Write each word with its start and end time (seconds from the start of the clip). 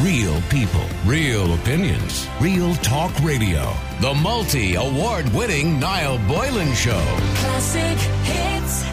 Real 0.00 0.42
people, 0.50 0.84
real 1.06 1.54
opinions, 1.54 2.28
real 2.38 2.74
talk 2.76 3.18
radio. 3.20 3.72
The 4.02 4.12
multi 4.12 4.74
award 4.74 5.26
winning 5.30 5.80
Niall 5.80 6.18
Boylan 6.28 6.74
Show. 6.74 7.00
Classic 7.36 7.96
hits. 8.24 8.84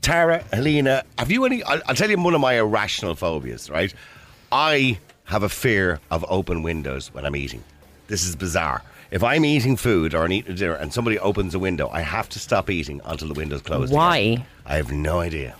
Tara, 0.00 0.42
Helena, 0.54 1.04
have 1.18 1.30
you 1.30 1.44
any? 1.44 1.62
I'll, 1.64 1.82
I'll 1.86 1.94
tell 1.94 2.08
you 2.08 2.16
one 2.16 2.34
of 2.34 2.40
my 2.40 2.54
irrational 2.54 3.14
phobias, 3.14 3.68
right? 3.68 3.92
I 4.50 4.98
have 5.24 5.42
a 5.42 5.50
fear 5.50 6.00
of 6.10 6.24
open 6.26 6.62
windows 6.62 7.12
when 7.12 7.26
I'm 7.26 7.36
eating. 7.36 7.62
This 8.06 8.26
is 8.26 8.36
bizarre. 8.36 8.82
If 9.10 9.22
I'm 9.22 9.44
eating 9.44 9.76
food 9.76 10.14
or 10.14 10.24
I'm 10.24 10.32
eating 10.32 10.54
dinner 10.54 10.76
and 10.76 10.94
somebody 10.94 11.18
opens 11.18 11.54
a 11.54 11.58
window, 11.58 11.90
I 11.90 12.00
have 12.00 12.30
to 12.30 12.38
stop 12.38 12.70
eating 12.70 13.02
until 13.04 13.28
the 13.28 13.34
window's 13.34 13.60
closed. 13.60 13.92
Why? 13.92 14.16
again. 14.16 14.46
I 14.64 14.76
have 14.76 14.90
no 14.90 15.20
idea. 15.20 15.56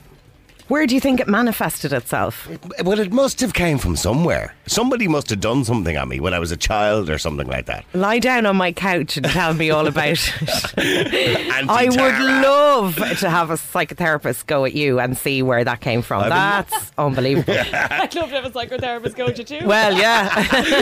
Where 0.71 0.87
do 0.87 0.95
you 0.95 1.01
think 1.01 1.19
it 1.19 1.27
manifested 1.27 1.93
itself? 1.93 2.49
Well, 2.85 3.01
it 3.01 3.13
must 3.13 3.41
have 3.41 3.53
came 3.53 3.77
from 3.77 3.97
somewhere. 3.97 4.55
Somebody 4.69 5.09
must 5.09 5.29
have 5.31 5.41
done 5.41 5.65
something 5.65 5.97
on 5.97 6.09
me 6.09 6.21
when 6.21 6.33
I 6.33 6.39
was 6.39 6.53
a 6.53 6.57
child 6.57 7.11
or 7.11 7.19
something 7.19 7.49
like 7.49 7.67
that. 7.67 7.85
Lie 7.93 8.21
down 8.21 8.47
on 8.47 8.55
my 8.55 8.71
couch 8.71 9.17
and 9.17 9.27
tell 9.27 9.53
me 9.53 9.71
all 9.71 9.89
about 9.89 10.07
it. 10.77 11.69
I 11.69 11.89
would 11.89 12.21
love 12.45 12.95
to 13.19 13.29
have 13.29 13.51
a 13.51 13.55
psychotherapist 13.55 14.47
go 14.47 14.65
at 14.65 14.73
you 14.73 15.01
and 15.01 15.19
see 15.19 15.43
where 15.43 15.65
that 15.65 15.81
came 15.81 16.03
from. 16.03 16.21
I've 16.23 16.29
been- 16.71 16.77
That's 16.79 16.93
unbelievable. 16.97 17.55
I'd 17.73 18.15
love 18.15 18.29
to 18.29 18.35
have 18.41 18.45
a 18.45 18.51
psychotherapist 18.51 19.17
go 19.17 19.27
to 19.29 19.37
you 19.39 19.45
too. 19.45 19.67
well, 19.67 19.93
yeah, 19.99 20.29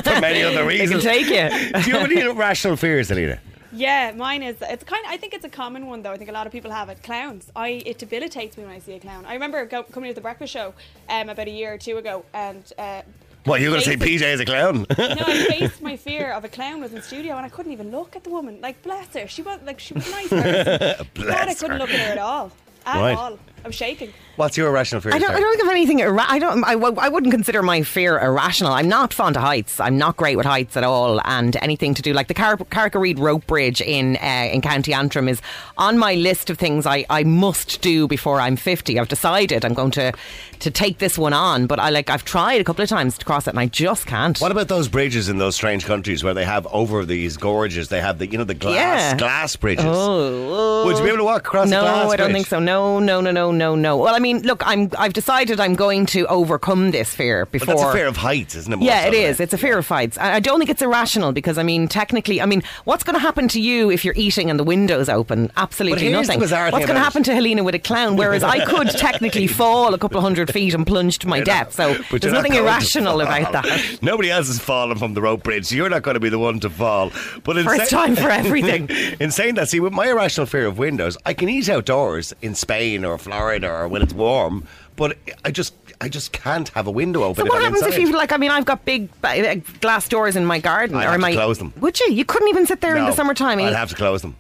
for 0.02 0.20
many 0.20 0.43
other 0.43 0.66
they 0.66 0.77
can 0.80 0.91
reasons. 0.91 1.02
take 1.02 1.27
you. 1.29 1.80
Do 1.82 1.91
you 1.91 1.96
have 1.98 2.10
any 2.10 2.20
irrational 2.20 2.77
fears, 2.77 3.09
Helena? 3.09 3.41
Yeah, 3.72 4.12
mine 4.16 4.42
is. 4.42 4.56
It's 4.60 4.84
kind. 4.84 5.04
I 5.06 5.16
think 5.16 5.34
it's 5.34 5.45
a 5.45 5.48
common 5.48 5.86
one 5.86 6.02
though. 6.02 6.12
I 6.12 6.16
think 6.16 6.30
a 6.30 6.32
lot 6.32 6.46
of 6.46 6.52
people 6.52 6.70
have 6.70 6.88
it. 6.88 7.02
Clowns. 7.02 7.50
I 7.54 7.82
it 7.84 7.98
debilitates 7.98 8.56
me 8.56 8.64
when 8.64 8.72
I 8.72 8.78
see 8.78 8.95
a 8.95 9.00
clown. 9.00 9.26
I 9.26 9.34
remember 9.34 9.64
go, 9.66 9.82
coming 9.82 10.10
to 10.10 10.14
the 10.14 10.20
breakfast 10.20 10.52
show 10.52 10.74
um, 11.09 11.28
about 11.28 11.46
a 11.48 11.50
year 11.50 11.74
or 11.74 11.78
two 11.78 11.96
ago, 11.98 12.24
and 12.34 12.64
uh, 12.78 13.02
What, 13.45 13.60
you're 13.60 13.70
going 13.70 13.82
to 13.82 13.88
say 13.88 13.96
PJ 13.96 14.23
is 14.23 14.40
a 14.40 14.45
clown? 14.45 14.87
no, 14.98 15.24
I 15.26 15.46
faced 15.48 15.80
my 15.82 15.96
fear 15.96 16.32
of 16.32 16.45
a 16.45 16.48
clown 16.48 16.80
was 16.80 16.93
in 16.95 17.02
studio, 17.02 17.37
and 17.37 17.45
I 17.46 17.48
couldn't 17.48 17.73
even 17.73 17.90
look 17.90 18.16
at 18.16 18.24
the 18.24 18.30
woman. 18.30 18.60
Like, 18.60 18.82
bless 18.82 19.15
her, 19.15 19.26
she 19.28 19.43
was 19.43 19.59
like 19.65 19.80
she 19.80 19.95
was 19.95 20.10
nice 20.10 20.28
person. 20.28 21.06
God, 21.15 21.48
I 21.48 21.54
couldn't 21.54 21.73
her. 21.73 21.78
look 21.78 21.90
at 21.90 22.00
her 22.00 22.12
at 22.12 22.18
all. 22.18 22.50
At 22.87 23.00
Right. 23.00 23.16
all. 23.16 23.38
I 23.64 23.68
was 23.68 23.74
shaking. 23.74 24.12
What's 24.37 24.56
your 24.56 24.68
irrational 24.68 25.01
fear? 25.01 25.12
I 25.12 25.18
don't, 25.18 25.32
I 25.34 25.40
don't 25.40 25.60
have 25.62 25.70
anything. 25.73 25.98
Irra- 25.98 26.24
I 26.28 26.38
don't. 26.38 26.62
I, 26.62 26.74
w- 26.74 26.95
I 26.96 27.09
wouldn't 27.09 27.32
consider 27.32 27.60
my 27.60 27.82
fear 27.82 28.20
irrational. 28.20 28.73
I'm 28.73 28.88
not 28.88 29.12
fond 29.12 29.37
of 29.37 29.42
heights. 29.42 29.80
I'm 29.80 29.98
not 29.98 30.16
great 30.16 30.37
with 30.37 30.46
heights 30.46 30.76
at 30.76 30.84
all. 30.84 31.20
And 31.24 31.56
anything 31.56 31.92
to 31.95 32.02
do 32.02 32.12
like 32.12 32.28
the 32.28 32.34
Car- 32.34 32.56
Carrick-a-Reid 32.56 33.18
rope 33.18 33.48
bridge 33.48 33.80
in 33.80 34.16
uh, 34.16 34.48
in 34.52 34.60
County 34.62 34.95
Antrim 34.95 35.28
is 35.28 35.42
on 35.76 35.98
my 35.98 36.15
list 36.15 36.50
of 36.50 36.59
things 36.59 36.87
I, 36.87 37.04
I 37.10 37.24
must 37.24 37.80
do 37.82 38.06
before 38.06 38.40
I'm 38.40 38.54
50. 38.54 38.96
I've 39.00 39.09
decided 39.09 39.65
I'm 39.65 39.74
going 39.74 39.90
to 39.93 40.12
to 40.60 40.70
take 40.70 40.98
this 40.98 41.18
one 41.18 41.32
on. 41.32 41.66
But 41.66 41.80
I 41.80 41.90
like 41.90 42.09
I've 42.09 42.24
tried 42.24 42.60
a 42.60 42.65
couple 42.65 42.84
of 42.84 42.88
times 42.88 43.18
to 43.18 43.24
cross 43.24 43.48
it 43.48 43.50
and 43.50 43.59
I 43.60 43.66
just 43.66 44.06
can't. 44.06 44.38
What 44.38 44.52
about 44.52 44.68
those 44.68 44.87
bridges 44.87 45.28
in 45.28 45.38
those 45.38 45.56
strange 45.56 45.84
countries 45.84 46.22
where 46.22 46.34
they 46.34 46.45
have 46.45 46.65
over 46.68 47.04
these 47.04 47.37
gorges? 47.37 47.88
They 47.88 48.00
have 48.00 48.18
the 48.20 48.28
you 48.28 48.38
know 48.38 48.45
the 48.45 48.54
glass 48.54 48.74
Yeah. 48.74 49.16
glass 49.16 49.56
bridges. 49.56 49.84
Oh, 49.88 50.84
Would 50.87 50.96
you 50.98 51.02
be 51.02 51.09
able 51.09 51.18
to 51.18 51.24
walk 51.24 51.40
across 51.46 51.68
No, 51.68 51.80
a 51.80 51.82
glass 51.82 52.12
I 52.12 52.16
don't 52.16 52.26
bridge? 52.28 52.34
think 52.37 52.46
so. 52.46 52.60
No, 52.60 53.00
no, 53.00 53.20
no, 53.20 53.32
no, 53.32 53.48
no, 53.51 53.74
no. 53.74 53.88
No. 53.88 53.96
Well, 53.96 54.15
I 54.15 54.18
mean, 54.18 54.43
look, 54.43 54.63
I'm 54.66 54.91
I've 54.99 55.15
decided 55.15 55.60
I'm 55.60 55.74
going 55.74 56.04
to 56.07 56.27
overcome 56.27 56.91
this 56.91 57.15
fear 57.15 57.46
But 57.46 57.52
before. 57.52 57.74
that's 57.74 57.82
a 57.88 57.93
fear 57.93 58.07
of 58.07 58.16
heights, 58.18 58.55
isn't 58.55 58.73
it? 58.73 58.82
Yeah, 58.82 59.07
it 59.07 59.15
is. 59.15 59.40
it. 59.40 59.45
It's 59.45 59.55
a 59.55 59.59
fear 59.59 59.79
of 59.79 59.88
heights. 59.88 60.18
I 60.18 60.40
don't 60.40 60.59
think 60.59 60.68
it's 60.68 60.82
irrational 60.82 61.32
because 61.32 61.57
I 61.57 61.63
mean, 61.63 61.88
technically, 61.88 62.43
I 62.43 62.46
mean, 62.46 62.63
what's 62.85 63.02
going 63.05 63.15
to 63.15 63.21
happen 63.21 63.49
to 63.49 63.60
you 63.60 63.90
if 63.90 64.05
you're 64.05 64.15
eating 64.16 64.50
and 64.50 64.59
the 64.60 64.65
window's 64.65 65.09
open? 65.09 65.50
Absolutely 65.56 66.10
nothing. 66.10 66.38
What's 66.41 66.53
going 66.53 66.87
to 66.88 66.99
happen 66.99 67.22
to 67.22 67.34
Helena 67.34 67.65
with 67.65 67.75
a 67.75 67.78
clown? 67.78 68.16
Whereas 68.16 68.43
I 68.43 68.65
could 68.66 68.91
technically 68.99 69.47
fall 69.47 69.94
a 69.94 69.99
couple 69.99 70.19
of 70.19 70.22
hundred 70.25 70.53
feet 70.53 70.75
and 70.75 70.87
plunge 70.87 71.19
to 71.21 71.28
my 71.28 71.37
You're 71.37 71.44
death. 71.47 71.78
not- 71.78 71.97
So 71.97 72.19
there's 72.19 72.33
nothing 72.34 72.55
irrational 72.55 73.21
about 73.22 73.53
that. 73.53 73.99
Nobody 74.03 74.31
else 74.31 74.49
is 74.50 74.59
falling 74.59 74.99
from 74.99 75.15
the 75.15 75.22
rope 75.22 75.44
bridge, 75.44 75.66
so 75.66 75.77
you're 75.77 75.88
not 75.88 76.03
going 76.03 76.15
to 76.15 76.21
be 76.21 76.28
the 76.28 76.38
one 76.38 76.60
to 76.60 76.69
fall. 76.69 77.10
But 77.44 77.56
in 77.59 77.65
First 77.65 77.88
sa- 77.91 78.05
time 78.05 78.16
for 78.16 78.28
everything. 78.28 78.89
in 79.21 79.31
saying 79.31 79.55
that, 79.55 79.69
see, 79.69 79.81
with 79.81 79.93
my 79.93 80.09
irrational 80.09 80.47
fear 80.47 80.67
of 80.67 80.78
windows, 80.78 81.17
I 81.25 81.33
can 81.33 81.49
eat 81.49 81.69
outdoors 81.69 82.34
in 82.43 82.55
Spain 82.55 83.05
or 83.05 83.17
Florida 83.19 83.38
or 83.65 83.88
when 83.88 84.03
it's 84.03 84.12
warm, 84.12 84.66
but 84.97 85.16
I 85.44 85.50
just, 85.50 85.75
I 86.00 86.09
just 86.09 86.32
can't 86.32 86.69
have 86.71 86.87
a 86.87 86.91
window 86.91 87.22
open. 87.22 87.47
So 87.47 87.53
what 87.53 87.62
happens 87.62 87.82
if 87.82 87.99
you 87.99 88.12
like? 88.12 88.32
I 88.32 88.37
mean, 88.37 88.50
I've 88.50 88.65
got 88.65 88.84
big 88.84 89.09
uh, 89.22 89.56
glass 89.81 90.09
doors 90.09 90.37
in 90.37 90.44
my 90.44 90.59
garden, 90.59 90.97
I'd 90.97 91.06
or 91.06 91.10
have 91.12 91.21
my 91.21 91.31
to 91.31 91.37
close 91.37 91.59
them. 91.59 91.72
Would 91.81 91.98
you? 92.00 92.12
You 92.12 92.25
couldn't 92.25 92.48
even 92.48 92.66
sit 92.66 92.81
there 92.81 92.97
in 92.97 93.04
No, 93.04 93.10
the 93.10 93.16
summertime. 93.16 93.59
I'd 93.60 93.72
have 93.75 93.91
to 93.91 93.97
close 93.97 94.22
them. 94.22 94.37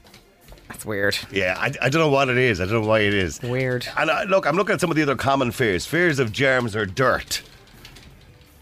That's 0.68 0.84
weird. 0.84 1.18
Yeah, 1.32 1.56
I, 1.58 1.72
I 1.80 1.88
don't 1.88 2.00
know 2.00 2.10
what 2.10 2.28
it 2.28 2.36
is. 2.36 2.60
I 2.60 2.66
don't 2.66 2.82
know 2.82 2.88
why 2.88 3.00
it 3.00 3.14
is. 3.14 3.40
Weird. 3.42 3.88
And 3.96 4.10
uh, 4.10 4.24
look, 4.28 4.46
I'm 4.46 4.54
looking 4.56 4.74
at 4.74 4.80
some 4.80 4.90
of 4.90 4.96
the 4.96 5.02
other 5.02 5.16
common 5.16 5.50
fears. 5.50 5.86
Fears 5.86 6.18
of 6.18 6.30
germs 6.30 6.76
or 6.76 6.84
dirt. 6.86 7.42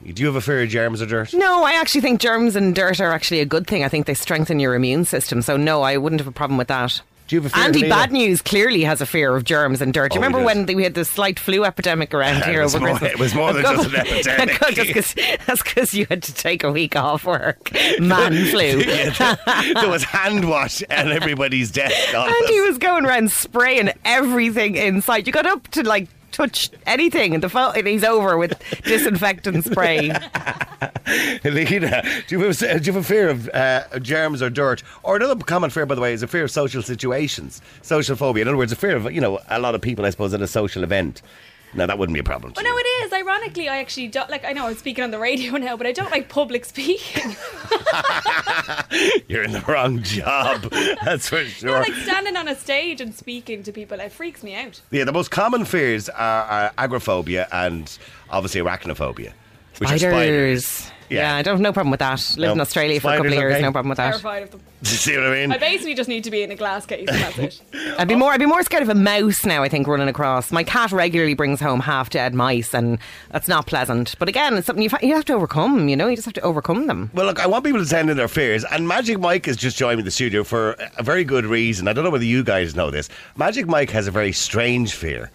Do 0.05 0.23
you 0.23 0.27
have 0.29 0.37
a 0.37 0.41
fear 0.41 0.63
of 0.63 0.69
germs 0.69 1.03
or 1.03 1.07
dirt? 1.07 1.35
No, 1.35 1.65
I 1.65 1.73
actually 1.73 2.01
think 2.03 2.21
germs 2.21 2.55
and 2.55 2.77
dirt 2.77 3.01
are 3.01 3.11
actually 3.11 3.41
a 3.41 3.45
good 3.45 3.67
thing. 3.67 3.83
I 3.83 3.89
think 3.89 4.07
they 4.07 4.15
strengthen 4.15 4.61
your 4.61 4.77
immune 4.77 5.05
system. 5.05 5.43
So 5.43 5.57
no, 5.57 5.83
I 5.83 5.97
wouldn't 5.97 6.21
have 6.21 6.29
a 6.29 6.33
problem 6.33 6.57
with 6.59 6.69
that. 6.69 7.03
Do 7.27 7.37
you 7.37 7.43
have 7.43 7.53
a 7.53 7.55
fear, 7.55 7.65
Andy? 7.65 7.89
Bad 7.89 8.13
News 8.13 8.41
clearly 8.41 8.83
has 8.85 9.01
a 9.01 9.07
fear 9.07 9.35
of 9.35 9.43
germs 9.45 9.81
and 9.83 9.93
dirt. 9.93 10.13
Do 10.13 10.19
you 10.19 10.21
Oh, 10.21 10.23
he 10.23 10.27
remember 10.29 10.49
does. 10.49 10.67
when 10.67 10.77
we 10.77 10.85
had 10.85 10.95
the 10.95 11.05
slight 11.05 11.39
flu 11.41 11.65
epidemic 11.65 12.15
around 12.15 12.37
It 12.43 12.45
here 12.45 12.63
was 12.63 12.75
over 12.77 12.87
more- 12.87 12.99
Christmas? 12.99 13.13
it 13.13 13.19
was 13.19 13.35
more 13.35 13.53
than 13.53 13.63
just 13.63 13.89
an 13.89 13.97
epidemic. 14.07 14.61
Just 14.77 14.95
'cause- 14.95 15.15
that's 15.47 15.63
because 15.63 15.95
you 15.95 16.07
had 16.09 16.23
to 16.23 16.35
take 16.35 16.63
a 16.63 16.71
week 16.71 16.95
off 16.97 17.25
work. 17.25 17.71
Man 17.99 18.33
flu. 18.47 18.79
Yeah, 18.79 19.11
there, 19.11 19.75
there 19.75 19.89
was 19.89 20.05
hand 20.05 20.49
wash 20.49 20.83
at 20.89 21.11
everybody's 21.11 21.71
desk. 21.73 22.15
on 22.15 22.29
And 22.29 22.49
he 22.49 22.61
was 22.61 22.79
going 22.79 23.05
around 23.07 23.31
spraying 23.33 23.91
everything 24.05 24.77
inside. 24.77 25.27
You 25.27 25.33
got 25.33 25.47
up 25.47 25.67
to 25.69 25.83
like 25.83 26.09
touch 26.37 26.71
anything, 26.87 27.35
and 27.35 27.43
the 27.43 27.49
phone, 27.49 27.85
he's 27.87 28.05
over 28.05 28.37
with 28.37 28.61
disinfectant 28.85 29.65
spray. 29.65 30.09
Helena, 31.43 32.03
do 32.27 32.37
you, 32.37 32.41
have, 32.45 32.63
a- 32.63 32.79
do 32.81 32.87
you 32.87 32.93
have 32.93 32.97
a 32.97 33.03
fear 33.03 33.29
of 33.29 33.49
uh, 33.51 33.99
germs 34.01 34.43
or 34.43 34.51
dirt? 34.51 34.83
Or 35.03 35.17
another 35.17 35.43
common 35.43 35.71
fear, 35.71 35.87
by 35.87 35.95
the 35.95 36.01
way, 36.01 36.13
is 36.13 36.23
a 36.23 36.27
fear 36.27 36.45
of 36.45 36.51
social 36.51 36.83
situations, 36.83 37.63
social 37.83 38.17
phobia. 38.17 38.43
In 38.43 38.49
other 38.49 38.57
words, 38.57 38.73
a 38.73 38.77
fear 38.77 38.97
of 38.97 39.11
you 39.13 39.21
know 39.21 39.41
a 39.49 39.59
lot 39.59 39.75
of 39.75 39.81
people, 39.81 40.05
I 40.05 40.11
suppose, 40.11 40.35
at 40.35 40.43
a 40.43 40.47
social 40.47 40.83
event. 40.83 41.23
Now 41.75 41.87
that 41.87 41.99
wouldn't 41.99 42.15
be 42.15 42.21
a 42.21 42.25
problem. 42.25 42.53
to 42.53 42.63
Well, 42.63 42.73
no, 42.73 42.79
it 42.79 42.87
is. 43.05 43.13
Ironically, 43.13 43.69
I 43.69 43.79
actually 43.79 44.09
don't 44.09 44.31
like. 44.31 44.45
I 44.45 44.53
know 44.53 44.67
I'm 44.67 44.77
speaking 44.77 45.05
on 45.05 45.11
the 45.11 45.19
radio 45.19 45.57
now, 45.57 45.77
but 45.77 45.87
I 45.87 45.93
don't 45.93 46.11
like 46.11 46.29
public 46.29 46.65
speaking. 46.65 47.37
You're 49.29 49.43
in 49.43 49.53
the 49.53 49.65
wrong 49.69 50.03
job. 50.03 50.63
That's 51.05 51.29
for 51.29 51.45
sure. 51.45 51.69
no, 51.69 51.75
sure. 51.75 51.81
like 51.81 51.95
standing 52.03 52.37
on 52.37 52.49
a 52.49 52.55
stage 52.55 53.01
and 53.01 53.15
speaking 53.15 53.63
to 53.65 53.73
people, 53.73 54.01
it 54.01 54.13
freaks 54.13 54.43
me 54.43 54.55
out. 54.55 54.81
Yeah, 54.91 55.05
the 55.05 55.13
most 55.13 55.31
common 55.31 55.65
fears 55.65 56.09
are, 56.09 56.45
are 56.45 56.73
agoraphobia 56.79 57.49
and 57.53 57.99
obviously 58.31 58.61
arachnophobia. 58.61 59.33
Which 59.79 59.91
are 59.91 59.99
spiders. 59.99 60.91
Spiders. 61.07 61.11
Yeah. 61.11 61.33
Yeah. 61.33 61.37
I 61.37 61.43
don't 61.43 61.55
have 61.55 61.61
no 61.61 61.73
problem 61.73 61.91
with 61.91 62.01
that. 62.01 62.21
Lived 62.37 62.53
in 62.53 62.59
No. 62.59 62.63
Australia 62.63 63.01
for 63.01 63.09
a 63.09 63.17
couple 63.17 63.27
of 63.27 63.33
Spiders, 63.33 63.41
years, 63.43 63.53
okay. 63.55 63.63
no 63.63 63.73
problem 63.73 63.89
with 63.89 63.97
that. 63.99 64.11
Terrified 64.11 64.43
of 64.43 64.51
them. 64.51 64.61
Do 64.83 64.91
you 64.91 64.97
see 64.97 65.17
what 65.17 65.27
I 65.27 65.31
mean? 65.31 65.53
I 65.53 65.59
basically 65.59 65.95
just 65.95 66.09
need 66.09 66.25
to 66.25 66.31
be 66.31 66.43
in 66.43 66.51
a 66.51 66.55
glass 66.55 66.85
case. 66.87 67.09
And 67.09 67.19
that's 67.19 67.39
it. 67.39 67.61
I'd 67.99 68.09
be 68.09 68.15
more 68.15 68.33
I'd 68.33 68.41
be 68.41 68.47
more 68.47 68.63
scared 68.63 68.83
of 68.83 68.89
a 68.89 68.95
mouse 68.95 69.45
now, 69.45 69.63
I 69.63 69.69
think, 69.69 69.87
running 69.89 70.09
across. 70.09 70.53
My 70.53 70.65
cat 70.65 70.93
regularly 70.93 71.35
brings 71.35 71.61
home 71.61 71.81
half 71.81 72.11
dead 72.11 72.35
mice 72.35 72.75
and 72.75 72.99
that's 73.31 73.49
not 73.49 73.67
pleasant. 73.67 74.15
But 74.19 74.29
again, 74.29 74.55
it's 74.57 74.67
something 74.67 74.83
you 74.83 74.91
you 75.03 75.15
have 75.15 75.25
to 75.27 75.33
overcome, 75.35 75.89
you 75.89 75.97
know, 75.97 76.09
you 76.09 76.17
just 76.17 76.27
have 76.27 76.35
to 76.35 76.41
overcome 76.43 76.87
them. 76.87 77.11
Well, 77.15 77.27
look, 77.27 77.41
I 77.41 77.47
want 77.47 77.65
people 77.65 77.81
to 77.81 77.87
send 77.87 78.11
in 78.11 78.17
their 78.17 78.29
fears, 78.29 78.65
and 78.65 78.87
Magic 78.87 79.19
Mike 79.19 79.47
has 79.47 79.57
just 79.57 79.77
joined 79.77 79.97
me 79.97 80.01
in 80.03 80.05
the 80.05 80.11
studio 80.11 80.45
for 80.45 80.73
a 80.99 81.03
very 81.03 81.25
good 81.25 81.47
reason. 81.47 81.89
I 81.89 81.93
don't 81.93 82.05
know 82.05 82.11
whether 82.11 82.25
you 82.25 82.45
guys 82.45 82.75
know 82.77 82.91
this. 82.91 83.09
Magic 83.37 83.67
Mike 83.67 83.91
has 83.91 84.07
a 84.07 84.11
very 84.11 84.33
strange 84.33 84.95
fear. 84.95 85.31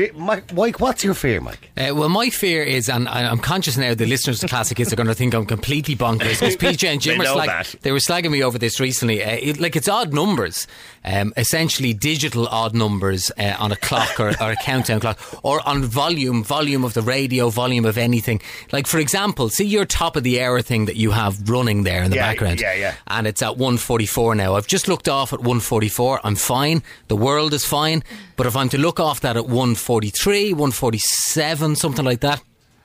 It, 0.00 0.16
Mike, 0.16 0.52
Mike, 0.54 0.80
what's 0.80 1.04
your 1.04 1.14
fear, 1.14 1.40
Mike? 1.40 1.70
Uh, 1.76 1.94
well, 1.94 2.08
my 2.08 2.30
fear 2.30 2.62
is, 2.62 2.88
and 2.88 3.08
I'm 3.08 3.38
conscious 3.38 3.76
now, 3.76 3.94
the 3.94 4.06
listeners 4.06 4.42
of 4.42 4.50
Classic 4.50 4.76
Hits 4.78 4.92
are 4.92 4.96
going 4.96 5.06
to 5.08 5.14
think 5.14 5.34
I'm 5.34 5.46
completely 5.46 5.94
bonkers 5.94 6.40
because 6.40 6.56
PJ 6.56 6.88
and 6.88 7.00
Jim 7.00 7.18
They 7.22 7.24
were 7.24 7.32
slag- 7.32 7.66
they 7.82 7.92
were 7.92 7.98
slagging 7.98 8.30
me 8.30 8.42
over 8.42 8.58
this 8.58 8.80
recently. 8.80 9.22
Uh, 9.22 9.30
it, 9.40 9.60
like 9.60 9.76
it's 9.76 9.88
odd 9.88 10.12
numbers, 10.14 10.66
um, 11.04 11.32
essentially 11.36 11.92
digital 11.92 12.46
odd 12.48 12.74
numbers 12.74 13.30
uh, 13.38 13.54
on 13.58 13.70
a 13.72 13.76
clock 13.76 14.18
or, 14.18 14.30
or 14.40 14.52
a 14.52 14.56
countdown 14.56 15.00
clock, 15.00 15.18
or 15.44 15.60
on 15.68 15.82
volume, 15.84 16.42
volume 16.42 16.84
of 16.84 16.94
the 16.94 17.02
radio, 17.02 17.50
volume 17.50 17.84
of 17.84 17.98
anything. 17.98 18.40
Like 18.72 18.86
for 18.86 18.98
example, 18.98 19.48
see 19.50 19.66
your 19.66 19.84
top 19.84 20.16
of 20.16 20.22
the 20.22 20.40
hour 20.42 20.62
thing 20.62 20.86
that 20.86 20.96
you 20.96 21.10
have 21.10 21.48
running 21.48 21.82
there 21.82 22.02
in 22.02 22.10
the 22.10 22.16
Yeah, 22.16 22.30
background, 22.30 22.60
yeah, 22.60 22.74
yeah. 22.74 22.94
and 23.08 23.26
it's 23.26 23.42
at 23.42 23.58
144 23.58 24.34
now. 24.36 24.54
I've 24.54 24.66
just 24.66 24.88
looked 24.88 25.08
off 25.08 25.32
at 25.32 25.40
144. 25.40 26.20
I'm 26.24 26.36
fine. 26.36 26.82
The 27.08 27.16
world 27.16 27.52
is 27.52 27.64
fine. 27.66 28.02
But 28.34 28.46
if 28.46 28.56
I'm 28.56 28.70
to 28.70 28.78
look 28.78 28.98
off 28.98 29.20
that 29.20 29.36
at 29.36 29.46
143, 29.88 30.52
147, 30.52 31.76
something 31.76 32.04
like 32.04 32.20
that, 32.20 32.42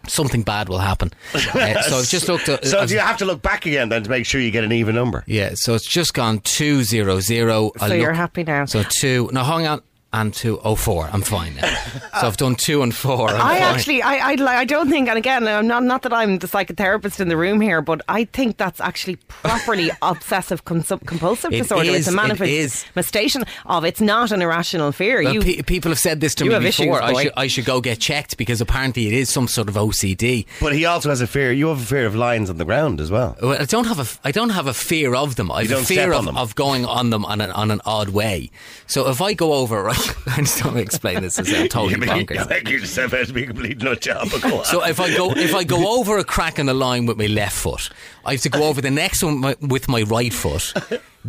something 0.07 0.41
bad 0.43 0.69
will 0.69 0.79
happen. 0.79 1.11
Uh, 1.57 1.81
so 1.83 1.97
I've 1.97 2.07
just 2.07 2.27
looked 2.27 2.49
at. 2.49 2.65
So 2.65 2.79
I've- 2.79 2.93
you 2.93 2.99
have 2.99 3.17
to 3.17 3.25
look 3.25 3.41
back 3.41 3.65
again 3.65 3.89
then 3.89 4.03
to 4.03 4.09
make 4.09 4.25
sure 4.25 4.39
you 4.41 4.51
get 4.51 4.63
an 4.63 4.71
even 4.71 4.95
number? 4.95 5.23
yeah, 5.27 5.51
so 5.55 5.73
it's 5.75 5.87
just 5.87 6.13
gone 6.13 6.39
200. 6.39 7.21
So 7.21 7.71
So 7.79 7.93
you're 7.93 8.13
happy 8.13 8.43
now. 8.43 8.65
So 8.65 8.83
two. 8.83 9.29
Now 9.33 9.43
hang 9.43 9.65
on. 9.67 9.81
And 10.13 10.33
to 10.35 10.59
oh 10.63 10.75
four. 10.75 11.09
I'm 11.11 11.21
fine 11.21 11.55
now. 11.57 11.73
so 12.21 12.27
I've 12.27 12.37
done 12.37 12.55
two 12.55 12.81
and 12.81 12.93
four. 12.95 13.29
I'm 13.29 13.35
I 13.41 13.59
fine. 13.59 13.61
actually, 13.75 14.01
I, 14.01 14.31
I, 14.33 14.57
I 14.59 14.65
don't 14.65 14.89
think, 14.89 15.09
and 15.09 15.17
again, 15.17 15.47
I'm 15.47 15.67
not, 15.67 15.83
not 15.83 16.01
that 16.03 16.13
I'm 16.13 16.39
the 16.39 16.47
psychotherapist 16.47 17.19
in 17.19 17.27
the 17.27 17.37
room 17.37 17.59
here, 17.61 17.81
but 17.81 18.01
I 18.07 18.23
think 18.25 18.57
that's 18.57 18.79
actually 18.79 19.17
properly 19.27 19.91
obsessive 20.01 20.63
compulsive 20.65 21.51
It 21.53 21.57
disorder. 21.63 21.89
is, 21.89 22.07
it's 22.07 22.15
a 22.15 22.19
it 22.43 22.49
is. 22.49 22.85
manifestation 22.95 23.43
of 23.65 23.83
it's 23.85 24.01
not 24.01 24.31
an 24.31 24.41
irrational 24.41 24.91
fear. 24.91 25.21
Well, 25.23 25.33
you, 25.33 25.41
pe- 25.41 25.61
people 25.61 25.91
have 25.91 25.99
said 25.99 26.21
this 26.21 26.33
to 26.35 26.45
you 26.45 26.49
me 26.51 26.53
have 26.55 26.63
before. 26.63 26.99
issues, 27.01 27.17
I 27.17 27.23
should 27.23 27.33
I 27.37 27.47
should 27.47 27.65
go 27.65 27.81
get 27.81 27.99
checked 27.99 28.37
because 28.37 28.61
apparently 28.61 29.07
it 29.07 29.13
is 29.13 29.29
some 29.29 29.47
sort 29.47 29.67
of 29.69 29.75
OCD. 29.75 30.45
But 30.61 30.73
he 30.73 30.85
also 30.85 31.09
has 31.09 31.21
a 31.21 31.27
fear. 31.27 31.51
You 31.51 31.67
have 31.67 31.81
a 31.81 31.85
fear 31.85 32.05
of 32.05 32.15
lions 32.15 32.49
on 32.49 32.57
the 32.57 32.65
ground 32.65 32.99
as 33.01 33.11
well. 33.11 33.35
Well, 33.41 33.61
I 33.61 33.65
don't 33.65 33.85
have 33.87 33.99
a 33.99 34.01
f- 34.01 34.19
I 34.23 34.31
don't 34.31 34.51
have 34.51 34.67
a 34.67 34.73
fear 34.73 35.15
of 35.15 35.35
them. 35.35 35.51
I 35.51 35.61
have 35.63 35.69
don't 35.69 35.81
a 35.83 35.85
fear 35.85 35.97
step 35.97 36.13
on 36.13 36.19
of, 36.19 36.25
them. 36.25 36.37
of 36.37 36.55
going 36.55 36.85
on 36.85 37.09
them 37.09 37.25
on 37.25 37.41
an, 37.41 37.51
on 37.51 37.71
an 37.71 37.81
odd 37.85 38.09
way. 38.09 38.49
So 38.87 39.09
if 39.09 39.21
I 39.21 39.33
go 39.33 39.53
over, 39.53 39.83
right, 39.83 39.96
I 40.27 40.37
just 40.41 40.61
don't 40.63 40.77
explain 40.77 41.21
this 41.21 41.39
as 41.39 41.51
I'm 41.53 41.67
totally 41.67 42.05
bonkers. 42.07 42.49
Like 42.49 42.67
you 42.69 42.79
just 42.79 42.97
about 42.97 43.27
to 43.27 43.33
be 43.33 43.43
a 43.43 43.47
complete 43.47 43.81
nut 43.81 44.01
job. 44.01 44.29
but 44.31 44.41
go. 44.43 44.63
So 44.63 44.83
if 44.85 44.99
I 44.99 45.15
go 45.15 45.31
if 45.31 45.55
I 45.55 45.63
go 45.63 45.99
over 45.99 46.17
a 46.17 46.23
crack 46.23 46.59
in 46.59 46.65
the 46.65 46.73
line 46.73 47.05
with 47.05 47.17
my 47.17 47.27
left 47.27 47.55
foot, 47.57 47.89
I 48.25 48.33
have 48.33 48.41
to 48.41 48.49
go 48.49 48.63
over 48.63 48.81
the 48.81 48.91
next 48.91 49.23
one 49.23 49.41
with 49.61 49.87
my 49.87 50.03
right 50.03 50.33
foot, 50.33 50.73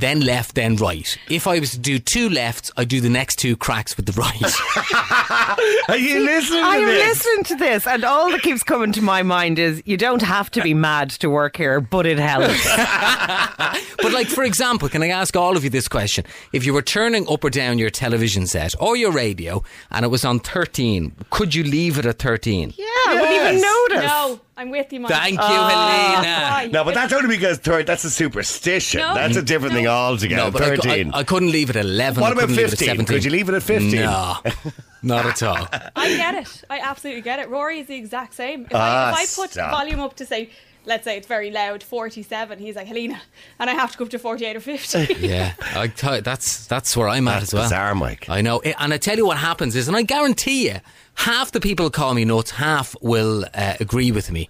then 0.01 0.21
left, 0.21 0.55
then 0.55 0.77
right. 0.77 1.17
If 1.29 1.47
I 1.47 1.59
was 1.59 1.73
to 1.73 1.79
do 1.79 1.99
two 1.99 2.29
lefts, 2.29 2.71
I 2.77 2.85
do 2.85 3.01
the 3.01 3.09
next 3.09 3.37
two 3.37 3.57
cracks 3.57 3.97
with 3.97 4.07
the 4.07 4.13
right. 4.13 5.89
Are 5.89 5.97
you 5.97 6.21
listening 6.21 6.63
to 6.63 6.67
I'm 6.69 6.87
this? 6.87 7.09
listening 7.25 7.45
to 7.45 7.57
this, 7.57 7.87
and 7.87 8.05
all 8.05 8.31
that 8.31 8.43
keeps 8.43 8.63
coming 8.63 8.93
to 8.93 9.03
my 9.03 9.23
mind 9.23 9.59
is 9.59 9.83
you 9.87 9.97
don't 9.97 10.23
have 10.23 10.51
to 10.53 10.63
be 10.63 10.75
mad 10.75 11.11
to 11.11 11.29
work 11.31 11.57
here, 11.57 11.81
but 11.81 12.07
it 12.07 12.19
helps. 12.19 12.65
but 14.03 14.13
like 14.13 14.29
for 14.29 14.45
example, 14.45 14.89
can 14.89 15.03
I 15.03 15.09
ask 15.09 15.35
all 15.37 15.57
of 15.57 15.65
you 15.65 15.71
this 15.71 15.89
question? 15.89 16.25
If 16.53 16.65
you 16.65 16.73
were 16.73 16.83
turning 16.83 17.29
up 17.29 17.45
or 17.45 17.51
down 17.51 17.79
your 17.79 17.91
television 17.91 18.47
set 18.47 18.75
or 18.81 18.97
your 18.97 19.13
radio 19.13 19.63
and 19.91 20.05
it 20.05 20.09
was 20.09 20.25
on 20.25 20.41
13, 20.41 21.13
could 21.31 21.55
you 21.55 21.65
leave 21.65 21.99
it 21.99 22.07
at 22.07 22.19
13? 22.19 22.75
Yeah, 22.77 22.85
I 22.87 23.19
wouldn't 23.21 23.37
even 23.37 23.61
notice. 23.61 24.11
No, 24.11 24.41
I'm 24.59 24.71
with 24.71 24.93
you, 24.93 24.99
Mike. 25.01 25.13
Thank 25.13 25.33
you, 25.35 25.39
Why? 25.39 26.21
Helena. 26.21 26.73
No, 26.73 26.85
but 26.85 26.93
that's 26.95 27.13
only 27.13 27.29
because 27.37 27.59
third. 27.59 27.87
That's 27.87 28.03
a 28.05 28.11
superstition. 28.11 29.01
No. 29.01 29.15
That's 29.15 29.37
a 29.37 29.43
different 29.43 29.75
thing 29.75 29.87
altogether. 29.87 30.43
No, 30.43 30.51
but 30.51 30.63
I, 30.63 30.77
Thirteen. 30.77 31.13
I, 31.15 31.19
I 31.21 31.25
couldn't 31.25 31.53
leave 31.53 31.71
it 31.71 31.77
at 31.77 31.85
11. 31.85 32.21
what 32.21 32.31
I 32.31 32.33
about 32.33 32.41
couldn't 32.41 32.57
leave 32.57 32.65
it 32.67 32.73
at 32.73 32.79
fifteen? 32.79 32.89
17. 32.89 33.07
Could 33.17 33.25
you 33.25 33.31
leave 33.31 33.49
it 33.49 33.55
at 33.55 33.63
fifteen? 33.63 34.01
No, 34.03 34.37
not 35.03 35.27
at 35.27 35.43
all. 35.45 35.69
I 35.95 36.09
get 36.17 36.35
it. 36.35 36.65
I 36.69 36.81
absolutely 36.81 37.23
get 37.23 37.39
it. 37.39 37.49
Rory 37.49 37.79
is 37.81 37.87
the 37.87 37.95
exact 37.97 38.35
same. 38.35 38.63
If, 38.65 38.73
Ah, 38.75 39.15
I, 39.17 39.23
if 39.23 39.39
I 39.39 39.43
put 39.43 39.53
stop. 39.53 39.71
volume 39.71 40.01
up 40.01 40.17
to 40.17 40.27
say, 40.27 40.51
let's 40.85 41.05
say 41.05 41.17
it's 41.17 41.27
very 41.27 41.51
loud, 41.51 41.83
47, 41.83 42.59
he's 42.59 42.77
like, 42.77 42.87
Helena, 42.87 43.21
and 43.59 43.69
I 43.71 43.75
have 43.75 43.93
to 43.93 43.99
go 43.99 44.05
up 44.05 44.11
to 44.11 44.19
48 44.19 44.57
or 44.57 44.61
50. 44.61 45.15
Yeah, 45.21 45.55
I 45.75 45.89
tell 45.89 46.17
you, 46.17 46.23
that's 46.23 46.67
that's 46.67 46.97
where 46.97 47.09
I'm 47.09 47.29
at 47.29 47.43
as 47.43 47.53
well. 47.53 47.65
bizarre, 47.65 47.95
Mike. 47.95 48.29
I 48.29 48.41
know, 48.41 48.61
and 48.61 48.93
I 48.95 48.99
tell 48.99 49.17
you 49.17 49.27
what 49.27 49.39
happens 49.39 49.77
is, 49.77 49.89
and 49.89 49.97
I 49.97 50.03
guarantee 50.03 50.69
you, 50.69 50.77
half 51.15 51.53
the 51.53 51.61
people 51.61 51.87
who 51.87 51.91
call 51.91 52.15
me 52.15 52.25
nuts, 52.25 52.53
half 52.53 52.95
will 53.03 53.45
uh, 53.55 53.75
agree 53.81 54.13
with 54.13 54.31
me. 54.31 54.49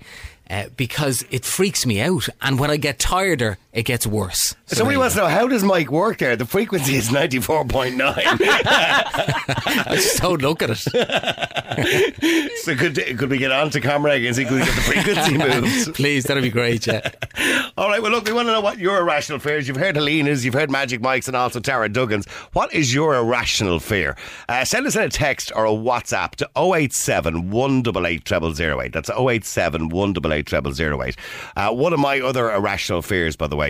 Uh, 0.51 0.65
because 0.79 1.27
it 1.31 1.45
freaks 1.45 1.85
me 1.85 2.01
out, 2.01 2.27
and 2.41 2.59
when 2.59 2.71
I 2.71 2.79
get 2.79 2.99
tireder, 2.99 3.59
it 3.79 3.85
gets 3.85 4.09
worse. 4.09 4.57
Somebody 4.67 4.97
wants 4.97 5.15
to 5.15 5.21
know 5.21 5.29
how 5.29 5.47
does 5.47 5.63
Mike 5.63 5.89
work 5.93 6.19
there? 6.19 6.35
The 6.35 6.45
frequency 6.45 6.97
is 6.97 7.13
ninety 7.13 7.39
four 7.39 7.65
point 7.65 7.97
nine. 7.97 8.13
I 8.27 9.91
just 9.95 10.21
don't 10.21 10.43
look 10.43 10.63
at 10.63 10.71
it. 10.71 10.79
So 12.59 12.75
could 12.75 12.97
could 13.19 13.31
we 13.31 13.39
get 13.39 13.53
on 13.53 13.71
to 13.71 13.81
ComReg 13.81 14.27
and 14.27 14.35
see 14.35 14.45
could 14.45 14.55
we 14.55 14.65
get 14.65 14.75
the 14.75 14.81
frequency 14.81 15.39
moves? 15.61 15.89
Please, 15.91 16.25
that'd 16.25 16.43
be 16.43 16.51
great. 16.51 16.89
Yeah. 16.89 17.09
All 17.79 17.89
right. 17.89 18.03
Well, 18.03 18.11
look, 18.11 18.27
we 18.27 18.33
want 18.33 18.49
to 18.49 18.53
know 18.53 18.61
what 18.61 18.79
your 18.79 18.99
irrational 18.99 19.39
fears. 19.39 19.69
You've 19.69 19.77
heard 19.77 19.95
Helena's, 19.95 20.45
you've 20.45 20.55
heard 20.55 20.71
Magic 20.73 21.01
Mike's, 21.01 21.29
and 21.29 21.37
also 21.37 21.61
Tara 21.61 21.89
Duggan's. 21.89 22.27
What 22.53 22.75
is 22.75 22.93
your 22.93 23.15
irrational 23.15 23.79
fear? 23.79 24.17
Uh, 24.49 24.65
send 24.65 24.87
us 24.89 24.97
in 24.97 25.03
a 25.03 25.09
text 25.09 25.53
or 25.55 25.65
a 25.67 25.71
WhatsApp 25.71 26.33
to 26.37 26.51
087 26.57 27.51
188 27.51 28.57
0008. 28.57 28.93
That's 28.93 29.09
087 29.11 29.89
188 29.89 30.75
0008. 30.75 31.17
Uh, 31.57 31.73
one 31.73 31.93
of 31.93 32.01
my 32.01 32.21
other 32.21 32.51
irrational 32.51 33.03
fears, 33.03 33.37
by 33.37 33.47
the 33.47 33.57
way, 33.57 33.68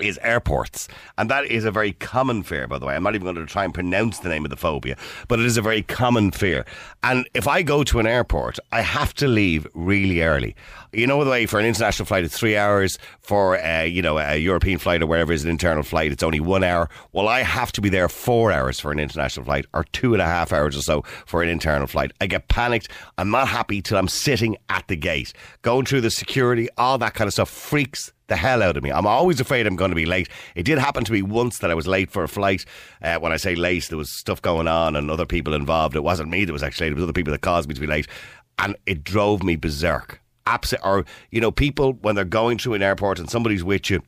is 0.00 0.18
airports. 0.22 0.88
And 1.16 1.30
that 1.30 1.46
is 1.46 1.64
a 1.64 1.70
very 1.70 1.92
common 1.92 2.42
fear, 2.42 2.66
by 2.66 2.78
the 2.78 2.86
way. 2.86 2.94
I'm 2.94 3.02
not 3.02 3.14
even 3.14 3.24
going 3.24 3.36
to 3.36 3.50
try 3.50 3.64
and 3.64 3.72
pronounce 3.72 4.18
the 4.18 4.28
name 4.28 4.44
of 4.44 4.50
the 4.50 4.56
phobia, 4.56 4.96
but 5.28 5.38
it 5.38 5.46
is 5.46 5.56
a 5.56 5.62
very 5.62 5.82
common 5.82 6.30
fear. 6.30 6.64
And 7.02 7.28
if 7.34 7.48
I 7.48 7.62
go 7.62 7.84
to 7.84 7.98
an 7.98 8.06
airport, 8.06 8.58
I 8.72 8.82
have 8.82 9.14
to 9.14 9.28
leave 9.28 9.66
really 9.74 10.22
early. 10.22 10.54
You 10.92 11.06
know 11.06 11.22
the 11.24 11.30
way 11.30 11.46
for 11.46 11.58
an 11.58 11.66
international 11.66 12.06
flight, 12.06 12.24
it's 12.24 12.38
three 12.38 12.56
hours. 12.56 12.98
For, 13.20 13.58
uh, 13.58 13.82
you 13.82 14.02
know, 14.02 14.18
a 14.18 14.36
European 14.36 14.78
flight 14.78 15.02
or 15.02 15.06
wherever 15.06 15.32
is 15.32 15.44
an 15.44 15.50
internal 15.50 15.82
flight, 15.82 16.12
it's 16.12 16.22
only 16.22 16.40
one 16.40 16.64
hour. 16.64 16.88
Well, 17.12 17.28
I 17.28 17.42
have 17.42 17.72
to 17.72 17.80
be 17.80 17.88
there 17.88 18.08
four 18.08 18.52
hours 18.52 18.80
for 18.80 18.92
an 18.92 18.98
international 18.98 19.44
flight 19.44 19.66
or 19.74 19.84
two 19.84 20.12
and 20.12 20.22
a 20.22 20.26
half 20.26 20.52
hours 20.52 20.76
or 20.76 20.82
so 20.82 21.02
for 21.26 21.42
an 21.42 21.48
internal 21.48 21.86
flight. 21.86 22.12
I 22.20 22.26
get 22.26 22.48
panicked. 22.48 22.88
I'm 23.18 23.30
not 23.30 23.48
happy 23.48 23.82
till 23.82 23.98
I'm 23.98 24.08
sitting 24.08 24.56
at 24.68 24.86
the 24.88 24.96
gate. 24.96 25.32
Going 25.62 25.86
through 25.86 26.02
the 26.02 26.10
security, 26.10 26.68
all 26.76 26.98
that 26.98 27.14
kind 27.14 27.26
of 27.26 27.32
stuff 27.32 27.50
freaks 27.50 28.12
the 28.28 28.36
hell 28.36 28.62
out 28.62 28.76
of 28.76 28.82
me. 28.82 28.90
I'm 28.90 29.06
always 29.06 29.40
afraid 29.40 29.66
I'm 29.66 29.76
going 29.76 29.90
to 29.90 29.96
be 29.96 30.06
late. 30.06 30.28
It 30.54 30.64
did 30.64 30.78
happen 30.78 31.04
to 31.04 31.12
me 31.12 31.22
once 31.22 31.58
that 31.58 31.70
I 31.70 31.74
was 31.74 31.86
late 31.86 32.10
for 32.10 32.24
a 32.24 32.28
flight. 32.28 32.64
Uh, 33.02 33.18
when 33.18 33.32
I 33.32 33.36
say 33.36 33.54
late, 33.54 33.88
there 33.88 33.98
was 33.98 34.10
stuff 34.10 34.42
going 34.42 34.68
on 34.68 34.96
and 34.96 35.10
other 35.10 35.26
people 35.26 35.54
involved. 35.54 35.96
It 35.96 36.02
wasn't 36.02 36.30
me 36.30 36.44
that 36.44 36.52
was 36.52 36.62
actually 36.62 36.86
late. 36.86 36.92
It 36.92 36.96
was 36.96 37.04
other 37.04 37.12
people 37.12 37.32
that 37.32 37.42
caused 37.42 37.68
me 37.68 37.74
to 37.74 37.80
be 37.80 37.86
late. 37.86 38.08
And 38.58 38.76
it 38.86 39.04
drove 39.04 39.42
me 39.42 39.56
berserk. 39.56 40.20
Abs- 40.46 40.74
or, 40.82 41.04
you 41.30 41.40
know, 41.40 41.50
people, 41.50 41.94
when 41.94 42.14
they're 42.14 42.24
going 42.24 42.58
through 42.58 42.74
an 42.74 42.82
airport 42.82 43.18
and 43.18 43.30
somebody's 43.30 43.64
with 43.64 43.90
you, 43.90 44.02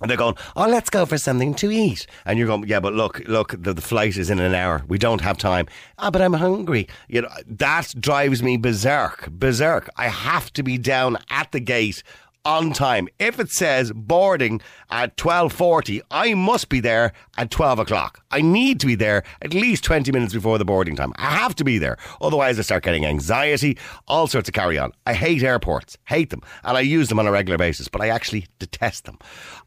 and 0.00 0.08
they're 0.08 0.16
going, 0.16 0.36
oh, 0.54 0.68
let's 0.68 0.90
go 0.90 1.04
for 1.06 1.18
something 1.18 1.54
to 1.54 1.72
eat. 1.72 2.06
And 2.24 2.38
you're 2.38 2.46
going, 2.46 2.68
yeah, 2.68 2.78
but 2.78 2.94
look, 2.94 3.20
look, 3.26 3.54
the, 3.60 3.74
the 3.74 3.82
flight 3.82 4.16
is 4.16 4.30
in 4.30 4.38
an 4.38 4.54
hour. 4.54 4.84
We 4.86 4.96
don't 4.96 5.22
have 5.22 5.38
time. 5.38 5.66
Ah, 5.98 6.10
but 6.10 6.22
I'm 6.22 6.34
hungry. 6.34 6.86
You 7.08 7.22
know, 7.22 7.28
that 7.46 7.94
drives 7.98 8.40
me 8.40 8.56
berserk, 8.56 9.28
berserk. 9.30 9.88
I 9.96 10.08
have 10.08 10.52
to 10.52 10.62
be 10.62 10.78
down 10.78 11.18
at 11.30 11.50
the 11.50 11.58
gate 11.58 12.04
on 12.48 12.72
time. 12.72 13.08
If 13.18 13.38
it 13.38 13.50
says 13.50 13.92
boarding 13.94 14.62
at 14.90 15.18
12.40, 15.18 16.00
I 16.10 16.32
must 16.32 16.70
be 16.70 16.80
there 16.80 17.12
at 17.36 17.50
12 17.50 17.80
o'clock. 17.80 18.24
I 18.30 18.40
need 18.40 18.80
to 18.80 18.86
be 18.86 18.94
there 18.94 19.22
at 19.42 19.52
least 19.52 19.84
20 19.84 20.10
minutes 20.12 20.32
before 20.32 20.56
the 20.56 20.64
boarding 20.64 20.96
time. 20.96 21.12
I 21.16 21.26
have 21.26 21.54
to 21.56 21.64
be 21.64 21.76
there. 21.76 21.98
Otherwise, 22.22 22.58
I 22.58 22.62
start 22.62 22.84
getting 22.84 23.04
anxiety, 23.04 23.76
all 24.06 24.26
sorts 24.28 24.48
of 24.48 24.54
carry 24.54 24.78
on. 24.78 24.92
I 25.04 25.12
hate 25.12 25.42
airports, 25.42 25.98
hate 26.06 26.30
them, 26.30 26.40
and 26.64 26.74
I 26.74 26.80
use 26.80 27.10
them 27.10 27.18
on 27.18 27.26
a 27.26 27.30
regular 27.30 27.58
basis, 27.58 27.86
but 27.86 28.00
I 28.00 28.08
actually 28.08 28.46
detest 28.58 29.04
them. 29.04 29.18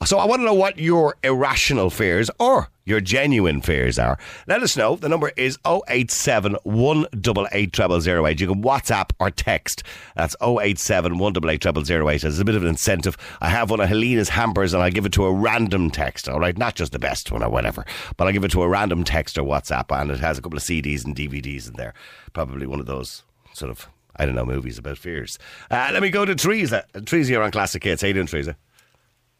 So 0.04 0.18
I 0.18 0.25
want 0.25 0.39
to 0.39 0.45
know 0.45 0.56
what 0.56 0.80
your 0.80 1.18
irrational 1.24 1.92
fears 1.92 2.31
or 2.39 2.72
your 2.86 3.01
genuine 3.01 3.62
fears 3.62 4.00
are. 4.00 4.18
Let 4.48 4.63
us 4.63 4.75
know. 4.75 4.95
The 4.95 5.10
number 5.10 5.31
is 5.38 5.57
087 5.66 6.57
188 6.63 7.75
0008. 7.75 8.42
You 8.42 8.48
can 8.48 8.63
WhatsApp 8.63 9.12
or 9.19 9.30
text. 9.30 9.83
That's 10.16 10.36
087 10.42 11.18
188 11.18 11.86
0008. 11.86 12.24
As 12.24 12.39
a 12.39 12.45
bit 12.45 12.56
of 12.56 12.63
an 12.63 12.69
incentive, 12.69 13.18
I 13.39 13.50
have 13.50 13.69
one 13.69 13.80
of 13.80 13.89
Helena's 13.89 14.30
hampers 14.30 14.74
and 14.74 14.81
I 14.81 14.89
give 14.89 15.06
it 15.06 15.12
to 15.13 15.25
a 15.25 15.33
random 15.33 15.92
text, 15.92 16.28
all 16.28 16.39
right? 16.39 16.57
Not 16.57 16.75
just 16.75 16.92
the 16.92 17.00
best 17.00 17.31
one 17.31 17.44
or 17.44 17.50
whatever, 17.50 17.86
but 18.18 18.28
I 18.28 18.31
give 18.31 18.44
it 18.44 18.51
to 18.51 18.63
a 18.63 18.68
random 18.68 19.04
text 19.04 19.38
or 19.38 19.44
WhatsApp 19.44 19.95
and 20.00 20.12
it 20.12 20.19
has 20.19 20.38
a 20.38 20.42
couple 20.42 20.57
of 20.57 20.63
CDs 20.63 21.06
and 21.06 21.16
DVDs 21.16 21.68
in 21.68 21.74
there. 21.75 21.94
Probably 22.33 22.66
one 22.66 22.80
of 22.80 22.86
those 22.88 23.24
sort 23.54 23.69
of, 23.72 23.88
I 24.16 24.25
don't 24.25 24.36
know, 24.36 24.45
movies 24.45 24.78
about 24.78 24.98
fears. 24.98 25.38
Uh, 25.69 25.90
let 25.94 26.02
me 26.02 26.09
go 26.09 26.26
to 26.26 26.35
Teresa. 26.35 26.85
Teresa, 27.06 27.31
you're 27.31 27.44
on 27.44 27.52
Classic 27.52 27.83
Hits. 27.83 28.02
How 28.02 28.07
you 28.07 28.14
doing, 28.14 28.28
Teresa? 28.28 28.56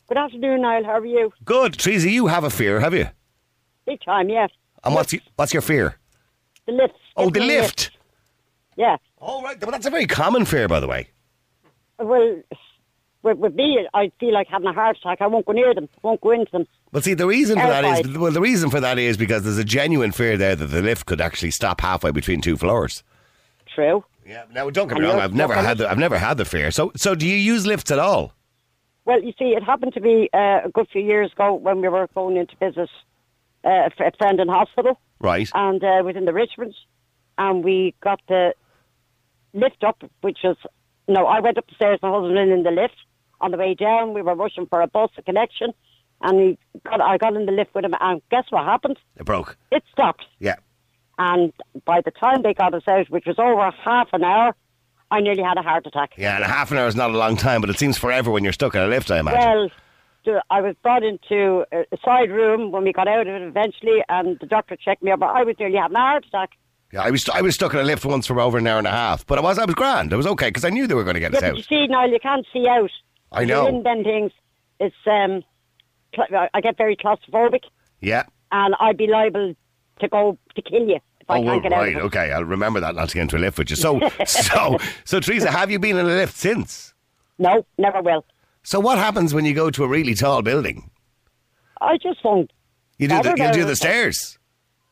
Good 0.08 0.18
afternoon, 0.18 0.62
Niall. 0.62 0.84
How 0.84 1.00
are 1.00 1.06
you? 1.06 1.32
Good. 1.46 1.74
Teresa, 1.74 2.10
you 2.10 2.28
have 2.28 2.44
a 2.44 2.50
fear, 2.50 2.82
have 2.82 2.94
you? 2.94 3.08
Big 3.92 4.02
time, 4.06 4.30
yes. 4.30 4.50
And 4.84 4.96
what's, 4.96 5.12
your, 5.14 5.22
what's 5.36 5.54
your 5.54 5.62
fear? 5.62 5.98
The 6.66 6.72
lift. 6.74 6.94
Oh, 7.18 7.30
the 7.30 7.42
lift. 7.42 7.92
Yeah. 8.78 8.96
Oh, 9.20 9.42
right. 9.44 9.60
Well, 9.62 9.72
that's 9.72 9.86
a 9.86 9.90
very 9.90 10.08
common 10.08 10.46
fear, 10.46 10.68
by 10.68 10.80
the 10.80 10.88
way. 10.88 11.10
Well, 12.00 12.42
with, 13.24 13.38
with 13.38 13.54
me, 13.54 13.86
I 13.94 14.12
feel 14.20 14.34
like 14.34 14.48
having 14.48 14.68
a 14.68 14.74
heart 14.74 14.98
attack. 14.98 15.18
I 15.22 15.28
won't 15.28 15.46
go 15.46 15.52
near 15.52 15.74
them. 15.76 15.90
won't 16.04 16.22
go 16.22 16.32
into 16.32 16.52
them. 16.52 16.66
Well, 16.92 17.02
see, 17.04 17.14
the 17.14 17.28
reason 17.28 17.60
for 17.60 17.68
that 17.68 17.84
is 17.84 17.92
Terrified. 18.02 18.18
well, 18.18 18.32
the 18.32 18.42
reason 18.42 18.70
for 18.70 18.80
that 18.80 18.98
is 18.98 19.18
because 19.18 19.44
there's 19.44 19.58
a 19.58 19.64
genuine 19.64 20.12
fear 20.12 20.38
there 20.38 20.56
that 20.56 20.66
the 20.68 20.82
lift 20.82 21.06
could 21.06 21.22
actually 21.22 21.52
stop 21.52 21.82
halfway 21.82 22.12
between 22.12 22.42
two 22.42 22.56
floors. 22.58 23.04
True. 23.76 24.04
Yeah. 24.26 24.44
Now, 24.54 24.70
don't 24.70 24.88
get 24.88 24.96
me 24.98 25.00
And 25.00 25.08
wrong. 25.08 25.16
you're- 25.18 25.24
I've 25.24 25.34
never 25.36 25.54
had 25.54 25.78
the, 25.80 25.90
I've 25.92 25.98
never 26.00 26.18
had 26.18 26.38
the 26.38 26.46
fear. 26.46 26.72
So, 26.72 26.92
so 26.96 27.14
do 27.14 27.28
you 27.28 27.36
use 27.36 27.66
lifts 27.68 27.92
at 27.92 28.00
all? 28.00 28.34
Well, 29.06 29.22
you 29.22 29.34
see, 29.38 29.50
it 29.56 29.64
happened 29.64 29.94
to 29.96 30.00
me 30.00 30.30
uh, 30.34 30.62
a 30.66 30.70
good 30.74 30.88
few 30.92 31.02
years 31.02 31.32
ago 31.34 31.54
when 31.56 31.82
we 31.82 31.88
were 31.90 32.08
going 32.16 32.38
in 32.38 32.48
to 32.48 32.56
visit 32.58 32.90
uh, 33.64 33.90
a 34.00 34.12
friend 34.18 34.40
in 34.40 34.48
hospital, 34.48 35.00
Right. 35.20 35.50
and 35.54 35.84
uh, 35.84 36.02
was 36.04 36.16
in 36.16 36.26
the 36.26 36.34
Richmond, 36.34 36.74
and 37.38 37.64
we 37.64 37.94
got 38.02 38.22
the 38.28 38.54
lift 39.54 39.84
up, 39.84 40.04
which 40.22 40.40
was 40.44 40.58
no. 41.08 41.26
I 41.26 41.40
went 41.40 41.58
up 41.58 41.68
the 41.68 41.76
stairs, 41.76 42.00
my 42.02 42.10
husband 42.12 42.38
in, 42.38 42.50
in 42.52 42.64
the 42.64 42.72
lift. 42.72 42.96
On 43.42 43.50
the 43.52 43.58
way 43.58 43.74
down, 43.74 44.14
we 44.14 44.22
were 44.22 44.36
rushing 44.36 44.68
for 44.68 44.82
a 44.82 44.88
bus, 44.88 45.10
a 45.18 45.22
connection, 45.24 45.74
and 46.22 46.40
he 46.40 46.58
got. 46.86 47.02
I 47.02 47.18
got 47.18 47.36
in 47.36 47.46
the 47.46 47.52
lift 47.52 47.74
with 47.74 47.86
him, 47.86 47.96
and 48.00 48.22
guess 48.30 48.46
what 48.50 48.66
happened? 48.66 48.98
It 49.18 49.26
broke. 49.26 49.58
It 49.72 49.84
stopped. 49.92 50.26
Yeah. 50.40 50.56
And 51.18 51.52
by 51.86 52.02
the 52.02 52.12
time 52.12 52.42
they 52.44 52.54
got 52.54 52.74
us 52.74 52.84
out, 52.88 53.10
which 53.10 53.26
was 53.26 53.38
over 53.38 53.70
half 53.84 54.10
an 54.14 54.24
hour, 54.24 54.56
I 55.12 55.20
nearly 55.22 55.44
had 55.44 55.58
a 55.58 55.62
heart 55.62 55.86
attack. 55.86 56.14
Yeah, 56.18 56.36
and 56.36 56.44
a 56.44 56.48
half 56.48 56.72
an 56.72 56.78
hour 56.78 56.88
is 56.88 56.96
not 56.96 57.12
a 57.12 57.18
long 57.18 57.36
time, 57.36 57.62
but 57.62 57.70
it 57.70 57.78
seems 57.78 57.98
forever 57.98 58.32
when 58.32 58.44
you're 58.44 58.54
stuck 58.54 58.74
in 58.76 58.82
a 58.82 58.88
lift. 58.88 59.12
I 59.12 59.20
imagine. 59.20 59.40
Well, 59.40 59.70
to, 60.26 60.42
I 60.50 60.62
was 60.62 60.76
brought 60.84 61.04
into 61.04 61.66
a 61.72 61.98
side 62.04 62.32
room 62.32 62.72
when 62.72 62.84
we 62.84 62.94
got 62.94 63.08
out 63.08 63.28
of 63.28 63.34
it 63.34 63.42
eventually, 63.42 64.04
and 64.10 64.38
the 64.40 64.46
doctor 64.46 64.76
checked 64.76 65.04
me 65.04 65.12
up. 65.12 65.20
But 65.20 65.30
I 65.36 65.44
was 65.44 65.56
nearly 65.60 65.78
having 65.78 65.96
a 65.98 66.00
heart 66.00 66.26
attack. 66.26 66.52
Yeah, 66.92 67.04
I 67.04 67.10
was 67.10 67.28
I 67.30 67.42
was 67.42 67.56
stuck 67.56 67.74
in 67.74 67.80
a 67.80 67.84
lift 67.84 68.04
once 68.04 68.28
for 68.28 68.40
over 68.42 68.58
an 68.58 68.68
hour 68.68 68.78
and 68.78 68.88
a 68.88 68.92
half, 68.92 69.26
but 69.26 69.38
I 69.38 69.42
was 69.42 69.58
I 69.58 69.66
was 69.66 69.76
grand. 69.76 70.14
I 70.14 70.18
was 70.18 70.28
okay 70.28 70.48
because 70.50 70.66
I 70.66 70.70
knew 70.70 70.88
they 70.88 70.94
were 70.96 71.06
going 71.06 71.14
to 71.14 71.20
get 71.22 71.32
Yeah, 71.32 71.38
us 71.38 71.44
out. 71.44 71.58
you 71.58 71.64
see, 71.64 71.88
Niall, 71.88 72.10
you 72.10 72.20
can't 72.20 72.46
see 72.52 72.68
out. 72.68 72.92
I 73.32 73.46
know. 73.46 73.66
in 73.68 73.84
them 73.84 74.04
things, 74.04 74.32
it's 74.80 74.96
um, 75.06 75.42
I 76.54 76.60
get 76.62 76.78
very 76.78 76.98
claustrophobic, 76.98 77.62
Yeah. 78.02 78.24
and 78.52 78.76
I'd 78.80 78.98
be 78.98 79.08
liable 79.08 79.56
to 80.02 80.08
go 80.10 80.38
to 80.56 80.62
kill 80.62 80.86
you 80.86 81.00
if 81.22 81.30
I 81.30 81.36
oh, 81.38 81.44
can't 81.44 81.46
well, 81.46 81.60
get 81.62 81.72
out. 81.74 81.80
right. 81.80 81.96
of 81.96 82.02
it. 82.02 82.06
Okay, 82.08 82.32
I'll 82.34 82.44
remember 82.44 82.82
that 82.82 82.96
not 82.96 83.08
to 83.10 83.16
get 83.16 83.22
into 83.22 83.38
a 83.38 83.40
lift 83.40 83.58
with 83.58 83.70
you. 83.70 83.78
So, 83.78 84.02
so, 84.26 84.78
so, 85.06 85.20
Teresa, 85.22 85.50
have 85.50 85.72
you 85.72 85.80
been 85.80 85.98
in 85.98 86.06
a 86.06 86.10
lift 86.10 86.36
since? 86.36 86.94
No, 87.40 87.66
never 87.78 88.02
will. 88.02 88.26
So, 88.64 88.80
what 88.80 88.98
happens 88.98 89.34
when 89.34 89.46
you 89.46 89.54
go 89.54 89.70
to 89.72 89.84
a 89.84 89.88
really 89.88 90.14
tall 90.14 90.42
building? 90.42 90.90
I 91.80 91.98
just 91.98 92.24
won't. 92.24 92.52
You 92.98 93.08
do 93.08 93.22
the 93.24 93.36
you 93.38 93.54
do 93.54 93.66
the 93.66 93.76
stairs. 93.76 94.38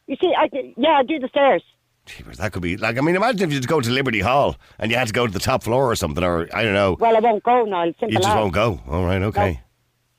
You 0.07 0.15
see, 0.19 0.33
I 0.35 0.49
yeah, 0.77 0.97
I 0.97 1.03
do 1.03 1.19
the 1.19 1.27
stairs. 1.27 1.63
Jeepers, 2.07 2.37
that 2.37 2.51
could 2.51 2.63
be 2.63 2.75
like 2.77 2.97
I 2.97 3.01
mean, 3.01 3.15
imagine 3.15 3.47
if 3.47 3.53
you 3.53 3.59
just 3.59 3.69
go 3.69 3.79
to 3.79 3.89
Liberty 3.91 4.19
Hall 4.19 4.55
and 4.79 4.89
you 4.89 4.97
had 4.97 5.07
to 5.07 5.13
go 5.13 5.27
to 5.27 5.31
the 5.31 5.39
top 5.39 5.61
floor 5.61 5.91
or 5.91 5.95
something, 5.95 6.23
or 6.23 6.49
I 6.51 6.63
don't 6.63 6.73
know. 6.73 6.97
Well, 6.99 7.15
I 7.15 7.19
won't 7.19 7.43
go, 7.43 7.65
Niall. 7.65 7.93
Simple 7.99 8.09
You 8.09 8.19
just 8.19 8.35
won't 8.35 8.53
go. 8.53 8.81
All 8.87 9.05
right, 9.05 9.21
okay. 9.21 9.61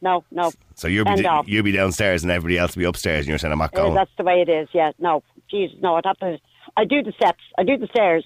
No, 0.00 0.25
no. 0.30 0.52
So 0.76 0.88
you'll 0.88 1.04
be 1.04 1.26
you'll 1.47 1.64
be 1.64 1.73
downstairs 1.73 2.23
and 2.23 2.30
everybody 2.30 2.59
else 2.59 2.76
will 2.76 2.83
be 2.83 2.87
upstairs, 2.87 3.21
and 3.21 3.28
you're 3.28 3.38
saying 3.38 3.52
I'm 3.52 3.59
not 3.59 3.73
going. 3.73 3.95
that's 3.95 4.11
the 4.16 4.25
way 4.25 4.40
it 4.40 4.49
is. 4.49 4.69
Yeah. 4.73 4.92
No. 4.99 5.23
Jesus, 5.50 5.76
no. 5.80 5.97
I'd 5.97 6.07
have 6.07 6.19
to. 6.19 6.38
I 6.76 6.85
do 6.85 7.02
the 7.02 7.12
steps. 7.12 7.42
I 7.59 7.64
do 7.64 7.76
the 7.76 7.88
stairs. 7.88 8.25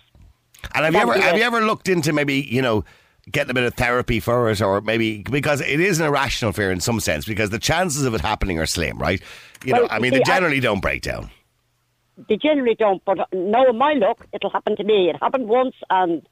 And 0.74 0.84
have 0.84 0.94
you 0.94 1.00
ever 1.00 1.18
have 1.18 1.34
it. 1.34 1.38
you 1.38 1.44
ever 1.44 1.62
looked 1.62 1.88
into 1.88 2.12
maybe 2.12 2.34
you 2.34 2.62
know 2.62 2.84
getting 3.30 3.50
a 3.50 3.54
bit 3.54 3.64
of 3.64 3.74
therapy 3.74 4.20
for 4.20 4.50
it, 4.50 4.60
or 4.60 4.80
maybe 4.80 5.22
because 5.22 5.60
it 5.60 5.80
is 5.80 6.00
an 6.00 6.06
irrational 6.06 6.52
fear 6.52 6.70
in 6.70 6.80
some 6.80 7.00
sense, 7.00 7.24
because 7.24 7.50
the 7.50 7.58
chances 7.58 8.04
of 8.04 8.14
it 8.14 8.20
happening 8.20 8.58
are 8.58 8.66
slim, 8.66 8.98
right? 8.98 9.20
You 9.64 9.72
know, 9.74 9.88
I 9.90 9.98
mean, 9.98 10.12
see, 10.12 10.18
they 10.18 10.22
I- 10.22 10.34
generally 10.36 10.60
don't 10.60 10.80
break 10.80 11.02
down. 11.02 11.30
They 12.28 12.36
generally 12.36 12.76
don't, 12.76 13.04
but 13.04 13.18
knowing 13.32 13.76
my 13.76 13.94
luck, 13.94 14.24
it'll 14.32 14.50
happen 14.50 14.76
to 14.76 14.84
me. 14.84 15.10
It 15.10 15.16
happened 15.20 15.48
once, 15.48 15.74
and 15.90 16.22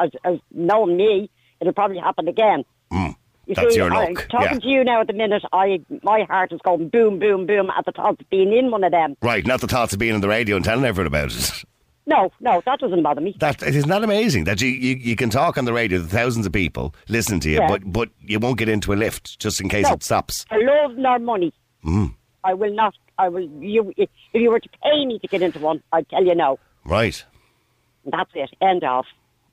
as, 0.00 0.10
as 0.24 0.38
knowing 0.50 0.96
me, 0.96 1.28
it'll 1.60 1.74
probably 1.74 1.98
happen 1.98 2.26
again. 2.26 2.64
You 2.90 2.96
Mm, 2.98 3.14
that's 3.54 3.74
see, 3.74 3.76
your 3.80 3.92
I- 3.92 4.06
luck, 4.08 4.26
talking 4.30 4.52
yeah. 4.54 4.58
to 4.60 4.66
you 4.68 4.82
now 4.84 5.00
at 5.02 5.08
the 5.08 5.12
minute, 5.12 5.42
I 5.52 5.80
my 6.02 6.22
heart 6.22 6.52
is 6.52 6.60
going 6.64 6.88
boom, 6.88 7.18
boom, 7.18 7.46
boom 7.46 7.68
at 7.76 7.84
the 7.84 7.92
thought 7.92 8.18
of 8.20 8.30
being 8.30 8.52
in 8.52 8.70
one 8.70 8.82
of 8.82 8.92
them. 8.92 9.16
Right, 9.20 9.46
not 9.46 9.60
the 9.60 9.66
thoughts 9.68 9.92
of 9.92 9.98
being 9.98 10.14
on 10.14 10.20
the 10.22 10.28
radio 10.28 10.56
and 10.56 10.64
telling 10.64 10.84
everyone 10.86 11.06
about 11.08 11.32
it. 11.32 11.64
No, 12.08 12.30
no, 12.40 12.62
that 12.66 12.78
doesn't 12.78 13.02
bother 13.02 13.20
me. 13.20 13.36
That 13.40 13.62
it 13.62 13.74
is 13.74 13.84
not 13.86 14.04
amazing 14.04 14.44
that 14.44 14.60
you, 14.60 14.68
you, 14.68 14.94
you 14.96 15.16
can 15.16 15.28
talk 15.28 15.58
on 15.58 15.64
the 15.64 15.72
radio 15.72 15.98
to 15.98 16.04
thousands 16.06 16.46
of 16.46 16.52
people 16.52 16.94
listen 17.08 17.40
to 17.40 17.50
you, 17.50 17.56
Yeah. 17.58 17.66
but 17.68 17.92
but 17.92 18.10
you 18.20 18.38
won't 18.38 18.58
get 18.58 18.68
into 18.68 18.92
a 18.92 18.96
lift 18.96 19.38
just 19.40 19.60
in 19.60 19.68
case 19.68 19.86
No. 19.86 19.94
it 19.94 20.02
stops. 20.04 20.44
For 20.48 20.58
love 20.62 20.96
nor 20.96 21.18
money, 21.18 21.52
Mm. 21.84 22.14
I 22.44 22.54
will 22.54 22.72
not. 22.74 22.94
I 23.18 23.28
will. 23.28 23.48
You, 23.60 23.92
if 23.96 24.08
you 24.32 24.50
were 24.50 24.60
to 24.60 24.68
pay 24.84 25.04
me 25.06 25.18
to 25.18 25.26
get 25.26 25.42
into 25.42 25.58
one, 25.58 25.82
I'd 25.92 26.08
tell 26.08 26.24
you 26.24 26.34
no. 26.34 26.58
Right. 26.84 27.24
That's 28.04 28.30
it. 28.34 28.50
End 28.60 28.84
of. 28.84 29.04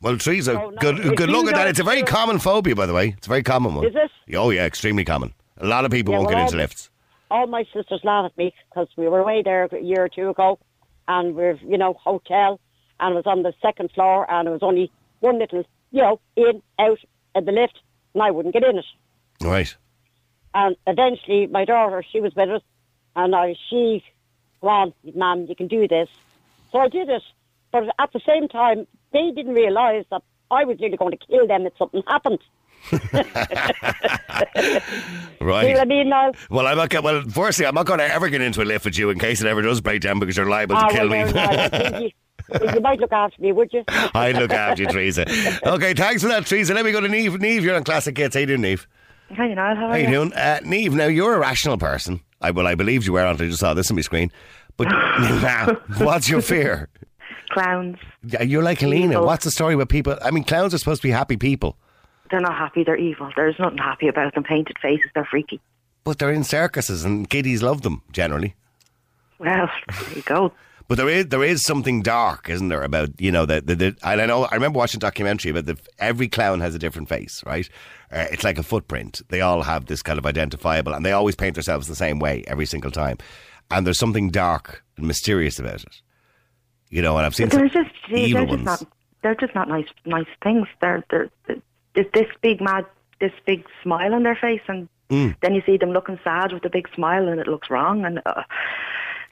Well, 0.02 0.18
Teresa, 0.18 0.54
No, 0.54 0.70
no, 0.70 0.78
good 0.82 1.00
if 1.00 1.16
good 1.16 1.30
luck 1.30 1.48
at 1.48 1.56
that. 1.56 1.68
It's 1.68 1.80
a 1.80 1.84
very 1.84 2.04
common 2.04 2.38
phobia, 2.38 2.76
by 2.76 2.86
the 2.86 2.94
way. 2.94 3.16
It's 3.18 3.26
a 3.26 3.30
very 3.30 3.42
common 3.44 3.74
one. 3.74 3.86
Is 3.88 3.96
it? 3.96 4.36
Oh 4.36 4.50
yeah, 4.52 4.66
extremely 4.66 5.06
common. 5.06 5.34
A 5.58 5.66
lot 5.66 5.86
of 5.86 5.92
people 5.92 6.12
Yeah, 6.14 6.20
won't 6.20 6.30
well, 6.30 6.38
get 6.40 6.46
into 6.48 6.58
lifts. 6.58 6.90
all 7.32 7.48
my 7.48 7.64
sisters 7.74 8.02
laugh 8.04 8.26
at 8.26 8.38
me 8.38 8.54
because 8.70 8.88
we 8.98 9.08
were 9.08 9.20
away 9.20 9.42
there 9.44 9.64
a 9.72 9.80
year 9.82 10.04
or 10.04 10.10
two 10.10 10.30
ago, 10.30 10.60
and 11.08 11.36
we're 11.36 11.60
you 11.66 11.78
know 11.78 11.94
hotel, 11.94 12.60
and 13.00 13.14
it 13.14 13.16
was 13.16 13.28
on 13.28 13.44
the 13.44 13.54
second 13.62 13.92
floor, 13.92 14.30
and 14.30 14.48
it 14.48 14.52
was 14.52 14.64
only 14.64 14.92
one 15.20 15.40
little 15.40 15.66
you 15.92 16.02
know 16.02 16.20
in 16.36 16.62
out 16.80 17.00
at 17.36 17.46
the 17.46 17.52
lift, 17.52 17.80
and 18.14 18.24
I 18.24 18.32
wouldn't 18.32 18.54
get 18.54 18.64
in 18.64 18.78
it. 18.78 18.86
Right. 19.42 19.76
And 20.54 20.76
eventually, 20.86 21.48
my 21.48 21.66
daughter, 21.66 22.04
she 22.12 22.20
was 22.20 22.36
with 22.36 22.50
us, 22.50 22.62
and 23.16 23.36
I 23.36 23.56
she, 23.70 24.04
go 24.62 24.68
on, 24.68 24.94
ma'am, 25.16 25.48
you 25.48 25.56
can 25.56 25.68
do 25.68 25.88
this. 25.88 26.10
So 26.72 26.80
I 26.80 26.90
did 26.90 27.10
it, 27.10 27.24
but 27.72 27.94
at 28.00 28.14
the 28.14 28.22
same 28.26 28.48
time, 28.48 28.88
they 29.12 29.32
didn't 29.32 29.54
realise 29.54 30.06
that 30.12 30.24
I 30.52 30.64
was 30.66 30.80
really 30.80 30.98
going 30.98 31.18
to 31.18 31.26
kill 31.26 31.48
them 31.48 31.66
if 31.66 31.78
something 31.78 32.04
happened. 32.08 32.40
See 32.90 32.98
Right. 35.42 35.74
what 35.74 35.80
I 35.80 35.86
mean 35.86 36.10
now? 36.10 36.32
Well, 36.50 36.68
I'm 36.68 36.78
not. 36.78 36.90
Get, 36.90 37.04
well, 37.04 37.22
firstly, 37.30 37.66
I'm 37.66 37.76
not 37.76 37.86
going 37.86 38.00
to 38.00 38.08
ever 38.08 38.30
get 38.30 38.42
into 38.42 38.62
a 38.62 38.66
lift 38.66 38.86
with 38.86 38.98
you 38.98 39.10
in 39.10 39.20
case 39.20 39.42
it 39.42 39.48
ever 39.48 39.62
does 39.62 39.82
break 39.82 40.02
down 40.02 40.20
because 40.20 40.38
you're 40.38 40.50
liable 40.50 40.76
to 40.76 40.82
Ah, 40.82 40.90
kill 40.90 41.10
well, 41.10 41.26
me. 41.26 41.32
there, 41.32 41.34
now, 41.34 41.50
I 41.72 42.00
you, 42.00 42.12
you 42.74 42.80
might 42.82 43.00
look 43.00 43.12
after 43.12 43.42
me, 43.42 43.52
would 43.52 43.70
you? 43.74 43.84
I'd 43.88 44.38
look 44.38 44.52
after 44.52 44.84
you, 44.84 44.90
Teresa. 44.90 45.26
Okay, 45.66 45.94
thanks 45.94 46.22
for 46.22 46.30
that, 46.30 46.46
Teresa. 46.46 46.74
Let 46.74 46.86
me 46.86 46.92
go 46.92 47.02
to 47.02 47.08
Neve. 47.10 47.40
Neve, 47.40 47.64
you're 47.64 47.76
on 47.76 47.84
Classic 47.84 48.18
Hits. 48.18 48.36
How 48.36 48.42
you 48.42 48.46
doing, 48.48 48.62
Neve? 48.62 48.88
Hi, 49.36 49.54
Niall. 49.54 49.76
How 49.76 49.86
are 49.88 49.88
you? 50.00 50.06
How 50.06 50.12
you 50.12 50.20
you? 50.20 50.26
doing? 50.30 50.34
Uh, 50.34 50.60
Neve, 50.64 50.94
now 50.94 51.08
you're 51.08 51.36
a 51.36 51.40
rational 51.40 51.78
person. 51.78 52.22
I 52.42 52.52
Well, 52.52 52.68
I 52.68 52.76
believed 52.76 53.06
you 53.06 53.14
were 53.14 53.26
until 53.26 53.46
I 53.46 53.50
just 53.50 53.60
saw 53.60 53.74
this 53.74 53.90
on 53.90 53.96
my 53.96 54.02
screen. 54.02 54.32
But 54.78 54.88
now, 54.90 55.78
what's 55.98 56.30
your 56.30 56.42
fear? 56.42 56.90
Clowns. 57.52 57.98
You're 58.42 58.64
like 58.64 58.80
Helena. 58.80 59.14
Evil. 59.14 59.26
What's 59.26 59.44
the 59.46 59.52
story 59.52 59.76
with 59.76 59.88
people? 59.90 60.18
I 60.24 60.32
mean, 60.32 60.44
clowns 60.44 60.74
are 60.74 60.78
supposed 60.78 61.02
to 61.02 61.08
be 61.08 61.12
happy 61.12 61.38
people, 61.38 61.78
They're 62.34 62.42
not 62.42 62.58
happy. 62.58 62.84
They're 62.84 62.98
evil. 62.98 63.30
There's 63.36 63.60
nothing 63.60 63.78
happy 63.78 64.08
about 64.08 64.34
them. 64.34 64.44
Painted 64.44 64.80
faces. 64.82 65.12
They're 65.14 65.24
freaky. 65.24 65.62
but 66.04 66.18
they're 66.18 66.34
in 66.34 66.44
circuses 66.44 67.06
and 67.06 67.30
kiddies 67.30 67.62
love 67.62 67.84
them 67.84 68.02
generally. 68.12 68.56
Well, 69.38 69.70
there 69.88 70.16
you 70.16 70.22
go. 70.24 70.52
But 70.90 70.98
there 70.98 71.08
is 71.08 71.28
there 71.28 71.44
is 71.44 71.64
something 71.64 72.02
dark, 72.02 72.50
isn't 72.50 72.68
there, 72.70 72.82
about 72.84 73.10
you 73.22 73.32
know 73.32 73.46
the 73.46 73.62
the, 73.62 73.76
the 73.76 73.96
and 74.04 74.20
I 74.20 74.26
know 74.26 74.44
I 74.46 74.56
remember 74.56 74.80
watching 74.80 74.98
a 74.98 75.00
documentary 75.00 75.52
about 75.52 75.66
the 75.66 75.78
every 76.00 76.28
clown 76.28 76.60
has 76.60 76.76
a 76.76 76.80
different 76.80 77.08
face, 77.08 77.42
right? 77.46 77.70
Uh, 78.12 78.26
it's 78.32 78.44
like 78.44 78.58
a 78.58 78.64
footprint. 78.64 79.22
They 79.30 79.40
all 79.42 79.62
have 79.62 79.86
this 79.86 80.02
kind 80.04 80.20
of 80.20 80.26
identifiable, 80.26 80.94
and 80.94 81.06
they 81.06 81.14
always 81.14 81.36
paint 81.36 81.54
themselves 81.56 81.88
the 81.88 81.96
same 81.96 82.20
way 82.20 82.44
every 82.48 82.66
single 82.66 82.92
time. 82.92 83.18
And 83.72 83.86
there's 83.88 83.98
something 83.98 84.30
dark 84.30 84.84
and 84.98 85.08
mysterious 85.08 85.58
about 85.58 85.84
it, 85.84 86.02
you 86.90 87.02
know. 87.02 87.16
And 87.18 87.26
I've 87.26 87.34
seen 87.36 87.48
They're 87.48 87.70
just 87.70 87.90
evil 88.12 88.46
they're 88.46 88.58
just 88.58 88.66
ones. 88.66 88.82
not. 88.82 88.88
They're 89.22 89.36
just 89.36 89.56
not 89.56 89.70
nice. 89.70 89.88
Nice 90.06 90.28
things. 90.44 90.68
They're 90.82 91.04
they're. 91.10 91.30
There's 91.96 92.12
this 92.14 92.28
big 92.42 92.62
mad, 92.62 92.86
this 93.20 93.32
big 93.46 93.66
smile 93.82 94.14
on 94.14 94.24
their 94.24 94.36
face, 94.36 94.62
and 94.68 94.88
Mm. 95.10 95.36
then 95.42 95.54
you 95.54 95.62
see 95.66 95.78
them 95.78 95.92
looking 95.92 96.18
sad 96.24 96.54
with 96.54 96.66
a 96.66 96.70
big 96.70 96.88
smile, 96.96 97.28
and 97.28 97.40
it 97.40 97.48
looks 97.48 97.70
wrong. 97.70 98.04
And 98.06 98.20
uh, 98.26 98.44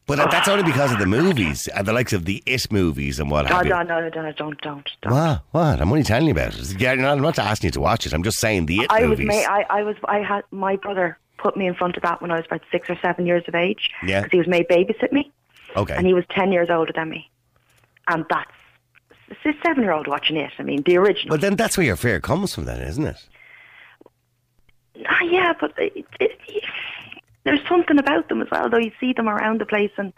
But 0.05 0.17
that- 0.17 0.29
that's 0.29 0.47
only 0.49 0.63
because 0.71 0.91
of 0.91 0.99
the 0.99 1.05
movies 1.07 1.67
and 1.69 1.87
the 1.87 1.93
likes 1.93 2.13
of 2.13 2.25
the 2.25 2.43
It 2.45 2.71
movies 2.71 3.19
and 3.19 3.31
what 3.31 3.47
have 3.47 3.63
you. 3.63 3.69
no, 3.71 3.81
no, 3.81 3.99
no, 4.01 4.09
no, 4.09 4.31
don't, 4.33 4.59
don't, 4.61 4.87
don't. 5.01 5.11
What? 5.13 5.41
What? 5.51 5.81
I'm 5.81 5.89
only 5.89 6.03
telling 6.03 6.25
you 6.27 6.33
about 6.33 6.53
it. 6.53 6.79
Yeah, 6.79 6.91
I'm 6.91 7.21
not 7.21 7.39
asking 7.39 7.69
you 7.69 7.71
to 7.71 7.79
watch 7.81 8.05
it. 8.05 8.13
I'm 8.13 8.21
just 8.21 8.39
saying 8.39 8.65
the 8.67 8.79
It 8.81 8.87
I 8.91 9.01
was, 9.05 9.17
movies. 9.17 9.27
ma- 9.47 9.53
I, 9.55 9.65
I 9.69 9.83
was, 9.83 9.95
I 10.05 10.19
had 10.19 10.43
my 10.51 10.75
brother 10.75 11.17
put 11.37 11.55
me 11.57 11.65
in 11.65 11.73
front 11.73 11.95
of 11.97 12.03
that 12.03 12.21
when 12.21 12.29
I 12.31 12.35
was 12.35 12.45
about 12.45 12.61
six 12.71 12.87
or 12.89 12.97
seven 13.01 13.25
years 13.25 13.43
of 13.47 13.55
age. 13.55 13.89
Yeah. 14.05 14.19
because 14.21 14.31
he 14.33 14.37
was 14.37 14.47
made 14.47 14.67
babysit 14.67 15.11
me. 15.11 15.31
okay. 15.75 15.95
and 15.95 16.05
he 16.05 16.13
was 16.13 16.25
10 16.29 16.51
years 16.51 16.69
older 16.69 16.91
than 16.93 17.09
me. 17.09 17.27
And 18.07 18.25
that's 18.29 18.51
it's 19.31 19.45
a 19.45 19.53
seven 19.65 19.83
year 19.83 19.93
old 19.93 20.07
watching 20.07 20.37
it. 20.37 20.51
I 20.59 20.63
mean, 20.63 20.83
the 20.83 20.97
original. 20.97 21.31
well, 21.31 21.39
then 21.39 21.55
that's 21.55 21.77
where 21.77 21.85
your 21.85 21.95
fear 21.95 22.19
comes 22.19 22.53
from, 22.53 22.65
then, 22.65 22.81
isn't 22.81 23.05
it? 23.05 23.17
Ah, 25.07 25.23
yeah, 25.23 25.53
but 25.59 25.73
it, 25.77 26.05
it, 26.19 26.63
there's 27.43 27.65
something 27.67 27.97
about 27.97 28.29
them 28.29 28.41
as 28.41 28.47
well, 28.51 28.69
though. 28.69 28.77
You 28.77 28.91
see 28.99 29.13
them 29.13 29.27
around 29.27 29.59
the 29.61 29.65
place 29.65 29.91
and 29.97 30.13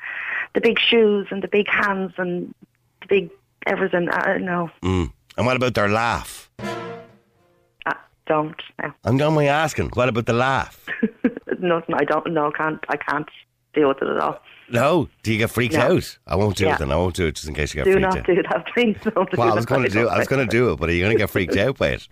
the 0.55 0.61
big 0.61 0.77
shoes 0.79 1.27
and 1.31 1.41
the 1.41 1.47
big 1.47 1.67
hands 1.69 2.13
and 2.17 2.53
the 3.01 3.07
big 3.07 3.29
everything. 3.65 4.09
I 4.11 4.37
no, 4.39 4.69
Mm. 4.81 5.11
And 5.37 5.45
what 5.45 5.55
about 5.55 5.73
their 5.73 5.89
laugh? 5.89 6.49
uh, 6.59 7.93
don't. 8.27 8.61
No. 8.81 8.91
I'm 9.03 9.21
only 9.21 9.47
asking. 9.47 9.89
What 9.93 10.09
about 10.09 10.25
the 10.25 10.33
laugh? 10.33 10.85
Nothing. 11.59 11.95
I 11.95 12.03
don't 12.03 12.33
know. 12.33 12.51
Can't. 12.51 12.83
I 12.89 12.97
can't 12.97 13.29
deal 13.73 13.87
with 13.89 14.01
it 14.01 14.07
at 14.07 14.17
all. 14.19 14.39
No. 14.69 15.09
Do 15.23 15.31
you 15.31 15.37
get 15.37 15.49
freaked 15.51 15.75
No. 15.75 15.95
out? 15.97 16.17
I 16.25 16.35
won't 16.35 16.55
do 16.55 16.65
Yeah. 16.65 16.75
it 16.75 16.79
then. 16.79 16.91
I 16.91 16.95
won't 16.95 17.15
do 17.15 17.25
it 17.27 17.35
just 17.35 17.47
in 17.47 17.53
case 17.55 17.73
you 17.73 17.79
get 17.83 17.85
Do 17.85 17.93
freaked 17.93 18.05
out. 18.07 18.11
do 18.13 18.17
not 18.19 18.25
do 18.27 18.43
that, 18.49 18.65
please. 18.73 18.97
Don't 19.03 19.29
do 19.29 19.37
Well, 19.37 19.51
I 19.51 19.55
was 19.55 19.65
going 19.65 19.83
to 19.83 19.89
do. 19.89 20.07
I 20.07 20.17
was 20.17 20.27
going 20.27 20.45
to 20.47 20.49
do 20.51 20.71
it, 20.71 20.79
but 20.79 20.89
are 20.89 20.93
you 20.93 21.03
going 21.03 21.15
to 21.15 21.17
get 21.21 21.29
freaked 21.29 21.57
out 21.57 21.77
by 21.77 21.89
it? 21.89 22.07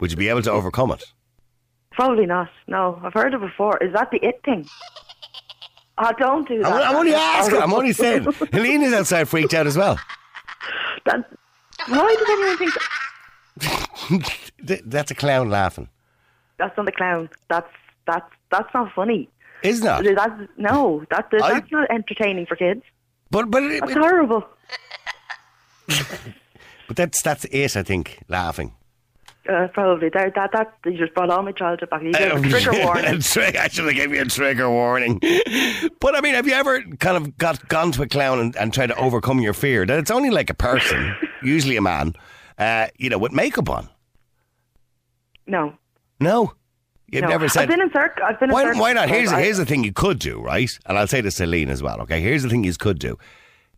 Would 0.00 0.10
you 0.10 0.16
be 0.16 0.28
able 0.28 0.42
to 0.42 0.50
overcome 0.50 0.90
it? 0.90 1.04
Probably 1.92 2.26
not. 2.26 2.48
No, 2.66 3.00
I've 3.04 3.12
heard 3.12 3.34
it 3.34 3.40
before. 3.40 3.76
Is 3.78 3.92
that 3.92 4.10
the 4.10 4.18
it 4.24 4.40
thing? 4.44 4.66
Oh, 5.98 6.10
don't 6.18 6.48
do 6.48 6.58
that. 6.62 6.72
I'm, 6.72 6.90
I'm 6.90 6.96
only 6.96 7.14
asking. 7.14 7.58
I'm 7.60 7.74
only 7.74 7.92
saying. 7.92 8.24
Helena's 8.52 8.94
outside 8.94 9.28
freaked 9.28 9.54
out 9.54 9.66
as 9.66 9.76
well. 9.76 9.98
That, 11.04 11.30
why 11.88 12.16
does 12.18 12.28
anyone 12.30 12.58
think 12.58 12.74
that? 14.58 14.82
That's 14.86 15.10
a 15.10 15.14
clown 15.14 15.50
laughing. 15.50 15.88
That's 16.58 16.74
not 16.76 16.86
the 16.86 16.92
clown. 16.92 17.28
That's 17.48 17.68
that's 18.06 18.24
that's 18.50 18.72
not 18.72 18.92
funny. 18.94 19.28
Isn't 19.62 20.06
it? 20.06 20.14
That's 20.16 20.40
no. 20.56 21.04
That, 21.10 21.28
that's 21.30 21.44
I- 21.44 21.62
not 21.70 21.90
entertaining 21.90 22.46
for 22.46 22.56
kids. 22.56 22.82
But 23.30 23.50
but 23.50 23.62
it, 23.62 23.80
That's 23.80 23.94
horrible. 23.94 24.44
but 25.88 26.96
that's 26.96 27.22
that's 27.22 27.44
it. 27.46 27.76
I 27.76 27.82
think 27.82 28.18
laughing. 28.28 28.74
Uh, 29.48 29.66
probably 29.68 30.08
that 30.10 30.34
that 30.36 30.52
that 30.52 30.74
you 30.84 30.96
just 30.96 31.14
brought 31.14 31.28
all 31.30 31.42
my 31.42 31.50
childhood 31.50 31.90
back. 31.90 32.02
You 32.02 32.12
gave 32.12 32.32
a 32.32 32.40
trigger 32.48 32.72
warning. 32.84 33.20
Tri- 33.20 33.54
I 33.58 33.68
should 33.68 33.86
have 33.86 33.94
given 33.94 34.14
you 34.16 34.22
a 34.22 34.24
trigger 34.26 34.70
warning. 34.70 35.18
But 36.00 36.14
I 36.14 36.20
mean, 36.20 36.34
have 36.34 36.46
you 36.46 36.52
ever 36.54 36.82
kind 37.00 37.16
of 37.16 37.36
got 37.38 37.68
gone 37.68 37.90
to 37.92 38.02
a 38.02 38.06
clown 38.06 38.38
and, 38.38 38.56
and 38.56 38.72
tried 38.72 38.88
to 38.88 38.96
overcome 38.96 39.40
your 39.40 39.52
fear 39.54 39.84
that 39.84 39.98
it's 39.98 40.10
only 40.12 40.30
like 40.30 40.48
a 40.50 40.54
person, 40.54 41.16
usually 41.42 41.76
a 41.76 41.82
man, 41.82 42.14
uh, 42.58 42.86
you 42.98 43.08
know, 43.10 43.18
with 43.18 43.32
makeup 43.32 43.68
on? 43.68 43.88
No, 45.46 45.74
No, 46.20 46.52
You've 47.12 47.22
No. 47.24 47.28
never 47.28 47.48
said. 47.48 47.64
I've 47.64 47.68
been 47.68 47.82
in 47.82 47.92
circ. 47.92 48.18
I've 48.24 48.40
been 48.40 48.48
in 48.50 48.54
why, 48.54 48.62
circus 48.64 48.80
why 48.80 48.92
not? 48.94 49.08
Here's, 49.10 49.30
here's 49.30 49.58
the 49.58 49.66
thing 49.66 49.84
you 49.84 49.92
could 49.92 50.18
do, 50.18 50.40
right? 50.40 50.70
And 50.86 50.96
I'll 50.98 51.06
say 51.06 51.20
to 51.20 51.30
Celine 51.30 51.68
as 51.68 51.82
well, 51.82 52.00
okay? 52.00 52.20
Here's 52.22 52.42
the 52.42 52.48
thing 52.48 52.64
you 52.64 52.72
could 52.74 52.98
do. 52.98 53.18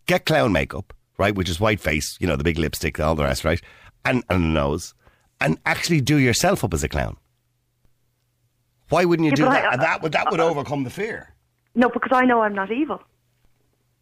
Get 0.07 0.25
clown 0.25 0.53
makeup, 0.53 0.95
right? 1.19 1.35
Which 1.35 1.49
is 1.49 1.59
white 1.59 1.81
face, 1.81 2.17
you 2.21 2.26
know, 2.29 2.37
the 2.37 2.45
big 2.45 2.59
lipstick, 2.59 3.00
all 3.00 3.17
the 3.17 3.25
rest, 3.25 3.45
right? 3.45 3.61
And, 4.05 4.23
and 4.31 4.45
a 4.45 4.47
nose. 4.47 4.95
And 5.41 5.59
actually 5.67 6.00
do 6.00 6.17
yourself 6.19 6.62
up 6.62 6.73
as 6.73 6.85
a 6.85 6.88
clown. 6.88 7.17
Why 8.91 9.05
wouldn't 9.05 9.25
you 9.25 9.31
Yeah, 9.33 9.37
do 9.37 9.45
that? 9.45 9.64
I- 9.64 9.73
And 9.73 9.83
that 9.83 10.03
would, 10.03 10.12
that 10.12 10.31
would 10.31 10.41
uh, 10.41 10.47
uh, 10.47 10.50
overcome 10.50 10.85
the 10.85 10.91
fear. 10.91 11.35
No, 11.75 11.88
because 11.88 12.11
I 12.12 12.25
know 12.25 12.43
I'm 12.43 12.55
not 12.55 12.71
evil. 12.71 13.03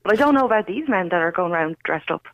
But 0.03 0.12
I 0.15 0.17
don't 0.17 0.35
know 0.35 0.45
about 0.45 0.67
these 0.67 0.89
men 0.89 1.09
that 1.09 1.21
are 1.21 1.33
going 1.33 1.53
around 1.53 1.77
dressed 1.85 2.11
up. 2.11 2.25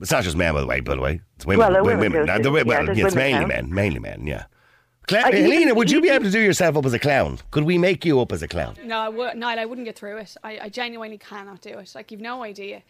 It's 0.00 0.10
not 0.12 0.22
just 0.22 0.36
men, 0.36 0.54
by 0.54 0.60
the 0.60 0.66
way, 0.66 0.80
by 0.80 0.94
the 0.94 1.00
way. 1.00 1.20
It's 1.36 1.44
women. 1.46 1.72
Well, 1.72 1.84
women. 1.84 2.12
women 2.12 2.26
Now, 2.26 2.34
uh, 2.34 2.38
the 2.38 2.44
wi- 2.44 2.60
Yeah, 2.60 2.84
well, 2.86 2.96
yeah, 2.96 3.06
it's 3.06 3.14
mainly 3.16 3.46
men. 3.46 3.74
Mainly 3.74 3.98
men, 3.98 4.26
yeah. 4.26 4.44
Cla- 5.10 5.28
even- 5.28 5.42
Helena, 5.42 5.74
would 5.74 5.90
you 5.90 6.00
be 6.00 6.08
able 6.14 6.24
to 6.24 6.30
do 6.30 6.40
yourself 6.40 6.76
up 6.76 6.86
as 6.86 6.92
a 6.94 6.98
clown? 6.98 7.38
Could 7.50 7.64
we 7.64 7.76
make 7.78 8.04
you 8.04 8.20
up 8.20 8.32
as 8.32 8.42
a 8.42 8.48
clown? 8.48 8.76
No, 8.84 8.98
I 8.98 9.08
would, 9.08 9.36
Niall, 9.36 9.58
I 9.58 9.64
wouldn't 9.66 9.84
get 9.84 9.96
through 9.96 10.18
it. 10.18 10.36
I, 10.42 10.58
I 10.62 10.68
genuinely 10.68 11.18
cannot 11.18 11.60
do 11.60 11.78
it. 11.78 11.92
Like 11.94 12.10
you've 12.10 12.20
no 12.20 12.42
idea. 12.42 12.82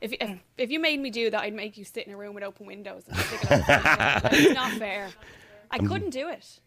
If, 0.00 0.12
if 0.12 0.38
if 0.56 0.70
you 0.70 0.80
made 0.80 0.98
me 1.00 1.10
do 1.10 1.28
that, 1.30 1.42
I'd 1.42 1.54
make 1.54 1.76
you 1.76 1.84
sit 1.84 2.06
in 2.06 2.12
a 2.12 2.16
room 2.16 2.34
with 2.34 2.42
open 2.42 2.66
windows. 2.66 3.02
And 3.08 3.16
stick 3.18 3.44
it 3.44 3.50
out 3.50 4.22
the 4.22 4.28
window. 4.28 4.28
Like, 4.30 4.32
it's 4.32 4.54
not 4.54 4.72
fair. 4.72 5.08
I 5.70 5.78
couldn't 5.78 6.10
do 6.10 6.28
it. 6.28 6.60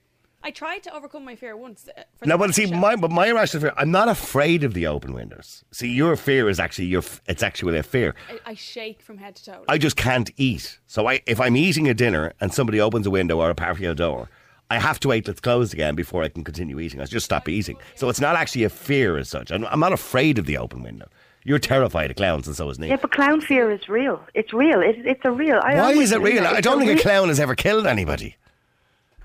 I 0.45 0.51
tried 0.51 0.83
to 0.83 0.93
overcome 0.93 1.23
my 1.25 1.35
fear 1.35 1.55
once. 1.57 1.87
uh, 1.97 2.03
For 2.17 2.25
No, 2.27 2.37
but 2.37 2.53
see, 2.53 2.67
show. 2.67 2.75
my 2.75 2.95
but 2.95 3.09
my 3.09 3.27
irrational 3.27 3.61
fear. 3.61 3.73
I'm 3.77 3.89
not 3.91 4.07
afraid 4.07 4.63
of 4.63 4.73
the 4.75 4.85
open 4.87 5.13
windows. 5.13 5.63
See, 5.71 5.87
your 5.89 6.15
fear 6.15 6.47
is 6.47 6.59
actually 6.59 6.85
your. 6.87 7.01
It's 7.27 7.41
actually 7.41 7.77
a 7.79 7.83
fear. 7.83 8.13
I, 8.29 8.51
I 8.51 8.53
shake 8.53 9.01
from 9.01 9.17
head 9.17 9.35
to 9.37 9.45
toe. 9.45 9.63
I 9.67 9.77
just 9.79 9.95
can't 9.95 10.29
eat. 10.37 10.79
So 10.85 11.07
I, 11.07 11.21
if 11.25 11.39
I'm 11.39 11.55
eating 11.55 11.87
a 11.87 11.93
dinner 11.93 12.33
and 12.39 12.53
somebody 12.53 12.79
opens 12.79 13.07
a 13.07 13.09
window 13.09 13.39
or 13.39 13.49
a 13.49 13.55
patio 13.55 13.93
door, 13.93 14.29
I 14.73 14.79
have 14.79 14.99
to 15.01 15.07
wait 15.07 15.25
till 15.25 15.31
it's 15.33 15.41
closed 15.41 15.73
again 15.73 15.95
before 15.95 16.23
I 16.23 16.29
can 16.29 16.43
continue 16.43 16.79
eating. 16.79 16.99
I 16.99 17.05
just 17.05 17.25
stop 17.25 17.47
eating. 17.47 17.77
So 17.95 18.09
it's 18.09 18.19
not 18.19 18.35
actually 18.35 18.63
a 18.63 18.69
fear 18.69 19.17
as 19.17 19.29
such. 19.29 19.51
I'm, 19.51 19.65
I'm 19.65 19.79
not 19.79 19.93
afraid 19.93 20.39
of 20.39 20.45
the 20.45 20.57
open 20.57 20.81
window. 20.83 21.07
You're 21.45 21.59
terrified 21.59 22.09
of 22.09 22.15
clowns, 22.17 22.47
and 22.47 22.55
so 22.55 22.69
is 22.69 22.79
Nick. 22.79 22.89
Yeah, 22.89 22.95
but 23.01 23.11
clown 23.11 23.41
fear 23.41 23.69
is 23.69 23.87
real. 23.89 24.23
It's 24.33 24.53
real. 24.53 24.81
It, 24.81 24.95
it's 25.05 25.25
a 25.25 25.31
real. 25.31 25.59
I 25.61 25.75
Why 25.75 25.91
is 25.91 26.11
it 26.11 26.21
real? 26.21 26.45
I 26.47 26.61
don't 26.61 26.79
think 26.79 26.89
a 26.91 26.93
real- 26.93 27.01
clown 27.03 27.27
has 27.27 27.39
ever 27.39 27.53
killed 27.55 27.85
anybody. 27.85 28.37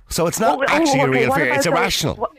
So 0.09 0.26
it's 0.26 0.40
not 0.40 0.59
Oh, 0.59 0.62
oh, 0.62 0.67
actually 0.69 1.00
a 1.00 1.09
real 1.09 1.28
what 1.28 1.37
fear. 1.38 1.47
It's 1.52 1.64
those- 1.64 1.75
irrational. 1.75 2.17
What, 2.17 2.33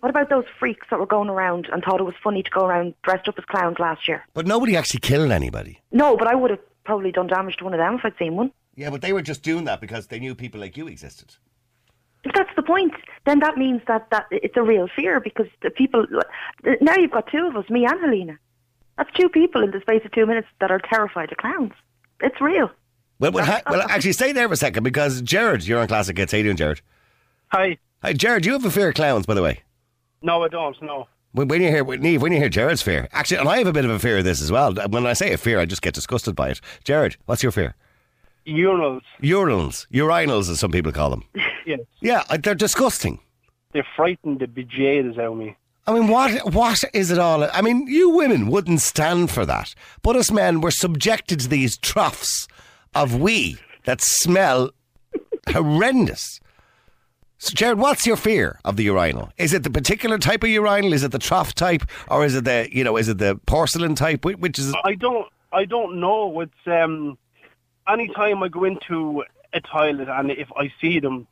what 0.00 0.10
about 0.10 0.28
those 0.30 0.44
freaks 0.58 0.86
that 0.90 0.98
were 1.00 1.06
going 1.06 1.30
around 1.30 1.68
and 1.72 1.82
thought 1.82 1.98
it 1.98 2.04
was 2.04 2.14
funny 2.22 2.42
to 2.42 2.50
go 2.50 2.64
around 2.66 2.94
dressed 3.02 3.26
up 3.28 3.38
as 3.38 3.44
clowns 3.46 3.78
last 3.78 4.06
year? 4.06 4.24
But 4.34 4.46
nobody 4.46 4.76
actually 4.76 5.00
killed 5.00 5.32
anybody. 5.32 5.80
No, 5.92 6.16
but 6.16 6.28
I 6.28 6.34
would 6.34 6.50
have 6.50 6.60
probably 6.84 7.10
done 7.10 7.26
damage 7.26 7.56
to 7.56 7.64
one 7.64 7.72
of 7.74 7.78
them 7.78 7.94
if 7.94 8.04
I'd 8.04 8.16
seen 8.18 8.36
one. 8.36 8.52
Yeah, 8.76 8.90
but 8.90 9.00
they 9.02 9.12
were 9.12 9.22
just 9.22 9.42
doing 9.42 9.64
that 9.64 9.80
because 9.80 10.08
they 10.08 10.18
knew 10.20 10.34
people 10.34 10.60
like 10.60 10.76
you 10.76 10.86
existed. 10.88 11.34
If 12.24 12.32
that's 12.32 12.50
the 12.56 12.62
point, 12.62 12.94
then 13.26 13.40
that 13.40 13.56
means 13.56 13.82
that, 13.86 14.08
that 14.10 14.26
it's 14.30 14.56
a 14.56 14.62
real 14.62 14.88
fear 14.94 15.20
because 15.20 15.46
the 15.62 15.70
people. 15.70 16.06
Now 16.80 16.96
you've 16.96 17.10
got 17.10 17.30
two 17.30 17.46
of 17.46 17.56
us, 17.56 17.68
me 17.68 17.84
and 17.84 18.00
Helena. 18.00 18.38
That's 18.96 19.10
two 19.18 19.28
people 19.28 19.62
in 19.62 19.72
the 19.72 19.80
space 19.80 20.02
of 20.04 20.12
two 20.12 20.26
minutes 20.26 20.48
that 20.60 20.70
are 20.70 20.78
terrified 20.78 21.32
of 21.32 21.38
clowns. 21.38 21.72
It's 22.20 22.40
real. 22.40 22.70
Well, 23.18 23.32
well, 23.32 23.44
ha- 23.44 23.62
well, 23.68 23.82
actually, 23.88 24.12
stay 24.12 24.32
there 24.32 24.48
for 24.48 24.54
a 24.54 24.56
second 24.56 24.82
because 24.84 25.20
Jared, 25.20 25.66
you're 25.66 25.80
on 25.80 25.88
Classic 25.88 26.16
Hits. 26.16 26.32
How 26.32 26.38
you 26.38 26.44
doing, 26.44 26.56
Jared? 26.56 26.80
Hi. 27.48 27.78
Hi, 28.02 28.12
Jared. 28.12 28.46
You 28.46 28.52
have 28.52 28.64
a 28.64 28.70
fear 28.70 28.88
of 28.88 28.94
clowns, 28.94 29.26
by 29.26 29.34
the 29.34 29.42
way. 29.42 29.60
No, 30.22 30.42
I 30.42 30.48
don't. 30.48 30.80
No. 30.82 31.08
When, 31.32 31.48
when 31.48 31.60
you 31.60 31.68
hear 31.68 31.84
when, 31.84 32.00
Neve, 32.00 32.22
when 32.22 32.32
you 32.32 32.38
hear 32.38 32.48
Jared's 32.48 32.82
fear, 32.82 33.08
actually, 33.12 33.38
and 33.38 33.48
I 33.48 33.58
have 33.58 33.66
a 33.66 33.72
bit 33.72 33.84
of 33.84 33.90
a 33.90 33.98
fear 33.98 34.18
of 34.18 34.24
this 34.24 34.40
as 34.40 34.50
well. 34.50 34.74
When 34.74 35.06
I 35.06 35.12
say 35.12 35.32
a 35.32 35.36
fear, 35.36 35.58
I 35.58 35.66
just 35.66 35.82
get 35.82 35.94
disgusted 35.94 36.34
by 36.34 36.50
it. 36.50 36.60
Jared, 36.84 37.16
what's 37.26 37.42
your 37.42 37.52
fear? 37.52 37.74
Urinals. 38.46 39.00
Urinals, 39.22 39.86
urinals, 39.92 40.50
as 40.50 40.60
some 40.60 40.70
people 40.70 40.92
call 40.92 41.10
them. 41.10 41.24
Yes. 41.66 41.80
Yeah, 42.00 42.24
uh, 42.28 42.36
they're 42.36 42.54
disgusting. 42.54 43.20
They 43.72 43.82
frighten 43.96 44.38
the 44.38 44.46
bejesus 44.46 45.18
out 45.18 45.32
of 45.32 45.38
me. 45.38 45.56
I 45.86 45.92
mean, 45.92 46.08
what 46.08 46.52
what 46.54 46.82
is 46.94 47.10
it 47.10 47.18
all? 47.18 47.44
I 47.44 47.60
mean, 47.60 47.86
you 47.86 48.10
women 48.10 48.48
wouldn't 48.48 48.80
stand 48.80 49.30
for 49.30 49.44
that, 49.44 49.74
but 50.02 50.16
us 50.16 50.30
men 50.30 50.60
were 50.60 50.70
subjected 50.70 51.40
to 51.40 51.48
these 51.48 51.76
troughs 51.76 52.48
of 52.94 53.20
wee 53.20 53.58
that 53.84 54.00
smell 54.00 54.70
horrendous. 55.48 56.40
So, 57.38 57.52
Jared, 57.52 57.78
what's 57.78 58.06
your 58.06 58.16
fear 58.16 58.58
of 58.64 58.76
the 58.76 58.84
urinal? 58.84 59.30
Is 59.36 59.52
it 59.52 59.64
the 59.64 59.70
particular 59.70 60.16
type 60.16 60.42
of 60.42 60.48
urinal? 60.48 60.94
Is 60.94 61.02
it 61.02 61.12
the 61.12 61.18
trough 61.18 61.54
type, 61.54 61.82
or 62.08 62.24
is 62.24 62.34
it 62.34 62.44
the 62.44 62.68
you 62.72 62.84
know 62.84 62.96
is 62.96 63.08
it 63.08 63.18
the 63.18 63.38
porcelain 63.46 63.94
type? 63.94 64.24
Which 64.24 64.58
is 64.58 64.74
I 64.84 64.94
don't. 64.94 65.28
I 65.52 65.66
don't 65.66 66.00
know. 66.00 66.40
It's 66.40 66.66
um. 66.66 67.18
Anytime 67.86 68.42
I 68.42 68.48
go 68.48 68.64
into 68.64 69.24
a 69.52 69.60
toilet 69.60 70.08
and 70.08 70.30
if 70.30 70.48
I 70.56 70.72
see 70.80 71.00
them, 71.00 71.26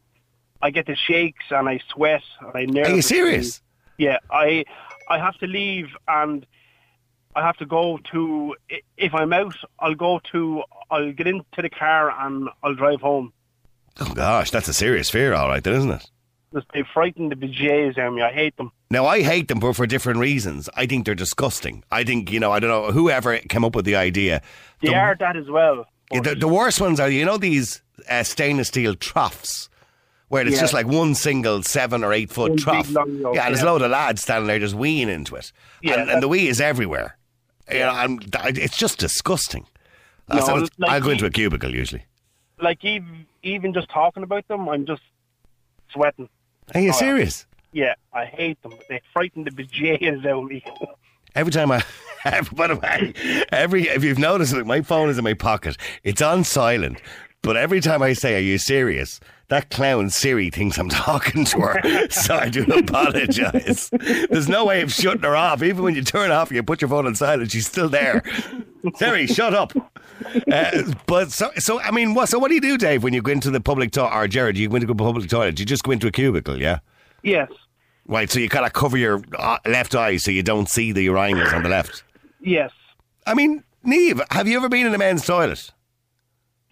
I 0.63 0.71
get 0.71 0.87
the 0.87 0.97
shakes 0.97 1.45
and 1.51 1.69
I 1.69 1.81
sweat 1.93 2.23
and 2.41 2.53
I 2.55 2.65
nervous. 2.65 2.91
are 2.91 2.97
you 2.97 3.03
serious? 3.03 3.61
Yeah, 3.99 4.19
I 4.31 4.65
I 5.09 5.19
have 5.19 5.37
to 5.39 5.47
leave 5.47 5.89
and 6.09 6.47
I 7.35 7.45
have 7.45 7.57
to 7.59 7.67
go 7.67 7.99
to. 8.13 8.55
If 8.97 9.15
I'm 9.15 9.33
out, 9.33 9.57
I'll 9.81 9.95
go 9.95 10.21
to. 10.33 10.63
I'll 10.91 11.13
get 11.13 11.27
into 11.27 11.45
the 11.57 11.71
car 11.71 12.11
and 12.11 12.49
I'll 12.63 12.75
drive 12.75 13.01
home. 13.01 13.33
Oh 14.01 14.15
gosh, 14.15 14.51
that's 14.51 14.69
a 14.69 14.75
serious 14.75 15.11
fear, 15.11 15.35
all 15.35 15.49
right, 15.49 15.63
then, 15.63 15.75
isn't 15.75 15.91
it? 15.91 16.11
They 16.75 16.85
frighten 16.95 17.31
the 17.31 17.35
bejesus 17.35 17.99
out 17.99 18.09
of 18.09 18.15
me. 18.15 18.23
I 18.23 18.31
hate 18.31 18.57
them. 18.57 18.73
Now, 18.91 19.07
I 19.07 19.23
hate 19.23 19.49
them, 19.49 19.59
but 19.59 19.75
for 19.75 19.87
different 19.87 20.19
reasons. 20.19 20.69
I 20.75 20.85
think 20.85 21.07
they're 21.07 21.15
disgusting. 21.15 21.83
I 21.91 22.05
think, 22.05 22.31
you 22.31 22.39
know, 22.41 22.53
I 22.53 22.61
don't 22.61 22.69
know, 22.69 22.93
whoever 22.93 23.39
came 23.39 23.65
up 23.65 23.75
with 23.75 23.87
the 23.87 23.97
idea. 23.97 24.43
They 24.83 24.89
the, 24.89 24.95
are 24.97 25.17
that 25.19 25.35
as 25.37 25.49
well. 25.49 25.87
Yeah, 26.11 26.21
the, 26.21 26.35
the 26.35 26.49
worst 26.49 26.79
ones 26.79 27.01
are, 27.01 27.09
you 27.09 27.25
know, 27.25 27.39
these 27.39 27.83
uh, 28.09 28.23
stainless 28.23 28.69
steel 28.69 28.95
troughs 28.95 29.71
where 30.33 30.47
it's 30.47 30.55
Yeah. 30.57 30.61
just 30.63 30.73
like 30.73 30.87
one 30.87 31.15
single 31.15 31.63
seven 31.63 32.03
or 32.03 32.11
eight 32.15 32.31
foot 32.31 32.53
One 32.53 32.57
trough. 32.59 32.89
yeah, 32.91 33.45
and 33.45 33.55
there's 33.55 33.61
a 33.61 33.67
load 33.67 33.83
of 33.83 33.91
lads 33.91 34.23
standing 34.23 34.47
there 34.47 34.59
just 34.59 34.75
weeing 34.75 35.09
into 35.09 35.37
it. 35.37 35.53
Yeah, 35.83 36.01
and, 36.01 36.11
and 36.11 36.23
the 36.23 36.29
wee 36.29 36.49
is 36.49 36.59
everywhere. 36.59 37.19
You 37.71 37.81
know, 37.81 37.91
and 37.91 38.59
it's 38.59 38.77
just 38.79 38.99
disgusting. 38.99 39.67
No, 40.33 40.41
so 40.41 40.55
like 40.79 40.91
I'll 40.91 41.01
go 41.03 41.11
into 41.11 41.27
a 41.27 41.31
cubicle 41.31 41.75
usually. 41.75 42.05
Like 42.59 42.83
even 42.83 43.27
even 43.43 43.75
just 43.75 43.91
talking 43.91 44.23
about 44.23 44.49
them, 44.49 44.69
I'm 44.71 44.87
just 44.87 45.03
sweating. 45.93 46.31
Are 46.75 46.81
you 46.81 46.91
Oh, 46.91 46.93
serious? 46.99 47.45
Yeah, 47.73 47.95
I 48.15 48.25
hate 48.25 48.61
them. 48.63 48.73
They 48.89 49.03
frighten 49.13 49.45
the 49.45 49.51
bejesus 49.51 50.25
out 50.25 50.45
of 50.45 50.49
me. 50.51 50.65
Every 51.35 51.53
time 51.53 51.71
I, 51.73 51.83
by 52.53 52.69
the 52.69 52.77
way, 52.77 53.13
every 53.53 53.89
if 53.89 54.03
you've 54.05 54.19
noticed 54.19 54.55
it, 54.55 54.67
my 54.67 54.81
phone 54.83 55.09
is 55.11 55.19
in 55.19 55.25
my 55.25 55.35
pocket. 55.35 55.77
It's 56.05 56.21
on 56.23 56.45
silent, 56.45 57.01
but 57.43 57.57
every 57.57 57.81
time 57.81 58.03
I 58.03 58.13
say, 58.13 58.37
"Are 58.37 58.41
you 58.41 58.59
serious?" 58.59 59.19
That 59.49 59.69
clown 59.71 60.09
Siri 60.11 60.49
thinks 60.51 60.79
I'm 60.79 60.89
talking 60.91 61.45
to 61.47 61.61
her, 61.61 62.09
so 62.11 62.37
I 62.37 62.49
do 62.49 62.65
apologise. 62.65 63.91
There's 64.31 64.49
no 64.49 64.65
way 64.65 64.81
of 64.83 64.93
shutting 64.93 65.23
her 65.23 65.37
off. 65.37 65.63
Even 65.63 65.85
when 65.85 65.95
you 65.95 66.03
turn 66.03 66.31
off, 66.31 66.51
you 66.51 66.63
put 66.63 66.81
your 66.81 66.89
phone 66.89 67.07
on 67.07 67.15
silent, 67.15 67.51
she's 67.51 67.67
still 67.67 67.89
there. 67.89 68.23
Siri, 68.97 69.27
shut 69.27 69.53
up. 69.55 69.73
Uh, 70.51 70.83
but 71.07 71.33
so, 71.33 71.51
so 71.59 71.81
I 71.81 71.91
mean, 71.91 72.15
what? 72.15 72.29
So 72.29 72.39
what 72.39 72.49
do 72.49 72.55
you 72.55 72.61
do, 72.61 72.79
Dave, 72.79 73.03
when 73.03 73.13
you 73.13 73.21
go 73.23 73.33
into 73.33 73.51
the 73.51 73.61
public 73.61 73.91
toilet? 73.93 74.15
Or 74.15 74.27
Jared, 74.29 74.57
you 74.57 74.69
go 74.69 74.77
into 74.77 74.91
a 74.91 74.95
public 74.95 75.29
toilet? 75.29 75.59
You 75.61 75.67
just 75.67 75.83
go 75.83 75.91
into 75.93 76.07
a 76.07 76.13
cubicle, 76.13 76.61
yeah? 76.61 76.79
yes, 77.23 77.51
Right. 78.07 78.31
So 78.31 78.41
you 78.41 78.49
kind 78.49 78.67
of 78.67 78.73
cover 78.73 78.97
your 78.97 79.23
uh, 79.39 79.59
left 79.67 79.95
eye 79.95 80.17
so 80.17 80.31
you 80.31 80.43
don't 80.43 80.69
see 80.69 80.91
the 80.93 81.07
urinals 81.07 81.53
on 81.53 81.63
the 81.63 81.69
left. 81.69 82.03
yes. 82.41 82.71
I 83.27 83.35
mean, 83.35 83.63
Neve, 83.85 84.21
have 84.33 84.49
you 84.49 84.57
ever 84.57 84.69
been 84.69 84.87
in 84.87 84.95
a 84.95 84.99
men's 84.99 85.25
toilet? 85.25 85.71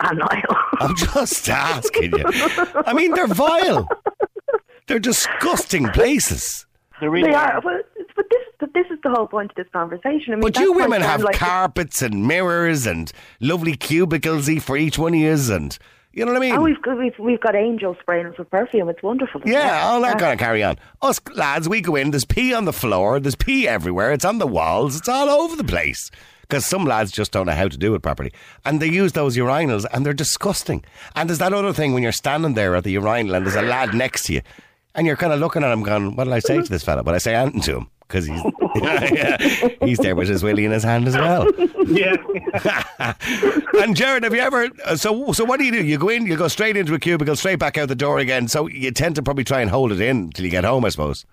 And 0.03 0.19
Niall. 0.19 0.57
I'm 0.81 0.97
just 0.97 1.49
asking 1.49 2.13
you. 2.17 2.25
I 2.87 2.93
mean, 2.95 3.13
they're 3.15 3.27
vile. 3.27 3.87
They're 4.87 4.99
disgusting 4.99 5.89
places. 5.91 6.67
They're 7.01 7.11
really 7.11 7.29
They 7.31 7.35
are. 7.35 7.53
are, 7.55 7.61
but, 7.61 7.87
but 8.17 8.27
this 8.31 8.41
but 8.59 8.75
this 8.75 8.87
is 8.91 8.99
the 9.03 9.11
whole 9.11 9.27
point 9.27 9.51
of 9.53 9.57
this 9.57 9.69
conversation. 9.73 10.33
I 10.33 10.37
mean, 10.37 10.41
But 10.43 10.59
you 10.59 10.73
women 10.73 11.01
have 11.01 11.23
like 11.23 11.37
carpets 11.37 12.03
and 12.03 12.27
mirrors 12.27 12.87
and 12.87 13.11
lovely 13.41 13.75
cubicles 13.77 14.49
e- 14.51 14.59
for 14.59 14.77
each 14.77 14.99
one 14.99 15.15
of 15.15 15.21
yous, 15.21 15.49
and 15.49 15.79
you 16.13 16.25
know 16.27 16.33
what 16.33 16.39
I 16.39 16.41
mean? 16.41 16.57
Oh, 16.57 16.63
we've 16.63 16.83
got 16.83 16.99
we've, 16.99 17.19
we've 17.19 17.41
got 17.41 17.55
angels 17.55 17.97
spraying 18.03 18.27
us 18.27 18.37
with 18.37 18.51
perfume. 18.51 18.89
It's 18.91 19.03
wonderful. 19.03 19.41
yeah, 19.47 19.83
all 19.85 20.01
that 20.03 20.15
Yeah. 20.17 20.19
kind 20.19 20.33
of 20.35 20.39
carry 20.39 20.63
on. 20.63 20.77
Us 21.01 21.21
lads, 21.35 21.69
we 21.71 21.81
go 21.81 21.97
in, 21.97 22.11
there's 22.11 22.25
pee 22.27 22.53
on 22.53 22.65
the 22.67 22.73
floor, 22.73 23.19
there's 23.21 23.37
pee 23.37 23.67
everywhere, 23.67 24.13
it's 24.13 24.25
on 24.25 24.39
the 24.39 24.47
walls, 24.47 24.97
it's 24.97 25.09
all 25.09 25.31
over 25.31 25.57
the 25.57 25.65
place. 25.65 26.11
Because 26.51 26.67
some 26.67 26.85
lads 26.85 27.13
just 27.13 27.31
don't 27.31 27.47
know 27.47 27.53
how 27.53 27.69
to 27.69 27.79
do 27.79 27.95
it 27.95 28.03
properly. 28.03 28.33
And 28.65 28.83
they 28.83 28.89
use 28.89 29.13
those 29.13 29.37
urinals 29.37 29.87
and 29.93 30.05
they're 30.05 30.13
disgusting. 30.13 30.85
And 31.15 31.29
there's 31.29 31.39
that 31.39 31.53
other 31.53 31.73
thing 31.73 31.95
when 31.95 32.03
you're 32.03 32.11
standing 32.13 32.55
there 32.55 32.75
at 32.75 32.83
the 32.85 32.91
urinal 32.91 33.37
and 33.37 33.47
there's 33.47 33.55
a 33.57 33.63
lad 33.63 33.95
next 33.95 34.25
to 34.25 34.33
you 34.35 34.43
and 34.97 35.07
you're 35.07 35.17
kind 35.17 35.33
of 35.33 35.39
looking 35.39 35.63
at 35.63 35.73
him 35.73 35.83
going, 35.85 36.17
what 36.17 36.25
did 36.25 36.33
I 36.33 36.41
say 36.41 36.61
to 36.61 36.69
this 36.69 36.83
fella? 36.83 37.05
But 37.05 37.15
I 37.15 37.19
say 37.19 37.37
anything 37.37 37.61
to 37.63 37.77
him 37.79 37.91
because 38.01 38.27
he's, 38.27 38.43
yeah, 38.83 39.37
he's 39.85 39.99
there 39.99 40.17
with 40.17 40.29
his 40.29 40.43
willy 40.43 40.65
in 40.65 40.73
his 40.73 40.83
hand 40.83 41.07
as 41.07 41.15
well. 41.17 41.47
Yeah. 41.87 42.17
and 43.81 43.95
Jared, 43.97 44.25
have 44.25 44.35
you 44.35 44.41
ever? 44.41 44.69
uh, 44.85 44.97
So, 44.97 45.33
so 45.33 45.45
what 45.45 45.59
do 45.61 45.65
you 45.65 45.73
do? 45.73 45.85
You 45.85 45.99
go 45.99 46.09
in, 46.09 46.27
you 46.27 46.37
go 46.37 46.49
straight 46.49 46.77
into 46.77 46.93
a 46.95 46.99
cubicle, 46.99 47.37
straight 47.37 47.61
back 47.61 47.79
out 47.79 47.89
the 47.89 47.95
door 47.95 48.19
again. 48.19 48.49
So 48.49 48.67
you 48.67 48.91
tend 48.91 49.15
to 49.15 49.23
probably 49.23 49.45
try 49.45 49.61
and 49.61 49.71
hold 49.71 49.93
it 49.93 50.01
in 50.01 50.31
till 50.31 50.45
you 50.45 50.51
get 50.51 50.65
home, 50.65 50.85
I 50.85 50.89
suppose. 50.89 51.25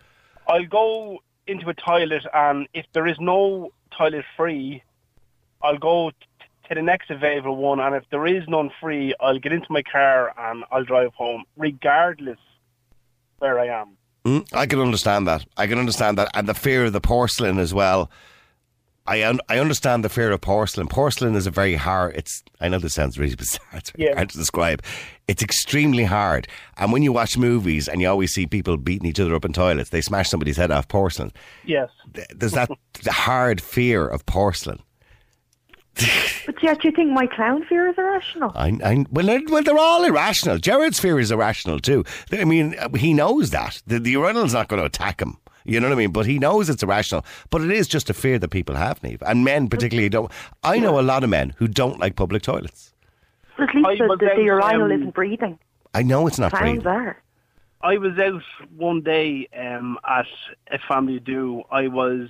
I'll 0.48 0.66
go 0.66 1.20
into 1.48 1.70
a 1.70 1.74
toilet, 1.74 2.24
and 2.34 2.68
if 2.74 2.86
there 2.94 3.08
is 3.08 3.18
no 3.20 3.72
toilet 3.98 4.26
free, 4.36 4.84
I'll 5.62 5.78
go 5.78 6.12
t- 6.12 6.16
to 6.70 6.76
the 6.76 6.82
next 6.82 7.10
available 7.10 7.56
one. 7.58 7.80
And 7.80 7.96
if 7.96 8.04
there 8.12 8.26
is 8.28 8.44
none 8.48 8.70
free, 8.82 9.14
I'll 9.20 9.40
get 9.40 9.52
into 9.54 9.68
my 9.72 9.82
car 9.84 10.34
and 10.38 10.64
I'll 10.72 10.84
drive 10.84 11.14
home, 11.16 11.44
regardless 11.56 12.40
where 13.40 13.60
I 13.60 13.68
am. 13.68 13.98
Mm, 14.26 14.48
I 14.54 14.66
can 14.66 14.80
understand 14.80 15.28
that. 15.28 15.46
I 15.56 15.68
can 15.68 15.80
understand 15.80 16.18
that, 16.18 16.30
and 16.34 16.48
the 16.48 16.54
fear 16.54 16.86
of 16.86 16.94
the 16.94 17.00
porcelain 17.02 17.60
as 17.60 17.74
well. 17.74 18.12
I 19.10 19.24
un- 19.24 19.40
I 19.48 19.58
understand 19.60 20.04
the 20.04 20.10
fear 20.10 20.32
of 20.32 20.42
porcelain. 20.42 20.88
Porcelain 20.90 21.36
is 21.36 21.48
a 21.48 21.52
very 21.52 21.76
hard. 21.76 22.14
It's 22.18 22.44
I 22.60 22.68
know 22.68 22.78
this 22.78 22.94
sounds 22.94 23.18
really 23.18 23.36
bizarre. 23.44 23.66
It's 23.76 23.94
Yeah. 23.96 24.16
hard 24.16 24.30
to 24.32 24.38
describe. 24.38 24.84
It's 25.30 25.42
extremely 25.42 26.04
hard. 26.04 26.46
And 26.76 26.92
when 26.92 27.04
you 27.04 27.14
watch 27.14 27.38
movies 27.38 27.88
and 27.88 28.02
you 28.02 28.10
always 28.10 28.34
see 28.34 28.46
people 28.48 28.76
beating 28.76 29.08
each 29.08 29.20
other 29.22 29.34
up 29.34 29.46
in 29.46 29.54
toilets, 29.54 29.92
they 29.92 30.02
smash 30.02 30.30
somebody's 30.30 30.58
head 30.58 30.72
off 30.72 30.90
porcelain. 30.90 31.32
Yes. 31.64 31.90
Th- 32.14 32.28
There's 32.36 32.52
that 32.52 32.70
hard 33.08 33.62
fear 33.62 34.06
of 34.06 34.26
porcelain. 34.26 34.80
But 36.46 36.62
yet, 36.64 36.84
you 36.84 36.92
think 36.92 37.12
my 37.12 37.28
clown 37.28 37.66
fear 37.66 37.90
is 37.90 37.98
irrational? 37.98 38.52
I, 38.56 38.78
I, 38.84 39.06
well, 39.12 39.26
they're, 39.26 39.42
well, 39.48 39.64
they're 39.64 39.78
all 39.78 40.04
irrational. 40.04 40.58
Jared's 40.58 41.00
fear 41.00 41.20
is 41.20 41.32
irrational 41.32 41.80
too. 41.80 42.04
I 42.32 42.46
mean, 42.46 42.76
he 42.96 43.14
knows 43.14 43.50
that 43.52 43.82
the, 43.88 44.00
the 44.00 44.12
urinal's 44.12 44.54
not 44.54 44.68
going 44.68 44.80
to 44.80 44.86
attack 44.86 45.22
him. 45.22 45.38
You 45.66 45.82
know 45.82 45.90
what 45.90 45.96
I 45.96 45.98
mean? 45.98 46.12
But 46.12 46.26
he 46.26 46.40
knows 46.40 46.70
it's 46.70 46.82
irrational. 46.82 47.26
But 47.50 47.62
it 47.62 47.72
is 47.72 47.88
just 47.88 48.10
a 48.10 48.14
fear 48.14 48.40
that 48.40 48.50
people 48.50 48.76
have, 48.76 49.04
Neve, 49.04 49.22
and 49.26 49.44
men 49.44 49.68
particularly 49.68 50.08
don't. 50.08 50.32
I 50.64 50.80
know 50.80 51.00
a 51.00 51.02
lot 51.02 51.24
of 51.26 51.30
men 51.30 51.54
who 51.58 51.68
don't 51.68 52.00
like 52.00 52.16
public 52.16 52.42
toilets. 52.42 52.94
But 53.58 53.70
at 53.70 53.76
least 53.76 53.88
I 53.88 53.96
the, 53.96 54.18
the, 54.18 54.30
the 54.38 54.44
urinal 54.44 54.84
um, 54.84 54.92
isn't 54.92 55.14
breathing. 55.14 55.60
I 55.94 56.04
know 56.04 56.28
it's 56.28 56.40
not 56.40 56.52
Clowns 56.52 56.84
breathing. 56.84 56.88
are. 56.88 57.22
I 57.82 57.98
was 57.98 58.18
out 58.18 58.44
one 58.76 59.02
day 59.02 59.48
um, 59.58 60.00
at 60.08 60.28
a 60.72 60.80
family 60.88 61.20
do. 61.20 61.64
I 61.70 61.88
was 61.88 62.30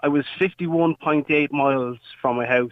I 0.00 0.08
was 0.08 0.24
fifty 0.38 0.66
one 0.66 0.94
point 1.02 1.30
eight 1.30 1.52
miles 1.52 1.98
from 2.20 2.36
my 2.36 2.46
house. 2.46 2.70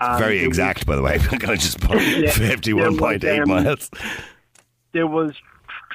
Very 0.00 0.38
there 0.38 0.48
was- 0.48 0.58
exact, 0.58 0.86
by 0.86 0.96
the 0.96 1.02
way. 1.02 1.18
I'm 1.30 1.38
going 1.38 1.56
to 1.58 1.62
just 1.62 1.80
put 1.80 2.00
Yeah. 2.02 2.30
fifty-one 2.30 2.96
point 2.96 3.22
eight 3.24 3.40
um, 3.40 3.48
miles. 3.50 3.90
There 4.92 5.06
was 5.06 5.32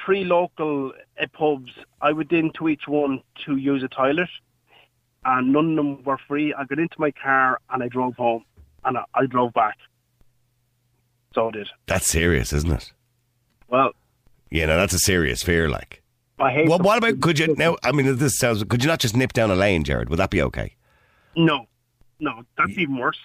three 0.04 0.24
local 0.24 0.92
uh, 1.20 1.26
pubs. 1.32 1.72
I 2.00 2.12
went 2.12 2.30
into 2.32 2.68
each 2.68 2.86
one 2.86 3.20
to 3.44 3.56
use 3.56 3.82
a 3.82 3.88
toilet, 3.88 4.28
and 5.24 5.52
none 5.52 5.70
of 5.70 5.76
them 5.76 6.04
were 6.04 6.18
free. 6.28 6.54
I 6.54 6.64
got 6.64 6.78
into 6.78 6.94
my 6.98 7.10
car 7.10 7.58
and 7.70 7.82
I 7.82 7.88
drove 7.88 8.14
home, 8.14 8.44
and 8.84 8.96
I, 8.98 9.04
I 9.14 9.26
drove 9.26 9.52
back. 9.54 9.76
So 11.34 11.48
I 11.48 11.50
did. 11.50 11.68
That's 11.86 12.06
serious, 12.06 12.52
isn't 12.52 12.70
it? 12.72 12.92
Well, 13.68 13.90
You 14.50 14.66
know, 14.66 14.76
that's 14.76 14.94
a 14.94 14.98
serious 15.00 15.42
fear. 15.42 15.68
Like, 15.68 16.00
I 16.38 16.52
hate. 16.52 16.68
well, 16.68 16.78
what 16.78 16.98
about? 16.98 17.20
Could 17.20 17.38
you 17.38 17.54
now? 17.56 17.76
I 17.82 17.92
mean, 17.92 18.16
this 18.16 18.36
sounds. 18.38 18.62
Could 18.64 18.82
you 18.82 18.88
not 18.88 19.00
just 19.00 19.16
nip 19.16 19.32
down 19.32 19.50
a 19.50 19.54
lane, 19.56 19.84
Jared? 19.84 20.10
Would 20.10 20.18
that 20.18 20.30
be 20.30 20.42
okay? 20.42 20.74
No, 21.36 21.66
no, 22.20 22.42
that's 22.58 22.76
even 22.78 22.96
worse. 22.98 23.18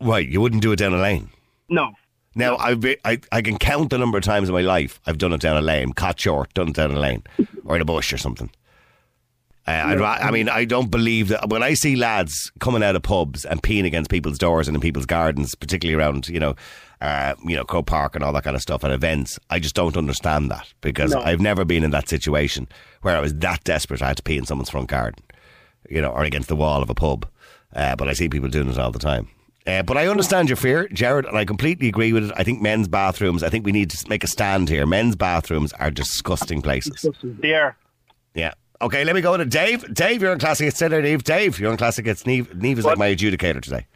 Right, 0.00 0.28
you 0.28 0.40
wouldn't 0.40 0.62
do 0.62 0.72
it 0.72 0.76
down 0.76 0.92
a 0.92 1.00
lane. 1.00 1.30
No, 1.68 1.92
Now, 2.34 2.56
I've 2.56 2.80
been, 2.80 2.96
I, 3.04 3.20
I 3.30 3.40
can 3.40 3.56
count 3.56 3.90
the 3.90 3.98
number 3.98 4.18
of 4.18 4.24
times 4.24 4.48
in 4.48 4.54
my 4.54 4.60
life 4.60 5.00
I've 5.06 5.18
done 5.18 5.32
it 5.32 5.40
down 5.40 5.56
a 5.56 5.60
lane, 5.60 5.92
caught 5.92 6.18
short, 6.20 6.52
done 6.54 6.68
it 6.68 6.74
down 6.74 6.90
a 6.90 6.98
lane, 6.98 7.22
or 7.64 7.76
in 7.76 7.82
a 7.82 7.84
bush 7.84 8.12
or 8.12 8.18
something. 8.18 8.50
Uh, 9.66 9.70
I 9.70 10.30
mean, 10.32 10.48
I 10.48 10.64
don't 10.64 10.90
believe 10.90 11.28
that 11.28 11.48
when 11.48 11.62
I 11.62 11.74
see 11.74 11.94
lads 11.94 12.50
coming 12.58 12.82
out 12.82 12.96
of 12.96 13.02
pubs 13.04 13.44
and 13.44 13.62
peeing 13.62 13.86
against 13.86 14.10
people's 14.10 14.38
doors 14.38 14.66
and 14.66 14.74
in 14.74 14.80
people's 14.80 15.06
gardens, 15.06 15.54
particularly 15.54 15.96
around, 15.96 16.28
you 16.28 16.40
know, 16.40 16.56
uh, 17.02 17.34
you 17.44 17.56
know, 17.56 17.64
Croke 17.64 17.86
Park 17.86 18.14
and 18.14 18.22
all 18.24 18.32
that 18.32 18.44
kind 18.44 18.56
of 18.56 18.62
stuff 18.62 18.84
at 18.84 18.90
events, 18.92 19.38
I 19.50 19.58
just 19.58 19.74
don't 19.74 19.96
understand 19.96 20.50
that 20.50 20.72
because 20.80 21.10
No. 21.12 21.20
I've 21.20 21.40
never 21.40 21.64
been 21.64 21.82
in 21.84 21.90
that 21.90 22.08
situation 22.08 22.68
where 23.02 23.16
I 23.16 23.20
was 23.20 23.34
that 23.34 23.64
desperate 23.64 24.00
I 24.02 24.08
had 24.08 24.16
to 24.18 24.22
pee 24.22 24.38
in 24.38 24.46
someone's 24.46 24.70
front 24.70 24.88
garden, 24.88 25.22
you 25.90 26.00
know, 26.00 26.10
or 26.10 26.22
against 26.24 26.48
the 26.48 26.56
wall 26.56 26.82
of 26.82 26.88
a 26.88 26.94
pub. 26.94 27.26
Uh, 27.74 27.96
but 27.96 28.08
I 28.08 28.12
see 28.12 28.28
people 28.28 28.48
doing 28.48 28.68
it 28.70 28.78
all 28.78 28.92
the 28.92 28.98
time. 28.98 29.28
Uh, 29.66 29.82
but 29.82 29.96
I 29.96 30.06
understand 30.08 30.48
your 30.48 30.56
fear, 30.56 30.88
Jared, 30.88 31.24
and 31.24 31.36
I 31.38 31.44
completely 31.44 31.88
agree 31.88 32.12
with 32.12 32.24
it. 32.24 32.32
I 32.36 32.42
think 32.44 32.60
men's 32.60 32.88
bathrooms, 32.88 33.42
I 33.42 33.48
think 33.48 33.64
we 33.64 33.72
need 33.72 33.90
to 33.90 34.08
make 34.08 34.24
a 34.24 34.26
stand 34.26 34.68
here. 34.68 34.86
Men's 34.86 35.14
bathrooms 35.16 35.72
are 35.74 35.90
disgusting 35.90 36.62
places. 36.62 37.06
there. 37.22 37.76
Yeah. 38.34 38.52
Okay, 38.80 39.04
let 39.04 39.14
me 39.14 39.20
go 39.20 39.36
to 39.36 39.44
Dave. 39.44 39.92
Dave, 39.94 40.20
you're 40.22 40.32
on 40.32 40.40
Classic 40.40 40.64
Hits. 40.64 40.76
Stay 40.76 40.88
there, 40.88 41.00
Dave. 41.02 41.22
Dave, 41.22 41.60
you're 41.60 41.70
on 41.70 41.76
Classic 41.76 42.04
It's 42.06 42.26
Neve, 42.26 42.52
Neve 42.56 42.80
is 42.80 42.84
like 42.84 42.98
my 42.98 43.14
adjudicator 43.14 43.60
today. 43.62 43.86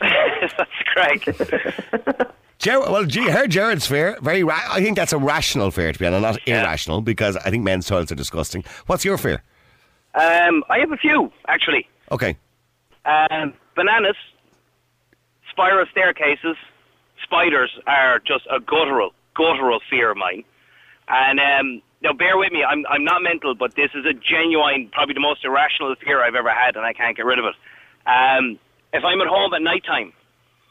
That's 0.00 0.70
great. 0.94 2.26
Jared, 2.62 2.90
well, 2.90 3.04
gee, 3.04 3.28
heard 3.28 3.50
Jared's 3.50 3.86
fear. 3.88 4.16
Very, 4.22 4.44
ra- 4.44 4.60
I 4.68 4.80
think 4.80 4.96
that's 4.96 5.12
a 5.12 5.18
rational 5.18 5.72
fear 5.72 5.92
to 5.92 5.98
be 5.98 6.06
honest, 6.06 6.22
not 6.22 6.48
irrational, 6.48 7.00
because 7.00 7.36
I 7.36 7.50
think 7.50 7.64
men's 7.64 7.88
toilets 7.88 8.12
are 8.12 8.14
disgusting. 8.16 8.62
What's 8.86 9.04
your 9.04 9.18
fear? 9.18 9.42
Um, 10.14 10.62
I 10.70 10.78
have 10.78 10.92
a 10.92 10.96
few 10.96 11.32
actually. 11.48 11.88
Okay. 12.12 12.36
Um, 13.04 13.54
bananas, 13.74 14.14
spiral 15.50 15.86
staircases, 15.90 16.56
spiders 17.22 17.70
are 17.88 18.20
just 18.20 18.46
a 18.48 18.60
guttural, 18.60 19.12
guttural 19.34 19.80
fear 19.90 20.12
of 20.12 20.16
mine. 20.16 20.44
And 21.08 21.40
um, 21.40 21.82
now, 22.00 22.12
bear 22.12 22.38
with 22.38 22.52
me. 22.52 22.62
I'm 22.62 22.84
I'm 22.88 23.02
not 23.02 23.22
mental, 23.22 23.56
but 23.56 23.74
this 23.74 23.90
is 23.94 24.06
a 24.06 24.12
genuine, 24.12 24.88
probably 24.92 25.14
the 25.14 25.20
most 25.20 25.44
irrational 25.44 25.94
fear 25.96 26.22
I've 26.22 26.36
ever 26.36 26.50
had, 26.50 26.76
and 26.76 26.84
I 26.84 26.92
can't 26.92 27.16
get 27.16 27.26
rid 27.26 27.40
of 27.40 27.44
it. 27.46 27.54
Um, 28.08 28.58
if 28.92 29.02
I'm 29.04 29.20
at 29.20 29.26
home 29.26 29.52
at 29.52 29.62
night 29.62 29.84
time, 29.84 30.12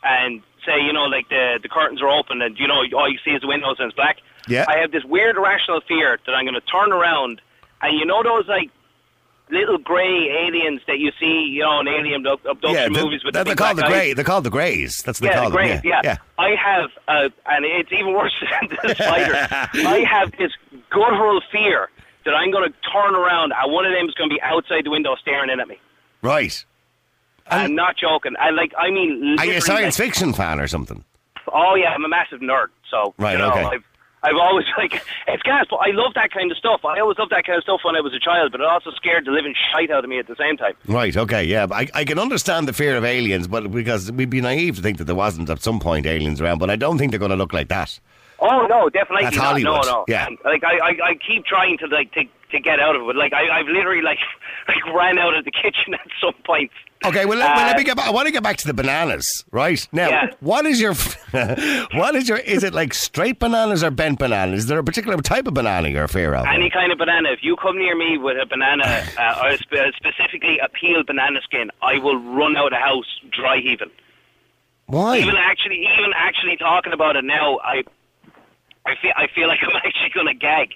and 0.04 0.42
say 0.66 0.80
you 0.82 0.94
know 0.94 1.06
like 1.06 1.30
the 1.30 1.60
the 1.62 1.70
curtains 1.70 2.02
are 2.02 2.10
open, 2.10 2.42
and 2.42 2.58
you 2.60 2.68
know 2.68 2.84
all 2.96 3.10
you 3.12 3.20
see 3.26 3.32
is 3.32 3.42
the 3.42 3.48
windows 3.48 3.76
and 3.80 3.88
it's 3.88 3.96
black. 3.96 4.18
Yeah. 4.48 4.66
I 4.68 4.78
have 4.80 4.92
this 4.92 5.04
weird 5.06 5.38
irrational 5.38 5.82
fear 5.88 6.20
that 6.26 6.34
I'm 6.34 6.46
going 6.46 6.56
to 6.56 6.62
turn 6.62 6.92
around, 6.92 7.42
and 7.82 7.98
you 7.98 8.06
know 8.06 8.24
those 8.24 8.48
like 8.48 8.70
little 9.50 9.78
grey 9.78 10.30
aliens 10.48 10.80
that 10.88 10.98
you 11.00 11.12
see, 11.20 11.42
you 11.52 11.60
know, 11.62 11.82
in 11.82 11.88
alien 11.90 12.24
abduc- 12.24 12.50
abduction 12.50 12.74
Yeah, 12.74 12.84
the- 12.86 13.04
movies 13.04 13.24
with 13.24 13.34
they're, 13.34 13.44
the 13.44 13.50
they're 13.50 13.56
called 13.56 13.78
the 13.78 13.84
grey. 13.84 14.14
They're 14.14 14.24
called 14.24 14.46
the 14.46 14.50
greys. 14.50 15.04
That's 15.06 15.20
what 15.20 15.28
they 15.28 15.34
Yeah, 15.36 15.42
call 15.42 15.50
the 15.52 15.58
them. 15.58 15.68
greys, 15.68 15.82
yeah. 15.84 16.02
yeah. 16.06 16.18
I 16.40 16.56
have, 16.56 16.90
uh, 17.10 17.30
and 17.48 17.66
it's 17.66 17.92
even 17.92 18.14
worse 18.14 18.34
than 18.62 18.70
the 18.82 18.96
spider. 18.96 19.34
I 19.88 20.06
have 20.10 20.32
this 20.38 20.54
guttural 20.90 21.42
fear 21.52 21.90
that 22.24 22.34
I'm 22.34 22.50
going 22.52 22.72
to 22.72 22.78
turn 22.94 23.14
around 23.14 23.52
and 23.52 23.72
one 23.74 23.86
of 23.86 23.92
them 23.92 24.08
is 24.08 24.14
going 24.14 24.30
to 24.30 24.34
be 24.36 24.42
outside 24.42 24.86
the 24.86 24.90
window 24.92 25.16
staring 25.16 25.50
in 25.50 25.60
at 25.60 25.68
me. 25.68 25.78
Right. 26.22 26.64
I'm 27.48 27.76
not 27.76 27.98
joking. 27.98 28.34
I 28.40 28.50
like, 28.52 28.74
I 28.78 28.90
mean, 28.92 29.36
Are 29.40 29.46
you 29.46 29.58
a 29.58 29.62
science 29.62 29.98
like- 30.00 30.08
fiction 30.08 30.34
fan 30.34 30.60
or 30.60 30.68
something? 30.68 31.04
Oh 31.52 31.76
yeah, 31.76 31.90
I'm 31.90 32.06
a 32.06 32.10
massive 32.10 32.40
nerd. 32.42 32.68
So 32.90 33.14
Right, 33.18 33.34
you 33.34 33.38
know, 33.40 33.50
okay. 33.52 33.64
I've, 33.64 33.84
I've 34.24 34.36
always 34.36 34.66
like 34.78 35.02
it's 35.28 35.42
gas, 35.44 35.66
but 35.70 35.78
I 35.78 35.92
love 35.92 36.14
that 36.14 36.32
kind 36.32 36.52
of 36.52 36.58
stuff. 36.58 36.86
I 36.86 37.00
always 37.00 37.18
loved 37.18 37.32
that 37.32 37.46
kind 37.46 37.58
of 37.58 37.64
stuff 37.64 37.82
when 37.84 37.96
I 37.96 38.02
was 38.02 38.14
a 38.14 38.20
child, 38.20 38.52
but 38.52 38.62
it 38.62 38.68
also 38.68 38.92
scared 38.92 39.26
the 39.26 39.32
living 39.32 39.56
shite 39.74 39.90
out 39.92 40.04
of 40.04 40.10
me 40.10 40.20
at 40.20 40.28
the 40.28 40.36
same 40.36 40.56
time. 40.58 40.74
Right, 40.88 41.16
okay, 41.18 41.44
yeah. 41.44 41.66
I, 41.72 41.88
I 41.94 42.06
can 42.06 42.20
understand 42.20 42.68
the 42.68 42.74
fear 42.74 42.96
of 42.96 43.04
aliens, 43.04 43.48
but 43.48 43.72
because 43.72 44.12
we'd 44.12 44.30
be 44.30 44.40
naive 44.42 44.76
to 44.78 44.82
think 44.82 44.98
that 45.00 45.06
there 45.06 45.16
wasn't 45.16 45.50
at 45.50 45.62
some 45.62 45.80
point 45.80 46.06
aliens 46.06 46.40
around, 46.40 46.60
but 46.60 46.70
I 46.70 46.76
don't 46.76 46.98
think 46.98 47.12
they're 47.12 47.20
going 47.20 47.32
to 47.32 47.38
look 47.38 47.54
like 47.54 47.70
that. 47.70 48.00
Oh 48.40 48.66
no, 48.68 48.90
definitely 48.90 49.26
That's 49.26 49.36
not. 49.36 49.46
Hollywood, 49.46 49.86
No, 49.86 49.92
no. 49.92 50.06
yeah. 50.08 50.28
And, 50.28 50.38
like 50.46 50.64
I, 50.64 50.78
I, 50.78 50.98
I 51.10 51.16
keep 51.16 51.46
trying 51.46 51.78
to 51.80 51.88
like 51.88 52.12
to, 52.14 52.24
to 52.52 52.60
get 52.60 52.80
out 52.80 52.96
of 52.96 53.02
it. 53.10 53.16
Like 53.16 53.34
I, 53.34 53.50
I've 53.60 53.68
literally 53.68 54.02
like 54.02 54.20
like 54.68 54.86
ran 54.94 55.18
out 55.18 55.36
of 55.36 55.46
the 55.46 55.52
kitchen 55.52 55.94
at 55.94 56.08
some 56.22 56.34
point. 56.46 56.72
Okay, 57.04 57.26
well, 57.26 57.40
let, 57.40 57.56
well, 57.56 57.66
let 57.66 57.76
Uh, 57.76 57.78
me 57.80 57.84
get 57.84 57.98
back. 57.98 58.08
I 58.08 58.12
want 58.12 58.28
to 58.28 58.32
get 58.32 58.44
back 58.44 58.58
to 58.58 58.68
the 58.68 58.76
bananas, 58.76 59.26
right? 59.52 59.88
Now, 59.92 60.10
Yeah. 60.10 60.28
what 60.40 60.68
is 60.68 60.80
your, 60.80 60.94
what 61.96 62.16
is 62.16 62.30
your, 62.30 62.38
is 62.38 62.64
it 62.64 62.76
like 62.76 62.94
straight 62.94 63.40
bananas 63.40 63.84
or 63.84 63.90
bent 63.90 64.20
bananas? 64.20 64.60
Is 64.60 64.66
there 64.68 64.78
a 64.78 64.84
particular 64.84 65.18
type 65.18 65.48
of 65.48 65.56
banana 65.56 65.90
you're 65.90 66.08
fear 66.08 66.36
of? 66.36 66.46
Any 66.46 66.70
kind 66.70 66.92
of 66.92 67.00
banana. 67.00 67.30
If 67.32 67.40
you 67.42 67.56
come 67.56 67.80
near 67.80 67.96
me 67.98 68.20
with 68.20 68.38
a 68.40 68.46
banana, 68.46 68.84
uh, 69.18 69.42
or 69.44 69.58
spe- 69.58 69.96
specifically 69.96 70.60
a 70.60 70.70
peeled 70.70 71.08
banana 71.08 71.42
skin, 71.42 71.72
I 71.82 71.98
will 71.98 72.18
run 72.20 72.56
out 72.56 72.66
of 72.68 72.72
the 72.74 72.78
house 72.78 73.08
dry 73.32 73.58
heaving. 73.58 73.90
Why? 74.86 75.18
Even 75.18 75.36
actually, 75.38 75.88
even 75.98 76.12
actually 76.16 76.56
talking 76.58 76.94
about 76.94 77.16
it 77.16 77.24
now, 77.24 77.58
I, 77.64 77.84
I 78.86 78.94
feel, 79.02 79.14
I 79.16 79.26
feel 79.34 79.48
like 79.48 79.60
I'm 79.64 79.76
actually 79.76 80.10
going 80.14 80.28
to 80.28 80.34
gag. 80.36 80.74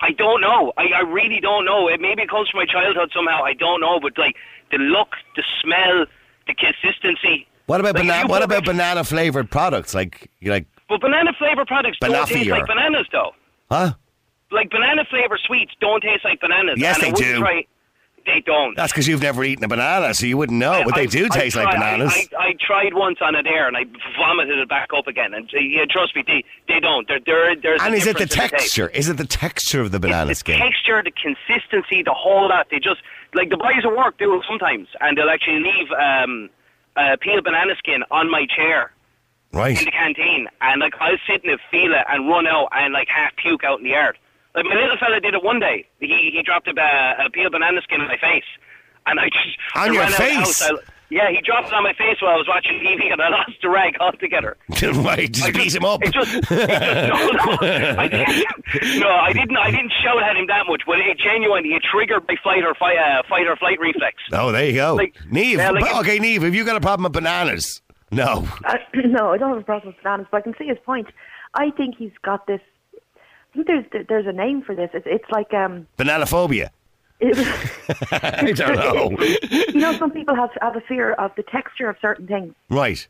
I 0.00 0.12
don't 0.12 0.40
know. 0.40 0.72
I, 0.76 0.88
I 0.88 1.00
really 1.00 1.40
don't 1.40 1.64
know. 1.64 1.88
It 1.88 2.00
maybe 2.00 2.22
it 2.22 2.28
comes 2.28 2.48
from 2.50 2.58
my 2.58 2.66
childhood 2.66 3.10
somehow. 3.14 3.42
I 3.44 3.54
don't 3.54 3.80
know, 3.80 4.00
but 4.00 4.16
like 4.18 4.36
the 4.70 4.78
look, 4.78 5.10
the 5.36 5.42
smell, 5.62 6.06
the 6.46 6.54
consistency. 6.54 7.46
What 7.66 7.80
about 7.80 7.94
Like, 7.94 8.02
banana? 8.04 8.28
What 8.28 8.42
about 8.42 8.64
banana 8.64 9.04
flavored 9.04 9.50
products? 9.50 9.94
Like, 9.94 10.30
you 10.40 10.50
like, 10.50 10.66
But 10.88 11.00
banana 11.00 11.32
flavored 11.38 11.66
products 11.66 11.98
don't 12.00 12.28
taste 12.28 12.50
like 12.50 12.66
bananas, 12.66 13.06
though. 13.10 13.32
huh? 13.70 13.94
Like 14.50 14.70
banana 14.70 15.04
flavored 15.08 15.40
sweets 15.46 15.72
don't 15.80 16.02
taste 16.02 16.24
like 16.24 16.40
bananas. 16.40 16.74
Yes, 16.78 17.02
and 17.02 17.16
they 17.16 17.20
do. 17.22 17.38
Try, 17.38 17.64
they 18.26 18.40
don't. 18.40 18.76
That's 18.76 18.92
because 18.92 19.06
you've 19.06 19.22
never 19.22 19.44
eaten 19.44 19.64
a 19.64 19.68
banana, 19.68 20.14
so 20.14 20.26
you 20.26 20.36
wouldn't 20.36 20.58
know. 20.58 20.82
But 20.84 20.94
they 20.94 21.02
I- 21.02 21.06
do 21.06 21.26
I 21.26 21.28
taste 21.38 21.56
like 21.56 21.64
tried- 21.66 21.74
bananas. 21.74 22.12
I, 22.14 22.36
I, 22.36 22.46
I 22.48 22.54
tried 22.58 22.94
once 22.94 23.18
on 23.20 23.34
it 23.34 23.42
there, 23.44 23.66
and 23.68 23.76
I 23.76 23.84
vomited 24.18 24.58
it 24.58 24.68
back 24.68 24.88
up 24.96 25.06
again. 25.06 25.34
And 25.34 25.50
yeah, 25.52 25.84
trust 25.90 26.14
me, 26.16 26.24
they 26.26 26.44
they 26.68 26.80
don't. 26.80 27.06
They're, 27.08 27.20
they're, 27.24 27.54
there's 27.56 27.80
and 27.82 27.94
is 27.94 28.06
it 28.06 28.16
the 28.18 28.26
difference 28.26 28.52
in 28.52 28.58
taste. 28.58 28.74
texture? 28.74 28.88
Is 28.88 29.08
it 29.08 29.16
the 29.16 29.26
texture 29.26 29.80
of 29.80 29.92
the 29.92 30.00
banana 30.00 30.28
the 30.30 30.34
skin? 30.34 30.58
texture, 30.58 31.02
the 31.02 31.10
consistency, 31.12 32.02
the 32.02 32.14
whole 32.14 32.48
lot. 32.48 32.68
They 32.70 32.78
just 32.80 33.00
like 33.34 33.50
the 33.50 33.56
boys 33.56 33.84
at 33.84 33.96
work 33.96 34.18
do 34.18 34.34
it 34.36 34.44
sometimes, 34.48 34.88
and 35.00 35.18
they'll 35.18 35.30
actually 35.30 35.60
leave 35.60 35.90
um, 35.92 36.48
a 36.96 37.16
peeled 37.16 37.44
banana 37.44 37.74
skin 37.76 38.04
on 38.10 38.30
my 38.30 38.46
chair 38.46 38.92
Right. 39.52 39.78
in 39.78 39.84
the 39.84 39.90
canteen, 39.92 40.48
and 40.60 40.80
like 40.80 40.94
I'll 41.00 41.16
sit 41.28 41.44
in 41.44 41.50
it, 41.50 41.60
feel 41.70 41.92
it, 41.92 42.04
and 42.08 42.28
run 42.28 42.46
out 42.46 42.68
and 42.72 42.92
like 42.92 43.08
half 43.08 43.36
puke 43.36 43.62
out 43.64 43.78
in 43.78 43.84
the 43.84 43.90
yard. 43.90 44.18
Like 44.54 44.64
my 44.66 44.74
little 44.74 44.96
fella 44.98 45.20
did 45.20 45.34
it 45.34 45.42
one 45.42 45.58
day. 45.60 45.86
He 46.00 46.30
he 46.32 46.42
dropped 46.42 46.68
a, 46.68 46.72
a 47.24 47.30
peeled 47.30 47.52
banana 47.52 47.80
skin 47.82 48.00
in 48.00 48.06
my 48.06 48.16
face, 48.16 48.44
and 49.06 49.18
I 49.18 49.24
just 49.28 49.58
On 49.74 49.82
I 49.82 49.86
your 49.86 49.94
ran 50.02 50.12
out 50.12 50.12
of 50.12 50.16
the 50.18 50.22
face? 50.24 50.62
I, 50.62 50.70
Yeah, 51.10 51.30
he 51.30 51.40
dropped 51.42 51.68
it 51.68 51.74
on 51.74 51.82
my 51.82 51.92
face 51.94 52.16
while 52.22 52.32
I 52.32 52.36
was 52.36 52.48
watching 52.48 52.78
TV, 52.80 53.12
and 53.12 53.20
I 53.20 53.28
lost 53.28 53.52
the 53.62 53.68
rag 53.68 53.96
altogether. 54.00 54.56
right, 55.04 55.30
just 55.30 55.52
beat 55.52 55.74
him 55.74 55.84
up. 55.84 56.02
It 56.02 56.12
just, 56.12 56.34
it 56.34 56.44
just 56.48 56.50
no, 56.50 57.26
no, 57.30 57.98
I 57.98 58.08
didn't, 58.08 59.00
no, 59.00 59.08
I 59.10 59.32
didn't. 59.32 59.56
I 59.56 59.70
didn't 59.70 59.92
shout 60.02 60.22
at 60.22 60.36
him 60.36 60.46
that 60.46 60.66
much, 60.66 60.82
but 60.86 60.98
it 61.00 61.18
genuinely 61.18 61.70
it 61.74 61.82
triggered 61.82 62.22
my 62.26 62.36
fight 62.42 62.64
or 62.64 62.74
fight, 62.74 62.96
uh, 62.98 63.22
fight 63.28 63.46
or 63.46 63.56
flight 63.56 63.78
reflex. 63.80 64.16
Oh, 64.32 64.50
there 64.52 64.66
you 64.66 64.74
go. 64.74 64.94
Like- 64.94 65.16
Neve. 65.30 65.58
yeah, 65.58 65.70
like- 65.70 65.94
okay, 65.96 66.18
Neve, 66.18 66.42
have 66.42 66.54
you 66.54 66.64
got 66.64 66.76
a 66.76 66.80
problem 66.80 67.04
with 67.04 67.12
bananas? 67.12 67.80
No. 68.10 68.46
Uh, 68.64 68.76
no, 68.94 69.32
I 69.32 69.36
don't 69.36 69.50
have 69.50 69.58
a 69.58 69.64
problem 69.64 69.88
with 69.94 70.02
bananas, 70.02 70.26
but 70.30 70.38
I 70.38 70.40
can 70.42 70.54
see 70.58 70.66
his 70.66 70.78
point. 70.86 71.08
I 71.54 71.70
think 71.76 71.96
he's 71.96 72.12
got 72.22 72.46
this. 72.46 72.60
I 73.54 73.62
think 73.62 73.66
there's 73.68 74.06
there's 74.08 74.26
a 74.26 74.32
name 74.32 74.62
for 74.62 74.74
this. 74.74 74.90
It's, 74.92 75.06
it's 75.08 75.30
like 75.30 75.54
um. 75.54 75.86
Bananophobia. 75.96 76.70
It, 77.20 77.38
I 78.12 78.50
don't 78.52 78.74
know. 78.74 79.16
you 79.50 79.80
know, 79.80 79.92
some 79.94 80.10
people 80.10 80.34
have 80.34 80.50
have 80.60 80.74
a 80.74 80.80
fear 80.80 81.12
of 81.12 81.30
the 81.36 81.44
texture 81.44 81.88
of 81.88 81.96
certain 82.00 82.26
things. 82.26 82.54
right. 82.68 83.06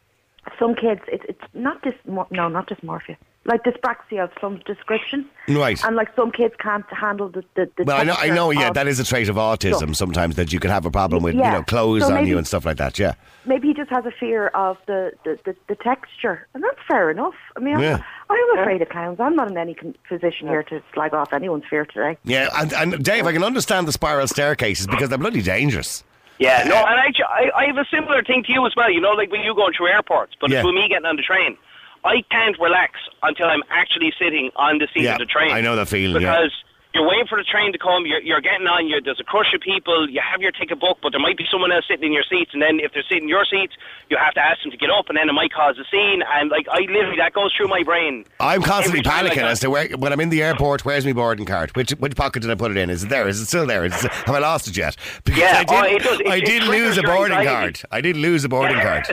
Some 0.59 0.74
kids, 0.74 1.00
it's 1.09 1.24
it's 1.26 1.40
not 1.54 1.83
dys 1.83 1.94
no, 2.30 2.48
not 2.48 2.68
dysmorphia, 2.68 3.16
like 3.46 3.62
dyspraxia 3.64 4.24
of 4.24 4.30
some 4.40 4.61
description. 4.66 5.28
Right. 5.48 5.83
And 5.85 5.96
like 5.96 6.09
some 6.16 6.30
kids 6.30 6.54
can't 6.59 6.85
handle 6.90 7.28
the 7.28 7.44
the. 7.54 7.70
the 7.76 7.85
Well, 7.85 8.00
I 8.00 8.04
know, 8.04 8.14
I 8.18 8.28
know. 8.30 8.50
Yeah, 8.50 8.70
that 8.72 8.87
is 8.88 8.98
a 9.00 9.04
trait 9.04 9.28
of 9.28 9.37
autism. 9.37 9.88
So- 9.88 10.04
sometimes 10.04 10.37
that 10.37 10.52
you 10.52 10.61
can 10.61 10.70
have 10.70 10.87
a 10.87 10.90
problem 10.90 11.22
with, 11.22 11.35
you 11.35 11.40
know, 11.42 11.62
clothes 11.62 12.02
So 12.02 12.09
on 12.09 12.14
maybe- 12.14 12.28
you 12.30 12.38
and 12.38 12.46
stuff 12.46 12.64
like 12.64 12.76
that. 12.78 12.98
Yeah. 12.98 13.14
maybe 13.46 13.68
he 13.68 13.74
just 13.74 13.90
has 13.90 14.04
a 14.07 14.11
fear 14.11 14.48
of 14.48 14.78
the, 14.87 15.12
the, 15.24 15.38
the, 15.44 15.54
the 15.68 15.74
texture, 15.76 16.46
and 16.54 16.62
that's 16.64 16.78
fair 16.88 17.11
enough. 17.11 17.35
I 17.57 17.61
mean, 17.61 17.78
Yeah. 17.78 18.02
I'm, 18.30 18.37
I'm 18.54 18.59
afraid 18.61 18.80
of 18.83 18.88
clowns. 18.88 19.20
I'm 19.20 19.37
not 19.37 19.50
in 19.50 19.59
any 19.59 19.76
position 20.09 20.48
here 20.48 20.62
to 20.64 20.83
slag 20.94 21.12
off 21.12 21.33
anyone's 21.33 21.64
fear 21.68 21.85
today. 21.85 22.16
Yeah, 22.24 22.48
and, 22.54 22.72
and 22.72 23.04
Dave, 23.04 23.26
I 23.26 23.33
can 23.33 23.44
understand 23.44 23.87
the 23.87 23.92
spiral 23.92 24.26
staircases 24.28 24.87
because 24.87 25.11
they're 25.11 25.18
bloody 25.18 25.42
dangerous. 25.42 26.02
Yeah, 26.38 26.64
no, 26.64 26.74
and 26.74 26.98
I, 26.98 27.12
I, 27.28 27.50
I 27.62 27.66
have 27.66 27.76
a 27.76 27.85
similar 27.94 28.22
thing 28.24 28.42
to 28.44 28.52
you 28.52 28.66
as 28.66 28.72
well. 28.76 28.90
You 28.90 29.00
know, 29.00 29.11
like 29.12 29.30
when 29.30 29.42
you 29.42 29.54
going 29.54 29.72
through 29.76 29.88
airports, 29.88 30.33
but 30.40 30.50
Yeah. 30.50 30.59
it's 30.59 30.66
with 30.66 30.74
me 30.74 30.88
getting 30.88 31.07
on 31.07 31.14
the 31.16 31.22
train. 31.22 31.57
I 32.04 32.22
can't 32.30 32.58
relax 32.58 33.00
until 33.22 33.46
I'm 33.46 33.62
actually 33.70 34.12
sitting 34.18 34.50
on 34.56 34.78
the 34.78 34.88
seat 34.92 35.04
Yeah, 35.04 35.12
of 35.14 35.18
the 35.20 35.26
train. 35.26 35.50
I 35.52 35.60
know 35.60 35.74
that 35.76 35.88
feeling, 35.88 36.20
yeah. 36.22 36.34
Because 36.40 36.52
you're 36.94 37.07
waiting 37.07 37.26
for 37.26 37.37
the 37.37 37.44
train 37.44 37.72
to 37.72 37.78
come, 37.78 38.07
you're, 38.07 38.20
you're 38.22 38.40
getting 38.40 38.66
on, 38.66 38.87
you 38.87 39.00
there's 39.00 39.18
a 39.20 39.24
crush 39.24 39.52
of 39.54 39.61
people, 39.61 40.09
you 40.09 40.20
have 40.22 40.40
your 40.40 40.52
ticket 40.52 40.78
booked, 40.80 41.02
but 41.02 41.11
there 41.11 41.20
might 41.20 41.37
be 41.37 41.44
someone 41.50 41.72
else 41.72 41.85
sitting 41.88 42.04
in 42.07 42.12
your 42.12 42.22
seats, 42.22 42.52
and 42.54 42.62
then 42.62 42.78
if 42.80 42.92
they're 42.94 43.02
sitting 43.09 43.24
in 43.24 43.28
your 43.28 43.44
seats, 43.44 43.74
you 44.11 44.16
have 44.16 44.33
to 44.35 44.40
ask 44.40 44.62
them 44.62 44.70
to 44.70 44.76
get 44.76 44.90
up, 44.90 45.09
and 45.09 45.18
then 45.18 45.28
it 45.28 45.33
might 45.33 45.52
cause 45.52 45.76
a 45.78 45.85
scene, 45.90 46.22
and 46.22 46.50
like 46.50 46.66
I 46.70 46.80
literally 46.88 47.16
that 47.18 47.33
goes 47.33 47.52
through 47.57 47.68
my 47.68 47.83
brain. 47.83 48.24
I'm 48.38 48.62
constantly 48.62 49.02
I 49.04 49.22
panicking 49.28 49.42
as 49.42 49.61
to 49.61 49.70
where, 49.70 49.88
when 49.98 50.12
I'm 50.12 50.20
in 50.20 50.30
the 50.30 50.42
airport, 50.42 50.85
where's 50.85 51.04
my 51.04 51.12
boarding 51.12 51.46
card? 51.46 51.74
Which 51.76 51.90
which 51.98 52.14
pocket 52.14 52.40
did 52.42 52.50
I 52.50 52.54
put 52.54 52.70
it 52.70 52.76
in? 52.76 52.88
Is 52.90 53.02
it 53.04 53.09
there? 53.09 53.26
Is 53.26 53.40
it 53.40 53.46
still 53.46 53.66
there? 53.66 53.85
Is 53.85 54.04
it, 54.04 54.12
have 54.12 54.35
I 54.35 54.38
lost 54.38 54.68
it 54.68 54.76
yet? 54.76 54.96
Because 55.24 55.40
Yeah, 55.40 55.64
I 55.68 55.78
oh, 55.78 55.83
did, 55.83 55.92
it 56.00 56.04
does. 56.04 56.20
It- 56.20 56.28
I 56.28 56.40
did 56.40 56.62
lose 56.64 56.96
a 56.98 57.02
boarding 57.02 57.37
anxiety. 57.37 57.80
card. 57.80 57.80
I 57.90 58.00
did 58.00 58.16
lose 58.16 58.44
a 58.44 58.48
boarding 58.48 58.78
card. 58.80 59.04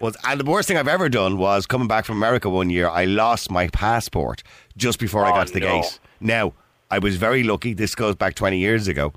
Was, 0.00 0.16
and 0.24 0.38
the 0.40 0.48
worst 0.48 0.68
thing 0.68 0.76
I've 0.76 0.86
ever 0.86 1.08
done 1.08 1.36
was 1.38 1.66
coming 1.66 1.88
back 1.88 2.04
from 2.04 2.16
America 2.18 2.48
one 2.48 2.70
year. 2.70 2.88
I 2.88 3.04
lost 3.06 3.50
my 3.50 3.66
passport 3.68 4.44
just 4.76 5.00
before 5.00 5.24
I 5.24 5.30
Oh, 5.30 5.34
got 5.34 5.48
to 5.48 5.52
the 5.54 5.60
no. 5.60 5.80
gate. 5.82 5.98
Now 6.20 6.52
I 6.90 6.98
was 6.98 7.16
very 7.16 7.42
lucky. 7.42 7.74
This 7.74 7.94
goes 7.94 8.14
back 8.16 8.34
20 8.34 8.58
years 8.58 8.88
ago. 8.88 9.12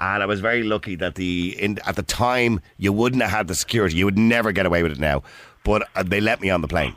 And 0.00 0.22
I 0.22 0.26
was 0.26 0.40
very 0.40 0.64
lucky 0.64 0.96
that 0.96 1.14
the 1.14 1.54
in, 1.62 1.78
at 1.86 1.94
the 1.96 2.02
time 2.02 2.60
you 2.76 2.92
wouldn't 2.92 3.22
have 3.22 3.30
had 3.30 3.46
the 3.48 3.54
security. 3.54 3.96
You 3.96 4.04
would 4.06 4.18
never 4.18 4.50
get 4.50 4.66
away 4.66 4.82
with 4.82 4.92
it 4.92 4.98
now. 4.98 5.22
But 5.64 5.88
uh, 5.94 6.02
they 6.02 6.20
let 6.20 6.40
me 6.40 6.50
on 6.50 6.60
the 6.60 6.66
plane. 6.68 6.96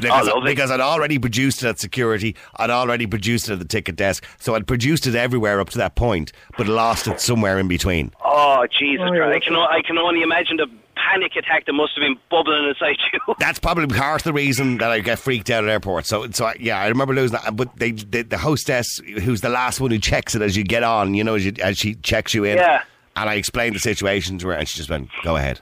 Because, 0.00 0.26
lovely. 0.28 0.52
because 0.52 0.70
I'd 0.70 0.80
already 0.80 1.18
produced 1.18 1.62
it 1.62 1.68
at 1.68 1.78
security, 1.78 2.36
I'd 2.56 2.68
already 2.68 3.06
produced 3.06 3.48
it 3.48 3.54
at 3.54 3.58
the 3.60 3.64
ticket 3.64 3.96
desk, 3.96 4.26
so 4.38 4.54
I'd 4.54 4.66
produced 4.66 5.06
it 5.06 5.14
everywhere 5.14 5.58
up 5.58 5.70
to 5.70 5.78
that 5.78 5.94
point, 5.96 6.32
but 6.58 6.66
lost 6.68 7.06
it 7.08 7.18
somewhere 7.18 7.58
in 7.58 7.66
between. 7.66 8.10
Oh 8.22 8.66
Jesus 8.78 9.06
Oh, 9.06 9.10
Christ! 9.16 9.34
I 9.36 9.40
can 9.40 9.56
o- 9.56 9.66
I 9.70 9.80
can 9.80 9.96
only 9.96 10.20
imagine 10.20 10.58
the 10.58 10.66
panic 11.10 11.36
attack 11.36 11.66
that 11.66 11.72
must 11.72 11.92
have 11.94 12.02
been 12.02 12.16
bubbling 12.30 12.68
inside 12.68 12.96
you. 13.12 13.34
That's 13.38 13.58
probably 13.58 13.86
part 13.86 14.20
of 14.20 14.24
the 14.24 14.32
reason 14.32 14.78
that 14.78 14.90
I 14.90 15.00
get 15.00 15.18
freaked 15.18 15.50
out 15.50 15.64
at 15.64 15.70
airports. 15.70 16.08
So, 16.08 16.28
so 16.30 16.46
I, 16.46 16.56
yeah, 16.58 16.78
I 16.78 16.88
remember 16.88 17.14
losing 17.14 17.38
that. 17.42 17.54
But 17.56 17.76
they, 17.76 17.92
they, 17.92 18.22
the 18.22 18.38
hostess, 18.38 18.98
who's 19.22 19.40
the 19.40 19.48
last 19.48 19.80
one 19.80 19.90
who 19.90 19.98
checks 19.98 20.34
it 20.34 20.42
as 20.42 20.56
you 20.56 20.64
get 20.64 20.82
on, 20.82 21.14
you 21.14 21.24
know, 21.24 21.34
as, 21.34 21.44
you, 21.44 21.52
as 21.62 21.78
she 21.78 21.94
checks 21.96 22.34
you 22.34 22.44
in. 22.44 22.56
Yeah. 22.58 22.82
And 23.16 23.30
I 23.30 23.34
explained 23.34 23.74
the 23.74 23.78
situation 23.80 24.38
to 24.40 24.48
her, 24.48 24.52
and 24.54 24.68
she 24.68 24.76
just 24.76 24.90
went, 24.90 25.08
"Go 25.24 25.36
ahead." 25.36 25.60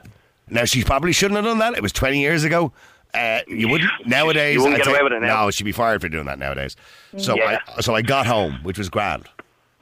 Now 0.49 0.65
she 0.65 0.83
probably 0.83 1.13
shouldn't 1.13 1.37
have 1.37 1.45
done 1.45 1.59
that. 1.59 1.73
It 1.75 1.81
was 1.81 1.93
twenty 1.93 2.19
years 2.19 2.43
ago. 2.43 2.73
Uh, 3.13 3.39
you 3.47 3.69
wouldn't 3.69 3.89
nowadays. 4.05 4.55
You 4.55 4.61
wouldn't 4.61 4.83
get 4.83 4.87
away 4.87 5.01
with 5.01 5.13
it 5.13 5.21
now. 5.21 5.45
No, 5.45 5.51
she'd 5.51 5.63
be 5.63 5.71
fired 5.71 6.01
for 6.01 6.09
doing 6.09 6.25
that 6.25 6.37
nowadays. 6.37 6.75
So, 7.17 7.35
Yeah. 7.37 7.59
I, 7.77 7.79
so 7.79 7.95
I 7.95 8.01
got 8.01 8.27
home, 8.27 8.59
which 8.63 8.77
was 8.77 8.89
grand, 8.89 9.23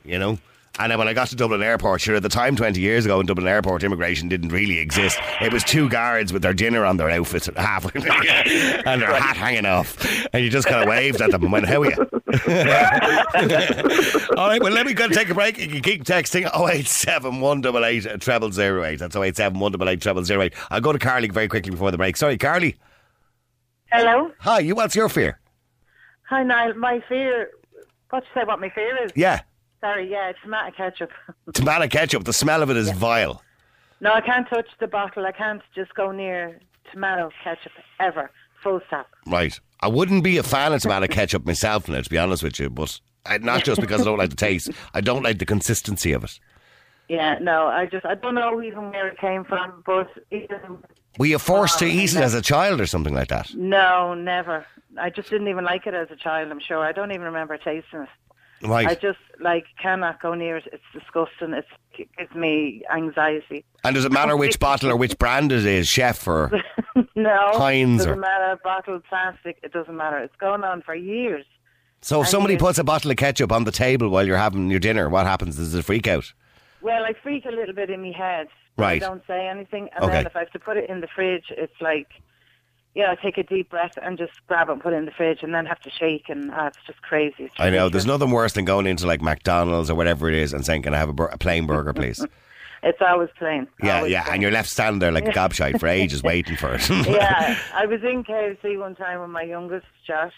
you 0.05 0.19
know. 0.19 0.37
And 0.79 0.91
then 0.91 0.97
when 0.97 1.07
I 1.07 1.13
got 1.13 1.27
to 1.27 1.35
Dublin 1.35 1.61
Airport, 1.61 2.01
sure, 2.01 2.15
at 2.15 2.23
the 2.23 2.29
time, 2.29 2.55
20 2.55 2.81
years 2.81 3.05
ago 3.05 3.19
in 3.19 3.27
Dublin 3.27 3.47
Airport, 3.47 3.83
immigration 3.83 4.27
didn't 4.27 4.49
really 4.49 4.79
exist. 4.79 5.19
It 5.39 5.53
was 5.53 5.63
two 5.63 5.87
guards 5.87 6.33
with 6.33 6.41
their 6.41 6.53
dinner 6.53 6.83
on 6.83 6.97
their 6.97 7.11
outfits 7.11 7.47
at 7.47 7.55
half 7.57 7.93
and 7.93 8.03
their 8.03 9.13
hat 9.13 9.37
hanging 9.37 9.67
off. 9.67 10.03
And 10.33 10.43
you 10.43 10.49
just 10.49 10.67
kind 10.67 10.81
of 10.81 10.89
waved 10.89 11.21
at 11.21 11.29
them 11.29 11.43
and 11.43 11.51
went, 11.51 11.67
how 11.67 11.83
are 11.83 11.91
you? 11.91 11.95
All 14.35 14.47
right, 14.47 14.63
well, 14.63 14.73
let 14.73 14.87
me 14.87 14.95
go 14.95 15.07
take 15.09 15.29
a 15.29 15.35
break. 15.35 15.59
You 15.59 15.67
can 15.67 15.81
keep 15.81 16.05
texting 16.05 16.49
087 16.51 17.39
188 17.39 18.19
treble 18.19 18.59
08. 18.59 18.97
That's 18.97 19.15
087 19.15 19.59
188 19.59 20.01
treble 20.01 20.41
08. 20.41 20.53
I'll 20.71 20.81
go 20.81 20.91
to 20.91 20.97
Carly 20.97 21.27
very 21.27 21.47
quickly 21.47 21.69
before 21.69 21.91
the 21.91 21.97
break. 21.97 22.17
Sorry, 22.17 22.39
Carly. 22.39 22.77
Hello. 23.91 24.31
Hi, 24.39 24.57
you. 24.59 24.73
what's 24.73 24.95
your 24.95 25.07
fear? 25.07 25.39
Hi, 26.29 26.41
Niall. 26.41 26.73
My 26.73 26.99
fear. 27.07 27.51
What 28.09 28.23
you 28.23 28.41
say? 28.41 28.43
What 28.43 28.59
my 28.59 28.69
fear 28.69 29.03
is? 29.03 29.11
Yeah, 29.15 29.41
Sorry. 29.83 30.09
Yeah, 30.09 30.31
tomato 30.41 30.71
ketchup. 30.75 31.11
tomato 31.53 31.87
ketchup. 31.89 32.23
The 32.23 32.31
smell 32.33 32.63
of 32.63 32.69
it 32.69 32.77
is 32.77 32.89
vile. 32.91 33.41
no, 33.99 34.13
I 34.13 34.21
can't 34.21 34.47
touch 34.47 34.67
the 34.79 34.87
bottle. 34.87 35.25
I 35.25 35.33
can't 35.33 35.61
just 35.75 35.93
go 35.93 36.11
near 36.11 36.59
tomato 36.91 37.29
ketchup 37.43 37.73
ever. 37.99 38.31
Full 38.63 38.79
stop. 38.87 39.07
Right. 39.27 39.59
I 39.81 39.87
wouldn't 39.89 40.23
be 40.23 40.37
a 40.37 40.43
fan 40.43 40.71
of 40.71 40.81
tomato 40.81 41.07
ketchup 41.07 41.45
myself 41.45 41.89
now, 41.89 41.99
to 41.99 42.09
be 42.09 42.17
honest 42.17 42.43
with 42.43 42.57
you, 42.61 42.69
but 42.69 43.01
not 43.41 43.65
just 43.65 43.81
because 43.81 43.99
I 44.01 44.05
don't 44.05 44.17
like 44.17 44.29
the 44.29 44.37
taste, 44.37 44.69
I 44.93 45.01
don't 45.01 45.23
like 45.23 45.39
the 45.39 45.45
consistency 45.45 46.13
of 46.13 46.23
it. 46.23 46.39
Yeah. 47.09 47.37
No, 47.41 47.67
I 47.67 47.85
just 47.85 48.05
I 48.05 48.15
don't 48.15 48.35
know 48.35 48.61
even 48.63 48.89
where 48.91 49.09
it 49.09 49.17
came 49.17 49.43
from, 49.43 49.83
but 49.85 50.09
even, 50.31 50.77
Were 51.19 51.25
you 51.25 51.37
forced 51.39 51.79
to 51.79 51.85
Oh, 51.85 51.89
eat 51.89 52.15
it 52.15 52.21
as 52.21 52.33
a 52.33 52.41
child 52.41 52.79
or 52.79 52.85
something 52.85 53.13
like 53.13 53.27
that? 53.27 53.53
no, 53.53 54.13
never. 54.13 54.65
I 54.97 55.09
just 55.09 55.29
didn't 55.29 55.47
even 55.49 55.65
like 55.65 55.87
it 55.87 55.93
as 55.93 56.07
a 56.11 56.15
child. 56.15 56.49
I'm 56.51 56.59
sure. 56.61 56.79
I 56.79 56.93
don't 56.93 57.11
even 57.11 57.23
remember 57.23 57.57
tasting 57.57 58.01
it. 58.03 58.09
Right. 58.63 58.87
I 58.87 58.95
just 58.95 59.19
like 59.39 59.65
cannot 59.81 60.21
go 60.21 60.33
near 60.33 60.57
it. 60.57 60.63
It's 60.71 60.83
disgusting. 60.93 61.53
It's, 61.53 61.67
it 61.97 62.07
gives 62.17 62.33
me 62.35 62.83
anxiety. 62.93 63.65
and 63.83 63.93
does 63.95 64.05
it 64.05 64.11
matter 64.11 64.35
which 64.37 64.59
bottle 64.59 64.89
or 64.91 64.95
which 64.95 65.17
brand 65.17 65.51
it 65.51 65.65
is, 65.65 65.87
chef 65.87 66.27
or. 66.27 66.51
No, 67.15 67.51
Heinz 67.53 67.99
doesn't 67.99 68.13
or- 68.13 68.15
matter. 68.15 68.59
Bottled 68.63 69.03
plastic, 69.05 69.57
it 69.63 69.71
doesn't 69.73 69.95
matter. 69.95 70.17
It's 70.19 70.35
going 70.39 70.63
on 70.63 70.81
for 70.81 70.93
years. 70.95 71.45
So 72.01 72.21
if 72.21 72.27
somebody 72.27 72.57
puts 72.57 72.77
a 72.79 72.83
bottle 72.83 73.09
of 73.11 73.17
ketchup 73.17 73.51
on 73.51 73.63
the 73.63 73.71
table 73.71 74.09
while 74.09 74.25
you're 74.27 74.37
having 74.37 74.69
your 74.69 74.79
dinner, 74.79 75.09
what 75.09 75.25
happens? 75.25 75.55
Does 75.55 75.73
it 75.73 75.83
freak 75.85 76.07
out? 76.07 76.33
Well, 76.81 77.03
I 77.05 77.13
freak 77.23 77.45
a 77.45 77.49
little 77.51 77.73
bit 77.73 77.89
in 77.89 78.01
my 78.01 78.11
head. 78.11 78.47
Right. 78.77 79.01
I 79.01 79.07
don't 79.07 79.23
say 79.27 79.47
anything, 79.47 79.89
and 79.95 80.03
Okay. 80.05 80.13
then 80.13 80.25
if 80.25 80.35
I 80.35 80.39
have 80.39 80.51
to 80.51 80.59
put 80.59 80.75
it 80.77 80.89
in 80.89 81.01
the 81.01 81.07
fridge, 81.15 81.45
it's 81.51 81.79
like, 81.81 82.07
yeah, 82.95 83.11
I 83.11 83.15
take 83.15 83.37
a 83.37 83.43
deep 83.43 83.69
breath 83.69 83.97
and 84.01 84.17
just 84.17 84.33
grab 84.47 84.69
it 84.69 84.73
and 84.73 84.81
put 84.81 84.93
it 84.93 84.97
in 84.97 85.05
the 85.05 85.11
fridge, 85.11 85.39
and 85.41 85.53
then 85.53 85.65
have 85.65 85.79
to 85.81 85.89
shake, 85.89 86.29
and 86.29 86.51
uh, 86.51 86.65
it's 86.67 86.77
just 86.85 87.01
crazy. 87.01 87.45
It's 87.45 87.53
I 87.57 87.69
know. 87.69 87.89
There's 87.89 88.05
nothing 88.05 88.29
worse 88.29 88.53
than 88.53 88.65
going 88.65 88.85
into 88.85 89.07
like 89.07 89.21
McDonald's 89.21 89.89
or 89.89 89.95
whatever 89.95 90.29
it 90.29 90.35
is 90.35 90.53
and 90.53 90.65
saying, 90.65 90.83
Can 90.83 90.93
I 90.93 90.97
have 90.97 91.09
a, 91.09 91.13
bur- 91.13 91.27
a 91.27 91.37
plain 91.37 91.65
burger, 91.65 91.93
please? 91.93 92.25
It's 92.85 92.99
always 93.01 93.29
plain. 93.39 93.65
yeah, 93.81 93.97
always 93.97 94.11
yeah. 94.11 94.23
plain. 94.23 94.33
And 94.33 94.41
you're 94.41 94.51
left 94.51 94.69
standing 94.69 94.99
there 94.99 95.11
like 95.11 95.25
a 95.25 95.31
gobshite 95.31 95.79
for 95.79 95.87
ages 95.87 96.21
waiting 96.23 96.57
for 96.57 96.73
it. 96.73 96.89
yeah, 97.07 97.57
I 97.73 97.85
was 97.85 98.01
in 98.03 98.25
KFC 98.25 98.77
one 98.77 98.95
time 98.95 99.21
with 99.21 99.29
my 99.29 99.43
youngest, 99.43 99.85
Josh, 100.05 100.33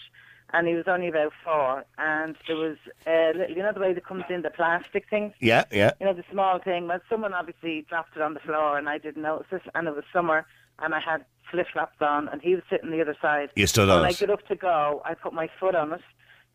and 0.56 0.66
he 0.66 0.74
was 0.74 0.88
only 0.88 1.08
about 1.08 1.32
four, 1.44 1.84
and 1.98 2.36
there 2.46 2.56
was, 2.56 2.76
uh, 3.06 3.32
little- 3.38 3.56
you 3.56 3.62
know, 3.62 3.72
the 3.72 3.80
way 3.80 3.92
that 3.92 4.04
comes 4.04 4.24
in 4.30 4.40
the 4.42 4.50
plastic 4.50 5.04
things. 5.08 5.32
yeah, 5.40 5.64
yeah. 5.70 5.90
you 6.00 6.06
know, 6.06 6.12
the 6.14 6.24
small 6.30 6.58
thing. 6.58 6.88
Well, 6.88 7.00
someone 7.10 7.34
obviously 7.34 7.82
dropped 7.88 8.16
it 8.16 8.22
on 8.22 8.34
the 8.34 8.40
floor, 8.40 8.78
and 8.78 8.88
I 8.88 8.98
didn't 8.98 9.22
notice 9.22 9.46
it. 9.52 9.62
And 9.74 9.86
it 9.88 9.94
was 9.94 10.04
summer, 10.12 10.46
and 10.78 10.94
I 10.94 11.00
had 11.00 11.24
flip 11.50 11.66
flops 11.72 12.00
on, 12.00 12.28
and 12.28 12.40
he 12.42 12.54
was 12.54 12.64
sitting 12.70 12.90
the 12.90 13.00
other 13.00 13.16
side. 13.20 13.50
You 13.54 13.66
stood 13.66 13.82
and 13.82 13.92
on 13.92 13.96
When 14.00 14.06
I 14.06 14.10
it. 14.10 14.18
got 14.20 14.30
up 14.30 14.46
to 14.48 14.56
go, 14.56 15.02
I 15.04 15.14
put 15.14 15.32
my 15.32 15.48
foot 15.60 15.74
on 15.74 15.92
it, 15.92 16.00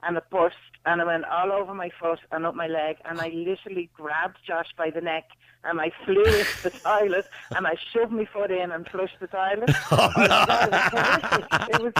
and 0.03 0.17
it 0.17 0.23
burst, 0.31 0.55
and 0.85 0.99
it 0.99 1.05
went 1.05 1.25
all 1.25 1.51
over 1.51 1.73
my 1.73 1.91
foot 1.99 2.19
and 2.31 2.45
up 2.45 2.55
my 2.55 2.67
leg, 2.67 2.97
and 3.05 3.21
I 3.21 3.27
literally 3.29 3.89
grabbed 3.93 4.37
Josh 4.45 4.69
by 4.77 4.89
the 4.89 5.01
neck. 5.01 5.25
And 5.63 5.79
I 5.79 5.91
flew 6.05 6.23
into 6.23 6.63
the 6.63 6.69
toilet, 6.83 7.27
and 7.55 7.67
I 7.67 7.75
shoved 7.93 8.11
my 8.11 8.25
foot 8.25 8.49
in 8.49 8.71
and 8.71 8.87
flushed 8.87 9.19
the 9.19 9.27
toilet. 9.27 9.69
Oh, 9.91 10.09
no. 10.17 11.67
It 11.69 11.81
was, 11.83 11.93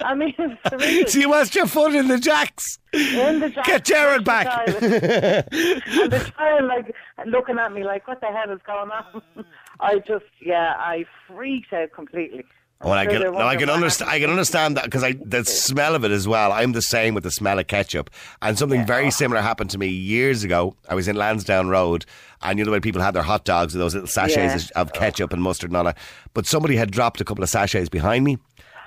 I 0.04 0.14
mean, 0.14 0.34
it 0.38 0.38
was 0.38 0.58
surreal. 0.66 1.08
So 1.08 1.18
you 1.18 1.30
lost 1.30 1.54
your 1.54 1.66
foot 1.66 1.94
in 1.94 2.08
the 2.08 2.18
jacks. 2.18 2.78
In 2.92 3.40
the 3.40 3.50
Get 3.64 3.84
Jared 3.84 4.24
back. 4.24 4.46
and 4.68 6.10
the 6.10 6.32
child 6.36 6.64
like 6.64 6.94
looking 7.26 7.58
at 7.58 7.72
me 7.72 7.84
like, 7.84 8.06
what 8.08 8.20
the 8.20 8.28
hell 8.28 8.50
is 8.50 8.60
going 8.66 8.90
on? 8.90 9.22
I 9.80 9.98
just, 9.98 10.24
yeah, 10.40 10.74
I 10.78 11.04
freaked 11.26 11.72
out 11.72 11.92
completely. 11.92 12.44
Well, 12.82 12.94
I 12.94 13.04
can, 13.04 13.20
no, 13.20 13.36
I 13.36 13.56
can 13.56 13.68
understand. 13.68 14.10
I 14.10 14.18
can 14.20 14.30
understand 14.30 14.78
that 14.78 14.84
because 14.84 15.04
I 15.04 15.12
the 15.22 15.44
smell 15.44 15.94
of 15.94 16.02
it 16.02 16.10
as 16.10 16.26
well. 16.26 16.50
I'm 16.50 16.72
the 16.72 16.80
same 16.80 17.12
with 17.12 17.24
the 17.24 17.30
smell 17.30 17.58
of 17.58 17.66
ketchup, 17.66 18.08
and 18.40 18.58
something 18.58 18.86
very 18.86 19.08
oh. 19.08 19.10
similar 19.10 19.42
happened 19.42 19.68
to 19.70 19.78
me 19.78 19.88
years 19.88 20.44
ago. 20.44 20.74
I 20.88 20.94
was 20.94 21.06
in 21.06 21.14
Lansdowne 21.14 21.68
Road, 21.68 22.06
and 22.40 22.58
you 22.58 22.64
know 22.64 22.70
when 22.70 22.80
people 22.80 23.02
had 23.02 23.12
their 23.12 23.22
hot 23.22 23.44
dogs 23.44 23.74
with 23.74 23.80
those 23.80 23.92
little 23.92 24.08
sachets 24.08 24.70
Yeah. 24.70 24.80
of 24.80 24.90
oh. 24.94 24.98
ketchup 24.98 25.34
and 25.34 25.42
mustard 25.42 25.68
and 25.68 25.76
all 25.76 25.84
that. 25.84 25.98
But 26.32 26.46
somebody 26.46 26.76
had 26.76 26.90
dropped 26.90 27.20
a 27.20 27.24
couple 27.24 27.44
of 27.44 27.50
sachets 27.50 27.90
behind 27.90 28.24
me. 28.24 28.38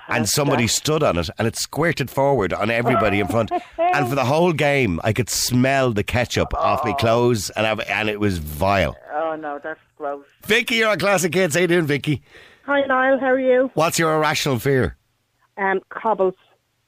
And 0.08 0.28
somebody 0.28 0.66
stood 0.66 1.02
on 1.02 1.16
it, 1.18 1.30
and 1.38 1.48
it 1.48 1.56
squirted 1.56 2.10
forward 2.10 2.52
on 2.52 2.70
everybody 2.70 3.20
in 3.20 3.26
front. 3.28 3.50
And 3.78 4.08
for 4.08 4.14
the 4.14 4.24
whole 4.24 4.52
game, 4.52 5.00
I 5.02 5.12
could 5.12 5.30
smell 5.30 5.92
the 5.92 6.02
ketchup 6.04 6.52
off 6.54 6.84
my 6.84 6.92
clothes, 6.92 7.50
and 7.50 7.66
I, 7.66 7.72
and 7.84 8.08
it 8.08 8.20
was 8.20 8.38
vile. 8.38 8.96
Oh 9.14 9.36
no, 9.36 9.58
that's 9.62 9.80
gross. 9.96 10.24
Vicky, 10.44 10.76
you're 10.76 10.92
a 10.92 10.96
Classic 10.96 11.32
kid. 11.32 11.52
How 11.54 11.60
you 11.60 11.66
doing, 11.66 11.86
Vicky? 11.86 12.22
Hi 12.66 12.80
Niall, 12.86 13.18
how 13.20 13.26
are 13.26 13.38
you? 13.40 13.70
What's 13.74 13.98
your 13.98 14.14
irrational 14.14 14.58
fear? 14.58 14.96
Um, 15.56 15.80
cobbles, 15.90 16.34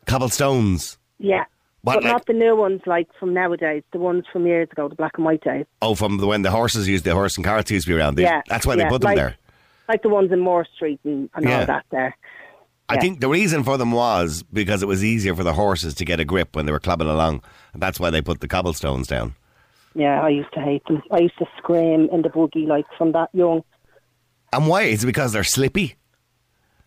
Cobblestones. 0.06 0.98
yeah. 1.18 1.44
What, 1.82 1.94
but 1.96 2.02
like- 2.04 2.12
not 2.14 2.26
the 2.26 2.32
new 2.32 2.56
ones 2.56 2.80
like 2.86 3.06
from 3.20 3.32
nowadays, 3.32 3.82
the 3.92 3.98
ones 3.98 4.24
from 4.32 4.44
years 4.46 4.68
ago, 4.72 4.88
the 4.88 4.96
black 4.96 5.12
and 5.16 5.24
white 5.24 5.42
days. 5.44 5.66
Oh, 5.80 5.94
from 5.94 6.16
the, 6.18 6.26
when 6.26 6.42
the 6.42 6.50
horses 6.50 6.88
used 6.88 7.04
the 7.04 7.12
horse 7.14 7.36
and 7.36 7.44
carts 7.44 7.70
used 7.70 7.86
to 7.86 7.92
be 7.92 7.98
around. 7.98 8.16
They- 8.16 8.22
yeah. 8.24 8.42
That's 8.48 8.66
why 8.66 8.74
yeah, 8.74 8.84
they 8.84 8.88
put 8.90 9.02
them 9.02 9.10
like, 9.10 9.16
there. 9.16 9.36
Like 9.88 10.02
the 10.02 10.08
ones 10.08 10.32
in 10.32 10.40
Moore 10.40 10.66
Street 10.74 10.98
and, 11.04 11.30
and 11.34 11.44
Yeah. 11.44 11.60
all 11.60 11.66
that 11.66 11.86
there. 11.90 12.16
I 12.88 12.98
think 12.98 13.20
the 13.20 13.28
reason 13.28 13.64
for 13.64 13.76
them 13.76 13.90
was 13.90 14.44
because 14.52 14.82
it 14.82 14.86
was 14.86 15.02
easier 15.02 15.34
for 15.34 15.42
the 15.42 15.52
horses 15.52 15.94
to 15.94 16.04
get 16.04 16.20
a 16.20 16.24
grip 16.24 16.54
when 16.54 16.66
they 16.66 16.72
were 16.72 16.80
clubbing 16.80 17.08
along. 17.08 17.42
And 17.72 17.82
that's 17.82 17.98
why 17.98 18.10
they 18.10 18.22
put 18.22 18.40
the 18.40 18.48
cobblestones 18.48 19.08
down. 19.08 19.34
Yeah, 19.94 20.22
I 20.22 20.28
used 20.28 20.52
to 20.52 20.60
hate 20.60 20.84
them. 20.86 21.02
I 21.10 21.20
used 21.20 21.38
to 21.38 21.46
scream 21.58 22.08
in 22.12 22.22
the 22.22 22.28
buggy 22.28 22.66
like 22.66 22.84
from 22.96 23.12
that 23.12 23.30
young. 23.32 23.64
And 24.52 24.68
why? 24.68 24.82
Is 24.82 25.02
it 25.02 25.06
because 25.06 25.32
they're 25.32 25.42
slippy? 25.42 25.96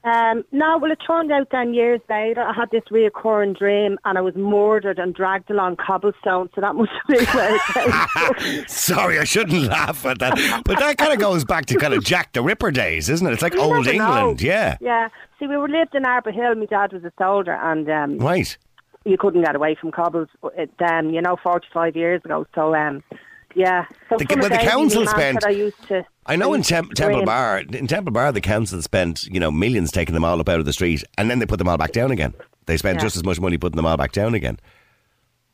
Um, 0.06 0.46
no, 0.54 0.78
well, 0.78 0.92
it 0.92 1.00
turned 1.06 1.30
out 1.30 1.48
then 1.52 1.74
years 1.74 2.00
later, 2.10 2.42
I 2.42 2.54
had 2.54 2.72
this 2.72 2.84
reoccurring 2.90 3.58
dream 3.58 3.98
and 4.06 4.18
I 4.18 4.22
was 4.22 4.34
murdered 4.34 4.98
and 4.98 5.14
dragged 5.14 5.52
along 5.52 5.76
cobblestone, 5.76 6.50
so 6.56 6.62
that 6.62 6.74
must 6.76 6.90
have 7.10 7.18
been 7.18 7.26
where. 7.36 8.64
Sorry, 8.68 9.20
I 9.20 9.26
shouldn't 9.26 9.64
laugh 9.68 10.06
at 10.06 10.20
that. 10.20 10.62
But 10.64 10.80
that 10.80 10.98
kind 10.98 11.12
of 11.12 11.20
goes 11.20 11.44
back 11.44 11.66
to 11.68 11.78
kind 11.78 11.94
of 11.94 12.04
Jack 12.06 12.32
the 12.32 12.42
Ripper 12.42 12.72
days, 12.72 13.10
isn't 13.10 13.28
it? 13.28 13.34
It's 13.34 13.42
like 13.42 13.56
You 13.56 13.60
old 13.62 13.86
never 13.86 13.98
know. 13.98 14.18
England, 14.20 14.42
yeah. 14.42 14.78
Yeah. 14.80 15.10
See, 15.38 15.48
we 15.48 15.58
were 15.58 15.68
lived 15.70 15.94
in 15.94 16.06
Arbour 16.06 16.32
Hill. 16.32 16.56
My 16.56 16.66
dad 16.66 16.94
was 16.94 17.04
a 17.04 17.12
soldier, 17.18 17.54
and 17.56 17.90
um, 17.90 18.18
Right. 18.20 18.58
you 19.04 19.18
couldn't 19.18 19.44
get 19.44 19.56
away 19.56 19.76
from 19.80 19.92
cobbles 19.92 20.30
uh, 20.44 20.50
then, 20.80 21.14
you 21.14 21.22
know, 21.22 21.36
45 21.44 21.98
years 21.98 22.22
ago. 22.24 22.46
So, 22.56 22.74
um, 22.74 23.04
yeah. 23.54 23.84
So 24.10 24.16
The- 24.18 24.34
well, 24.40 24.50
the 24.50 24.58
council 24.58 25.06
spent- 25.08 25.46
I 25.46 25.50
used 25.50 25.88
to. 25.90 26.06
I 26.30 26.36
know 26.36 26.54
in 26.54 26.62
Tem- 26.62 26.90
Temple. 26.92 27.26
Bar, 27.26 27.60
in 27.60 27.88
Temple 27.88 28.14
Bar, 28.14 28.32
the 28.32 28.40
council 28.42 28.82
spent 28.82 29.26
you 29.26 29.40
know 29.40 29.52
millions 29.52 29.92
taking 29.92 30.14
them 30.14 30.24
all 30.24 30.40
up 30.40 30.48
out 30.48 30.60
of 30.60 30.66
the 30.66 30.74
street, 30.74 31.04
and 31.18 31.30
then 31.30 31.40
they 31.40 31.46
put 31.46 31.58
them 31.58 31.68
all 31.68 31.78
back 31.78 31.92
down 31.92 32.12
again. 32.12 32.34
They 32.68 32.78
spent 32.78 32.98
Yeah. 33.00 33.04
just 33.06 33.16
as 33.18 33.24
much 33.24 33.40
money 33.40 33.58
putting 33.58 33.76
them 33.78 33.86
all 33.88 33.98
back 33.98 34.12
down 34.12 34.36
again. 34.36 34.60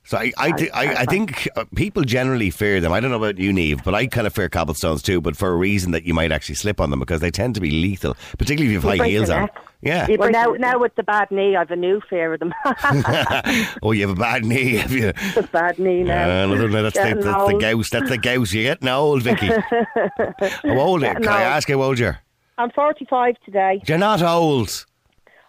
So 0.07 0.17
I, 0.19 0.31
I, 0.37 0.51
thi- 0.51 0.69
I, 0.69 1.01
I 1.01 1.05
think 1.05 1.47
uh, 1.55 1.65
people 1.75 2.03
generally 2.03 2.51
fear 2.51 2.79
them. 2.79 2.91
I 2.93 2.99
don't 2.99 3.09
know 3.09 3.17
about 3.17 3.39
you, 3.39 3.51
Neve, 3.51 3.83
but 3.83 3.95
I 3.95 4.05
kind 4.05 4.27
of 4.27 4.35
fear 4.35 4.47
cobblestones 4.49 5.01
too. 5.01 5.19
But 5.19 5.35
for 5.35 5.49
a 5.51 5.55
reason 5.55 5.91
that 5.93 6.03
you 6.05 6.13
might 6.13 6.31
actually 6.31 6.55
slip 6.55 6.79
on 6.79 6.91
them 6.91 6.99
because 6.99 7.21
they 7.21 7.31
tend 7.31 7.55
to 7.55 7.61
be 7.61 7.71
lethal, 7.71 8.15
particularly 8.37 8.75
if 8.75 8.83
you 8.83 8.87
have 8.89 8.97
You 8.97 9.03
high 9.03 9.09
heels 9.09 9.29
on. 9.31 9.41
neck. 9.41 9.55
Yeah. 9.81 10.07
Well, 10.17 10.29
now, 10.31 10.45
now 10.59 10.79
with 10.79 10.93
the 10.95 11.03
bad 11.03 11.29
knee, 11.31 11.55
I've 11.55 11.69
a 11.71 11.75
new 11.75 12.01
fear 12.09 12.33
of 12.33 12.39
them. 12.39 12.53
oh, 13.83 13.91
you 13.91 14.07
have 14.07 14.17
a 14.17 14.19
bad 14.19 14.45
knee. 14.45 14.75
Have 14.77 14.91
you? 14.91 15.11
the 15.33 15.47
bad 15.51 15.79
knee 15.79 16.03
now. 16.03 16.43
Uh, 16.43 16.45
no, 16.47 16.67
no, 16.67 16.83
that's, 16.83 16.95
the, 16.97 17.03
Getting 17.03 17.23
that's 17.23 17.37
the 17.47 17.53
old. 17.53 17.61
gouse. 17.61 17.89
That's 17.89 18.09
the 18.09 18.17
gouse. 18.17 18.53
You're 18.53 18.63
getting 18.75 18.87
old, 18.89 19.23
Vicky. 19.23 19.47
How 19.87 20.79
old 20.79 21.03
are 21.03 21.07
you? 21.07 21.13
Getting 21.13 21.23
Can 21.23 21.27
I 21.27 21.43
old. 21.45 21.53
ask 21.53 21.67
how 21.69 21.81
old 21.81 21.99
you're? 21.99 22.19
I'm 22.57 22.69
45 22.71 23.35
today. 23.43 23.81
You're 23.87 23.97
not 23.97 24.21
old. 24.21 24.85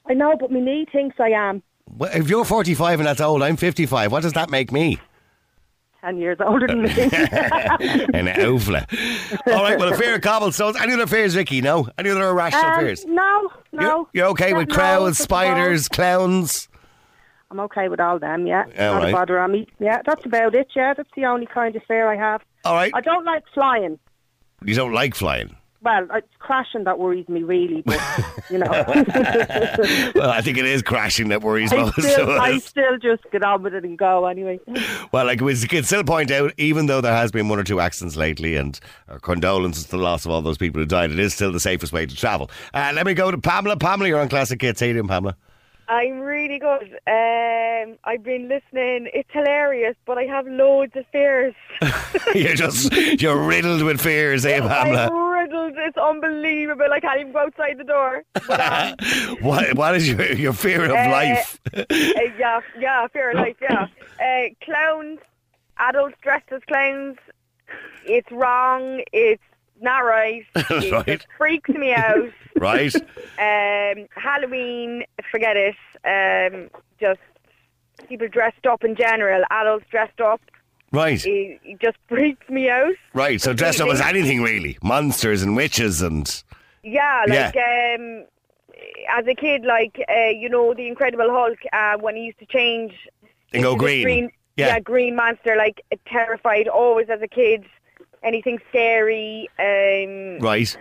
I 0.09 0.15
know, 0.15 0.37
but 0.39 0.51
my 0.51 0.61
knee 0.61 0.87
thinks 0.93 1.17
I 1.19 1.31
am 1.31 1.57
Well, 1.57 1.63
If 2.01 2.29
you're 2.29 2.45
45 2.45 3.01
and 3.01 3.07
that's 3.07 3.21
old, 3.21 3.43
I'm 3.43 3.57
55. 3.57 4.13
What 4.13 4.23
does 4.23 4.33
that 4.35 4.51
make 4.51 4.73
me? 4.73 4.99
10 6.03 6.19
years 6.19 6.39
older 6.45 6.67
than 6.67 6.83
me. 6.83 6.91
An 7.01 8.27
outfla. 8.29 8.87
All 9.53 9.63
right, 9.63 9.79
well, 9.79 9.93
a 9.93 9.97
fear 9.97 10.15
of 10.15 10.21
cobblestones. 10.21 10.77
Any 10.77 10.93
other 10.93 11.07
fears, 11.07 11.35
Vicky? 11.35 11.61
No? 11.61 11.89
Any 11.99 12.11
other 12.11 12.29
irrational 12.29 12.65
Um, 12.65 12.81
fears? 12.81 13.05
No, 13.07 13.51
no. 13.73 13.83
You're, 13.83 14.07
you're 14.13 14.27
okay 14.29 14.53
with 14.53 14.69
crowds, 14.69 15.19
spiders, 15.19 15.89
clowns? 15.89 16.69
I'm 17.51 17.61
okay 17.61 17.89
with 17.89 17.99
all 18.01 18.19
them, 18.19 18.47
yeah. 18.47 18.65
All 18.79 18.95
Not 18.95 19.03
right. 19.03 19.09
a 19.09 19.13
bother 19.13 19.41
on 19.41 19.53
me. 19.53 19.67
Yeah, 19.81 20.01
that's 20.05 20.25
about 20.27 20.55
it, 20.55 20.69
yeah. 20.77 20.95
That's 20.95 21.09
the 21.17 21.25
only 21.25 21.47
kind 21.47 21.75
of 21.75 21.83
fear 21.85 22.09
I 22.13 22.17
have. 22.17 22.43
All 22.65 22.75
right. 22.75 22.93
I 22.95 23.01
don't 23.01 23.25
like 23.25 23.45
flying. 23.55 23.99
You 24.65 24.75
don't 24.75 24.93
like 24.93 25.15
flying. 25.15 25.56
Well, 25.87 26.09
it's 26.15 26.27
crashing 26.41 26.83
that 26.83 26.99
worries 26.99 27.29
me, 27.29 27.45
really, 27.45 27.83
but, 27.83 28.01
you 28.51 28.59
know. 28.59 28.67
well, 30.17 30.31
I 30.31 30.41
think 30.41 30.59
it 30.59 30.65
is 30.65 30.83
crashing 30.83 31.29
that 31.29 31.43
worries 31.43 31.73
I 31.73 31.77
most 31.77 31.99
of 31.99 32.05
still, 32.05 32.31
I 32.41 32.59
still 32.59 32.99
just 32.99 33.23
get 33.31 33.45
on 33.45 33.63
with 33.63 33.73
it 33.73 33.85
and 33.85 33.97
go 33.97 34.27
anyway. 34.27 34.59
Well, 35.13 35.25
like 35.25 35.41
we 35.41 35.55
can 35.55 35.85
still 35.85 36.03
point 36.03 36.33
out, 36.33 36.53
even 36.57 36.87
though 36.87 37.01
there 37.01 37.15
has 37.15 37.31
been 37.31 37.49
one 37.49 37.61
or 37.61 37.63
two 37.63 37.79
accidents 37.79 38.17
lately, 38.17 38.57
and 38.57 38.81
our 39.09 39.21
condolences 39.21 39.85
to 39.85 39.91
the 39.93 39.99
loss 39.99 40.25
of 40.25 40.33
all 40.33 40.43
those 40.43 40.59
people 40.59 40.81
who 40.81 40.87
died, 40.87 41.13
it 41.13 41.21
is 41.21 41.33
still 41.33 41.53
the 41.53 41.61
safest 41.61 41.93
way 41.93 42.05
to 42.05 42.17
travel. 42.17 42.51
Uh, 42.75 42.91
let 42.93 43.07
me 43.07 43.15
go 43.15 43.31
to 43.31 43.39
Pamela. 43.39 43.77
Pamela, 43.77 44.09
you're 44.09 44.19
on 44.19 44.29
Classic 44.29 44.61
Hits. 44.61 44.81
How 44.81 44.87
you 44.87 44.95
doing, 44.95 45.07
Pamela? 45.07 45.37
I'm 45.89 46.19
really 46.19 46.59
good. 46.59 46.99
Um, 47.07 47.97
I've 48.03 48.25
been 48.25 48.49
listening. 48.49 49.09
It's 49.15 49.31
hilarious, 49.33 49.95
but 50.05 50.19
I 50.19 50.25
have 50.25 50.49
loads 50.49 50.97
of 50.97 51.05
fears. 51.13 51.55
you're 52.35 52.55
just 52.55 52.93
you're 53.23 53.41
riddled 53.41 53.85
with 53.85 54.01
fears, 54.01 54.45
eh, 54.45 54.57
I'm 54.57 54.69
Pamela? 54.69 55.26
It's 55.51 55.97
unbelievable. 55.97 56.87
I 56.93 57.01
can't 57.01 57.21
even 57.21 57.33
go 57.33 57.41
outside 57.41 57.79
the 57.79 57.85
door. 57.85 58.25
what 59.41 59.75
what 59.75 59.97
is 59.97 60.09
your 60.11 60.33
your 60.33 60.53
fear 60.53 60.85
of 60.85 60.91
Uh, 60.93 61.11
life? 61.11 61.61
Uh, 61.77 61.85
yeah, 62.39 62.61
yeah, 62.79 63.07
fear 63.09 63.31
of 63.31 63.37
life. 63.37 63.57
Yeah, 63.61 63.87
uh, 64.21 64.49
clowns, 64.65 65.19
adults 65.79 66.17
dressed 66.23 66.51
as 66.53 66.63
clowns. 66.69 67.17
It's 68.05 68.31
wrong. 68.31 69.03
It's 69.13 69.43
not 69.81 70.01
right. 70.01 70.45
It 70.55 70.93
Right. 70.93 71.27
freaks 71.37 71.71
me 71.71 71.93
out. 72.07 72.31
right? 72.57 72.95
Um, 73.39 74.07
Halloween, 74.15 75.05
forget 75.31 75.57
it. 75.57 75.77
Um, 76.05 76.71
just 77.01 77.21
people 78.09 78.29
dressed 78.29 78.67
up 78.67 78.85
in 78.85 78.95
general, 78.97 79.43
adults 79.51 79.87
dressed 79.91 80.21
up. 80.21 80.41
Right. 80.93 81.25
It, 81.25 81.61
it 81.65 81.81
just 81.81 81.97
freaks 82.09 82.49
me 82.49 82.71
out. 82.71 82.95
Right. 83.15 83.41
So 83.41 83.53
dressed 83.53 83.81
up 83.81 83.89
as 83.89 84.01
anything 84.01 84.43
really, 84.43 84.79
monsters 84.83 85.43
and 85.43 85.57
witches 85.57 86.03
and 86.03 86.43
Yeah, 86.83 87.25
like 87.29 87.57
um, 87.57 88.25
as 89.11 89.27
a 89.27 89.35
kid, 89.35 89.65
like 89.65 90.01
uh, 90.09 90.31
you 90.31 90.49
know, 90.49 90.75
the 90.75 90.87
Incredible 90.87 91.31
Hulk 91.31 91.59
uh, 91.73 91.97
when 91.99 92.17
he 92.17 92.23
used 92.25 92.39
to 92.39 92.47
change. 92.47 92.93
And 93.53 93.63
go 93.63 93.73
this 93.73 94.03
green. 94.03 94.31
Yeah. 94.57 94.69
yeah, 94.69 94.81
green 94.81 95.17
monster. 95.17 95.55
Like 95.57 95.83
terrified 96.07 96.69
always 96.69 97.09
as 97.11 97.21
a 97.23 97.29
kid. 97.29 97.65
Anything 98.23 98.59
scary. 98.71 99.49
Um, 99.59 100.39
right. 100.45 100.77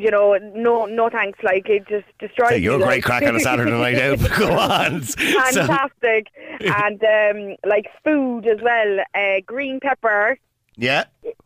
You 0.00 0.10
know, 0.10 0.38
no, 0.54 0.84
no 0.86 1.08
thanks. 1.08 1.38
Like 1.42 1.68
it 1.68 1.86
just 1.88 2.06
destroys. 2.18 2.50
Hey, 2.50 2.58
you're 2.58 2.78
me, 2.78 2.84
great 2.84 2.94
like. 2.96 3.04
crack 3.04 3.22
on 3.24 3.36
a 3.36 3.40
Saturday 3.40 3.70
night 3.70 3.98
out. 3.98 4.18
Go 4.38 4.52
on. 4.52 5.02
So- 5.02 5.16
Fantastic, 5.20 6.28
and 6.60 7.02
um, 7.04 7.56
like 7.68 7.86
food 8.04 8.46
as 8.46 8.58
well. 8.62 8.98
Uh, 9.14 9.40
green 9.46 9.80
pepper. 9.80 10.38
yeah. 10.76 11.04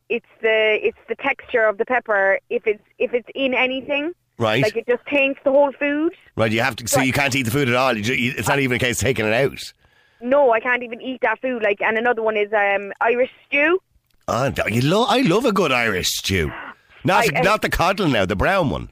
It's 0.08 0.26
the 0.42 0.78
it's 0.82 0.98
the 1.08 1.14
texture 1.14 1.64
of 1.66 1.78
the 1.78 1.84
pepper. 1.84 2.38
If 2.50 2.66
it's 2.66 2.82
if 2.98 3.14
it's 3.14 3.28
in 3.34 3.54
anything, 3.54 4.12
Right. 4.38 4.62
like 4.62 4.76
it 4.76 4.86
just 4.88 5.04
taints 5.06 5.38
the 5.44 5.50
whole 5.52 5.70
food. 5.72 6.14
Right. 6.36 6.50
You 6.50 6.62
have 6.62 6.74
to. 6.76 6.88
So 6.88 7.00
you 7.00 7.12
can't 7.12 7.34
eat 7.36 7.42
the 7.44 7.50
food 7.52 7.68
at 7.68 7.74
all. 7.76 7.96
You 7.96 8.02
ju- 8.02 8.14
you- 8.14 8.34
it's 8.36 8.48
not 8.48 8.58
even 8.58 8.76
a 8.76 8.80
case 8.80 8.96
of 9.00 9.02
taking 9.04 9.26
it 9.26 9.32
out. 9.32 9.72
No, 10.20 10.50
I 10.52 10.60
can't 10.60 10.82
even 10.82 11.00
eat 11.00 11.20
that 11.22 11.40
food. 11.40 11.62
Like, 11.62 11.80
and 11.80 11.96
another 11.96 12.22
one 12.22 12.36
is 12.36 12.52
um, 12.52 12.92
Irish 13.00 13.30
stew. 13.46 13.80
Oh, 14.28 14.52
you 14.68 14.82
lo- 14.82 15.06
I 15.08 15.22
love 15.22 15.44
a 15.44 15.52
good 15.52 15.72
Irish 15.72 16.08
stew. 16.08 16.52
Not 17.04 17.24
I- 17.34 17.40
not 17.40 17.62
the 17.62 17.70
coddle 17.70 18.08
now, 18.08 18.26
the 18.26 18.36
brown 18.36 18.70
one. 18.70 18.90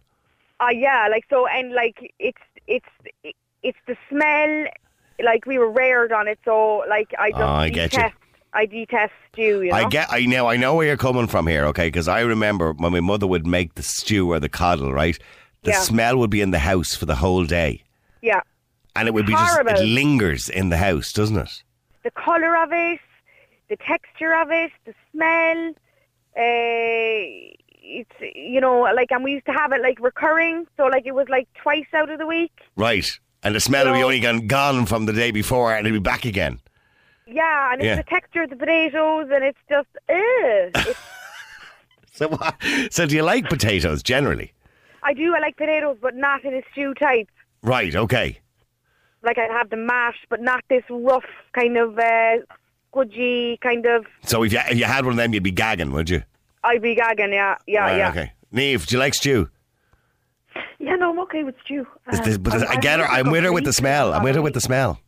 Uh, 0.61 0.69
yeah, 0.73 1.09
like 1.11 1.25
so, 1.31 1.47
and 1.47 1.73
like 1.73 2.13
it's 2.19 2.39
it's 2.67 2.87
it's 3.63 3.79
the 3.87 3.97
smell. 4.09 4.67
Like 5.23 5.47
we 5.47 5.59
were 5.59 5.71
reared 5.71 6.13
on 6.13 6.29
it, 6.29 6.39
so 6.45 6.85
like 6.89 7.13
I 7.19 7.31
just 7.31 7.43
Oh, 7.43 7.47
I 7.47 7.69
get 7.71 7.93
you. 7.93 7.99
detest. 7.99 8.15
I 8.55 8.67
detest 8.67 9.13
stew. 9.33 9.63
You 9.63 9.71
know. 9.71 9.77
I 9.77 9.89
get. 9.89 10.09
I 10.11 10.25
know. 10.27 10.47
I 10.49 10.57
know 10.57 10.75
where 10.75 10.87
you're 10.87 10.97
coming 10.97 11.27
from 11.27 11.47
here. 11.47 11.65
Okay, 11.67 11.89
because 11.89 12.09
I 12.09 12.21
remember 12.21 12.73
when 12.73 12.93
my 12.93 13.01
mother 13.01 13.27
would 13.27 13.47
make 13.47 13.75
the 13.75 13.83
stew 13.83 14.33
or 14.33 14.41
the 14.41 14.49
coddle. 14.49 14.93
Right, 14.93 15.19
the 15.63 15.73
Yeah. 15.73 15.79
smell 15.81 16.17
would 16.19 16.31
be 16.31 16.41
in 16.41 16.51
the 16.51 16.59
house 16.61 16.95
for 16.95 17.05
the 17.07 17.17
whole 17.17 17.45
day, 17.45 17.83
Yeah, 18.23 18.41
and 18.97 19.07
it 19.07 19.15
would 19.15 19.27
be 19.27 19.33
just 19.33 19.61
it 19.61 19.85
lingers 19.85 20.49
in 20.49 20.71
the 20.71 20.79
house, 20.79 21.13
doesn't 21.13 21.37
it? 21.37 21.63
the 22.05 22.11
color 22.13 22.57
of 22.57 22.73
it, 22.73 23.01
the 23.69 23.77
texture 23.77 24.35
of 24.35 24.51
it, 24.51 24.71
the 24.87 24.95
smell. 25.13 25.75
Uh, 26.37 27.55
it's 27.89 28.37
you 28.37 28.61
know 28.61 28.81
like, 28.95 29.11
and 29.11 29.25
we 29.25 29.33
used 29.33 29.47
to 29.47 29.53
have 29.53 29.73
it 29.73 29.81
like 29.83 29.99
recurring. 30.01 30.67
So 30.77 30.85
like 30.87 31.07
it 31.07 31.15
was 31.15 31.27
like 31.29 31.49
twice 31.63 31.87
out 31.95 32.11
of 32.11 32.19
the 32.19 32.27
week. 32.27 32.53
Right, 32.77 33.09
and 33.43 33.55
the 33.55 33.61
smell 33.61 33.87
would 33.87 33.93
be 33.95 34.01
No. 34.01 34.05
only 34.07 34.21
gone 34.21 34.47
gone 34.47 34.87
from 34.87 35.07
the 35.07 35.13
day 35.13 35.31
before, 35.31 35.75
and 35.75 35.87
it'd 35.87 36.01
be 36.03 36.03
back 36.03 36.25
again. 36.25 36.61
Yeah, 37.27 37.73
and 37.73 37.83
it's 37.83 37.97
the 37.99 38.09
texture 38.11 38.43
of 38.43 38.51
the 38.51 38.57
potatoes, 38.57 39.29
and 39.33 39.45
it's 39.45 39.59
just 39.69 39.89
ugh. 40.09 40.87
It's 42.03 42.19
So, 42.19 42.29
what, 42.29 42.57
so 42.91 43.07
do 43.07 43.15
you 43.15 43.23
like 43.23 43.49
potatoes 43.49 44.03
generally? 44.03 44.53
I 45.05 45.15
do. 45.15 45.35
I 45.37 45.39
like 45.39 45.57
potatoes, 45.57 45.99
but 46.03 46.17
not 46.17 46.45
in 46.45 46.53
a 46.55 46.63
stew 46.73 46.93
type. 46.95 47.29
Right. 47.63 47.95
Okay. 47.95 48.41
Like 49.23 49.39
I'd 49.39 49.51
have 49.51 49.71
the 49.71 49.77
mash 49.77 50.17
but 50.29 50.41
not 50.41 50.65
this 50.69 50.83
rough 50.91 51.25
kind 51.53 51.77
of 51.77 51.99
uh, 51.99 52.39
squidgy 52.93 53.61
kind 53.61 53.87
of. 53.87 54.07
So 54.25 54.43
if 54.43 54.53
you 54.53 54.61
if 54.71 54.79
you 54.79 54.85
had 54.85 55.05
one 55.05 55.13
of 55.13 55.17
them, 55.19 55.33
you'd 55.35 55.43
be 55.43 55.51
gagging, 55.53 55.93
would 55.93 56.11
you? 56.11 56.23
I'd 56.65 56.83
be 56.83 56.95
gagging. 56.95 57.33
Yeah, 57.33 57.57
yeah, 57.67 57.81
Right, 57.81 57.97
yeah. 57.99 58.11
Okay. 58.11 58.33
Neve, 58.53 58.87
do 58.87 58.97
you 58.97 58.99
like 59.01 59.15
stew? 59.15 59.49
Yeah, 60.79 60.97
no, 60.97 61.11
I'm 61.11 61.21
okay 61.21 61.45
with 61.45 61.55
stew. 61.65 61.87
Is 62.13 62.21
this- 62.21 62.37
Um, 62.37 62.43
but 62.43 62.55
I'm- 62.55 62.67
I 62.69 62.77
get 62.77 62.99
her. 63.01 63.07
I'm 63.07 63.31
with 63.31 63.45
her 63.45 63.53
with 63.53 63.65
the 63.65 63.73
smell. 63.73 64.13
I'm 64.13 64.23
with 64.23 64.35
her 64.37 64.43
with 64.43 64.55
the 64.55 64.61
smell. 64.61 65.01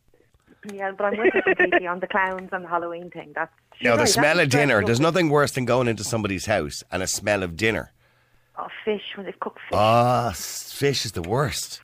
Yeah, 0.71 0.91
but 0.91 1.05
I'm 1.05 1.17
with 1.17 1.33
you 1.33 1.41
completely 1.41 1.87
on 1.87 1.99
the 1.99 2.07
clowns 2.07 2.49
and 2.51 2.63
the 2.65 2.69
Halloween 2.69 3.09
thing. 3.09 3.31
That's 3.35 3.51
know, 3.81 3.93
the 3.95 3.99
right, 4.03 4.07
smell 4.09 4.39
of 4.39 4.49
dinner. 4.49 4.83
There's 4.85 4.99
nothing 4.99 5.29
worse 5.29 5.51
than 5.53 5.65
going 5.65 5.87
into 5.87 6.03
somebody's 6.03 6.45
house 6.45 6.83
and 6.91 7.01
a 7.01 7.07
smell 7.07 7.41
of 7.41 7.57
dinner. 7.57 7.91
Oh, 8.57 8.67
fish 8.85 9.01
when 9.15 9.25
they've 9.25 9.39
cooked 9.39 9.59
fish. 9.59 9.73
Ah, 9.77 10.31
fish 10.35 11.03
is 11.05 11.13
the 11.13 11.21
worst. 11.23 11.81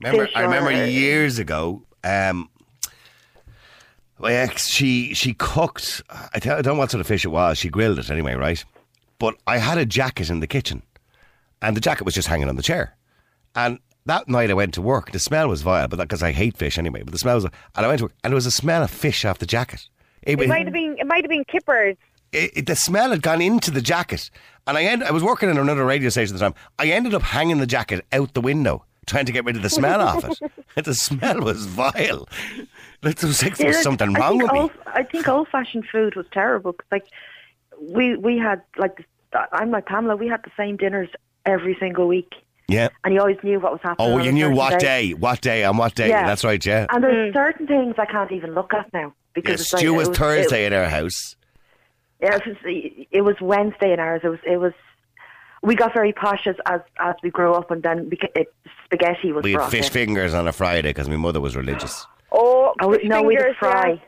Remember, 0.00 0.26
Fish 0.26 0.36
I 0.36 0.42
remember 0.42 0.70
or- 0.70 0.84
years 0.84 1.38
ago. 1.40 1.82
Um, 2.04 2.48
my 4.20 4.32
ex, 4.32 4.68
she 4.68 5.12
she 5.14 5.34
cooked. 5.34 6.02
I, 6.32 6.38
tell, 6.38 6.58
I 6.58 6.62
don't 6.62 6.74
know 6.74 6.78
what 6.78 6.90
sort 6.92 7.00
of 7.00 7.06
fish 7.06 7.24
it 7.24 7.28
was. 7.28 7.58
She 7.58 7.68
grilled 7.70 7.98
it 7.98 8.08
anyway, 8.10 8.34
right? 8.34 8.64
But 9.18 9.34
I 9.46 9.58
had 9.58 9.78
a 9.78 9.86
jacket 9.86 10.30
in 10.30 10.40
the 10.40 10.46
kitchen, 10.46 10.82
and 11.62 11.76
the 11.76 11.80
jacket 11.80 12.04
was 12.04 12.14
just 12.14 12.28
hanging 12.28 12.48
on 12.48 12.56
the 12.56 12.62
chair. 12.62 12.96
And 13.54 13.78
that 14.04 14.28
night 14.28 14.50
I 14.50 14.54
went 14.54 14.74
to 14.74 14.82
work. 14.82 15.12
The 15.12 15.18
smell 15.18 15.48
was 15.48 15.62
vile, 15.62 15.88
but 15.88 15.98
because 15.98 16.22
I 16.22 16.32
hate 16.32 16.56
fish 16.56 16.78
anyway. 16.78 17.02
But 17.02 17.12
the 17.12 17.18
smell 17.18 17.36
was, 17.36 17.44
and 17.44 17.52
I 17.74 17.86
went 17.88 17.98
to 17.98 18.04
work, 18.04 18.14
and 18.22 18.30
there 18.32 18.36
was 18.36 18.46
a 18.46 18.50
smell 18.50 18.82
of 18.82 18.90
fish 18.90 19.24
off 19.24 19.38
the 19.38 19.46
jacket. 19.46 19.88
It, 20.22 20.40
It 20.40 20.48
might 20.48 20.64
have 20.64 20.72
been. 20.72 20.96
It 20.98 21.06
might 21.06 21.24
have 21.24 21.30
been 21.30 21.44
kippers. 21.44 21.96
it, 22.32 22.50
it- 22.56 22.66
the 22.66 22.76
smell 22.76 23.10
had 23.10 23.22
gone 23.22 23.40
into 23.40 23.70
the 23.70 23.80
jacket, 23.80 24.30
and 24.66 24.76
I 24.76 24.82
end, 24.84 25.02
I 25.04 25.10
was 25.12 25.22
working 25.22 25.48
in 25.48 25.56
another 25.58 25.84
radio 25.84 26.08
station 26.10 26.34
at 26.34 26.38
the 26.40 26.44
time. 26.44 26.54
I 26.78 26.88
ended 26.88 27.14
up 27.14 27.22
hanging 27.22 27.58
the 27.58 27.66
jacket 27.66 28.04
out 28.12 28.34
the 28.34 28.40
window, 28.40 28.84
trying 29.06 29.24
to 29.26 29.32
get 29.32 29.44
rid 29.44 29.56
of 29.56 29.62
the 29.62 29.70
smell 29.70 30.00
off 30.00 30.24
it. 30.24 30.38
The 30.84 30.94
smell 30.94 31.40
was 31.40 31.64
vile. 31.64 32.28
There 33.00 33.14
was, 33.22 33.42
like, 33.42 33.56
there 33.56 33.68
was 33.68 33.82
something 33.82 34.14
I 34.14 34.20
wrong 34.20 34.38
with 34.38 34.52
me. 34.52 34.58
old, 34.60 34.72
I 34.88 35.04
think 35.04 35.26
old-fashioned 35.26 35.86
food 35.90 36.16
was 36.16 36.26
terrible. 36.32 36.74
like 36.92 37.06
we 37.80 38.16
we 38.16 38.38
had 38.38 38.62
like 38.76 39.06
I'm 39.52 39.70
like 39.70 39.86
Pamela. 39.86 40.16
We 40.16 40.28
had 40.28 40.42
the 40.42 40.50
same 40.56 40.76
dinners 40.76 41.08
every 41.44 41.76
single 41.78 42.08
week, 42.08 42.32
Yeah. 42.68 42.88
and 43.04 43.12
you 43.14 43.20
always 43.20 43.36
knew 43.42 43.60
what 43.60 43.72
was 43.72 43.80
happening. 43.82 44.12
Oh, 44.12 44.18
you 44.18 44.32
knew 44.32 44.50
what 44.50 44.80
day, 44.80 45.12
what 45.12 45.40
day, 45.40 45.64
on 45.64 45.76
what 45.76 45.94
day. 45.94 46.08
Yeah. 46.08 46.26
That's 46.26 46.42
right. 46.44 46.64
Yeah. 46.64 46.86
And 46.90 47.04
there's 47.04 47.32
mm. 47.32 47.34
certain 47.34 47.66
things 47.66 47.94
I 47.98 48.06
can't 48.06 48.32
even 48.32 48.54
look 48.54 48.72
at 48.74 48.92
now 48.92 49.12
because 49.34 49.50
Yeah, 49.60 49.62
it's 49.62 49.72
like, 49.72 49.80
stew 49.80 49.94
it 49.94 49.96
was 49.96 50.08
was- 50.08 50.18
Thursday 50.18 50.64
It, 50.64 50.72
in 50.72 50.78
our 50.78 50.88
house. 50.88 51.36
yeah, 52.20 52.36
it 52.36 52.46
was, 52.46 53.06
it 53.12 53.20
was 53.22 53.36
Wednesday 53.40 53.92
in 53.92 54.00
ours. 54.00 54.22
It 54.24 54.28
was 54.28 54.40
it 54.46 54.56
was. 54.58 54.72
We 55.62 55.74
got 55.74 55.92
very 55.94 56.12
posh 56.12 56.46
as 56.46 56.56
as, 56.66 56.80
as 57.00 57.14
we 57.22 57.30
grew 57.30 57.52
up, 57.52 57.70
and 57.70 57.82
then 57.82 58.08
beca- 58.08 58.30
it, 58.36 58.54
spaghetti 58.84 59.32
was 59.32 59.42
We 59.44 59.52
had 59.52 59.70
fish 59.70 59.86
in. 59.86 59.92
fingers 59.92 60.32
on 60.34 60.46
a 60.46 60.52
Friday 60.52 60.90
because 60.90 61.08
my 61.08 61.16
mother 61.16 61.40
was 61.40 61.56
religious. 61.56 62.06
Oh, 62.32 62.74
Oh, 62.80 62.90
no, 63.04 63.22
we 63.22 63.34
did 63.36 63.42
fingers, 63.44 63.56
fry. 63.58 63.88
Yeah. 63.90 63.98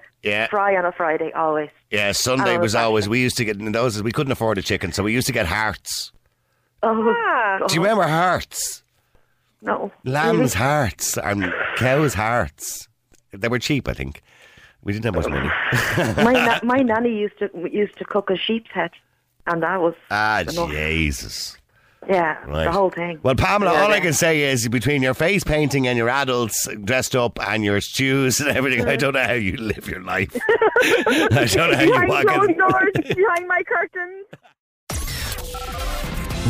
Fry 0.50 0.76
on 0.76 0.84
a 0.84 0.92
Friday 0.92 1.32
always. 1.32 1.70
Yeah, 1.90 2.12
Sunday 2.12 2.58
was 2.58 2.74
okay. 2.74 2.84
always. 2.84 3.08
We 3.08 3.20
used 3.20 3.36
to 3.38 3.44
get 3.44 3.58
in 3.58 3.72
those. 3.72 4.02
We 4.02 4.12
couldn't 4.12 4.32
afford 4.32 4.58
a 4.58 4.62
chicken, 4.62 4.92
so 4.92 5.02
we 5.02 5.12
used 5.12 5.26
to 5.28 5.32
get 5.32 5.46
hearts. 5.46 6.12
Oh, 6.82 7.14
Ah. 7.16 7.66
Do 7.66 7.74
you 7.74 7.80
remember 7.82 8.04
hearts? 8.04 8.82
no. 9.62 9.90
Lamb's 10.04 10.54
hearts 10.54 11.16
and 11.18 11.52
cow's 11.76 12.14
hearts. 12.14 12.88
They 13.32 13.48
were 13.48 13.58
cheap, 13.58 13.88
I 13.88 13.92
think. 13.94 14.22
We 14.84 14.92
didn't 14.92 15.06
have 15.06 15.14
much 15.16 15.28
money. 15.28 15.50
my 16.24 16.32
na- 16.32 16.60
my 16.62 16.82
nanny 16.82 17.10
used 17.18 17.38
to 17.40 17.50
used 17.70 17.98
to 17.98 18.04
cook 18.04 18.30
a 18.30 18.36
sheep's 18.36 18.70
head, 18.72 18.92
and 19.46 19.62
that 19.62 19.80
was 19.80 19.94
ah, 20.10 20.40
enough. 20.40 20.70
Jesus. 20.70 21.58
Yeah, 22.08 22.36
Right. 22.46 22.64
the 22.64 22.72
whole 22.72 22.90
thing. 22.90 23.18
Well, 23.22 23.34
Pamela, 23.34 23.72
Yeah, 23.72 23.82
all 23.82 23.92
I 23.92 24.00
can 24.00 24.12
say 24.12 24.42
is 24.42 24.68
between 24.68 25.02
your 25.02 25.14
face 25.14 25.42
painting 25.44 25.86
and 25.88 25.96
your 25.98 26.08
adults 26.08 26.68
dressed 26.84 27.16
up 27.16 27.38
and 27.48 27.64
your 27.64 27.80
stews 27.80 28.40
and 28.40 28.50
everything, 28.56 28.86
I 28.86 28.96
don't 28.96 29.14
know 29.14 29.24
how 29.24 29.32
you 29.32 29.56
live 29.56 29.88
your 29.88 30.02
life. 30.02 30.34
I 30.36 31.46
don't 31.50 31.70
know 31.70 31.76
how 31.76 31.82
you 31.82 31.90
Behind 31.92 32.08
walk 32.08 32.26
closed 32.26 32.50
in. 32.50 32.58
doors, 32.58 32.92
behind 33.16 33.48
my 33.48 33.62
curtains. 33.66 34.26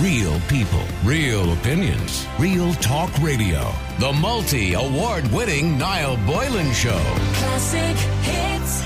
Real 0.00 0.38
people, 0.48 0.82
real 1.02 1.52
opinions, 1.54 2.24
real 2.38 2.72
talk 2.74 3.10
radio. 3.20 3.72
The 3.98 4.12
multi 4.12 4.74
award 4.74 5.26
winning 5.32 5.76
Niall 5.76 6.16
Boylan 6.18 6.72
Show. 6.72 7.00
Classic 7.34 7.96
hits. 8.22 8.82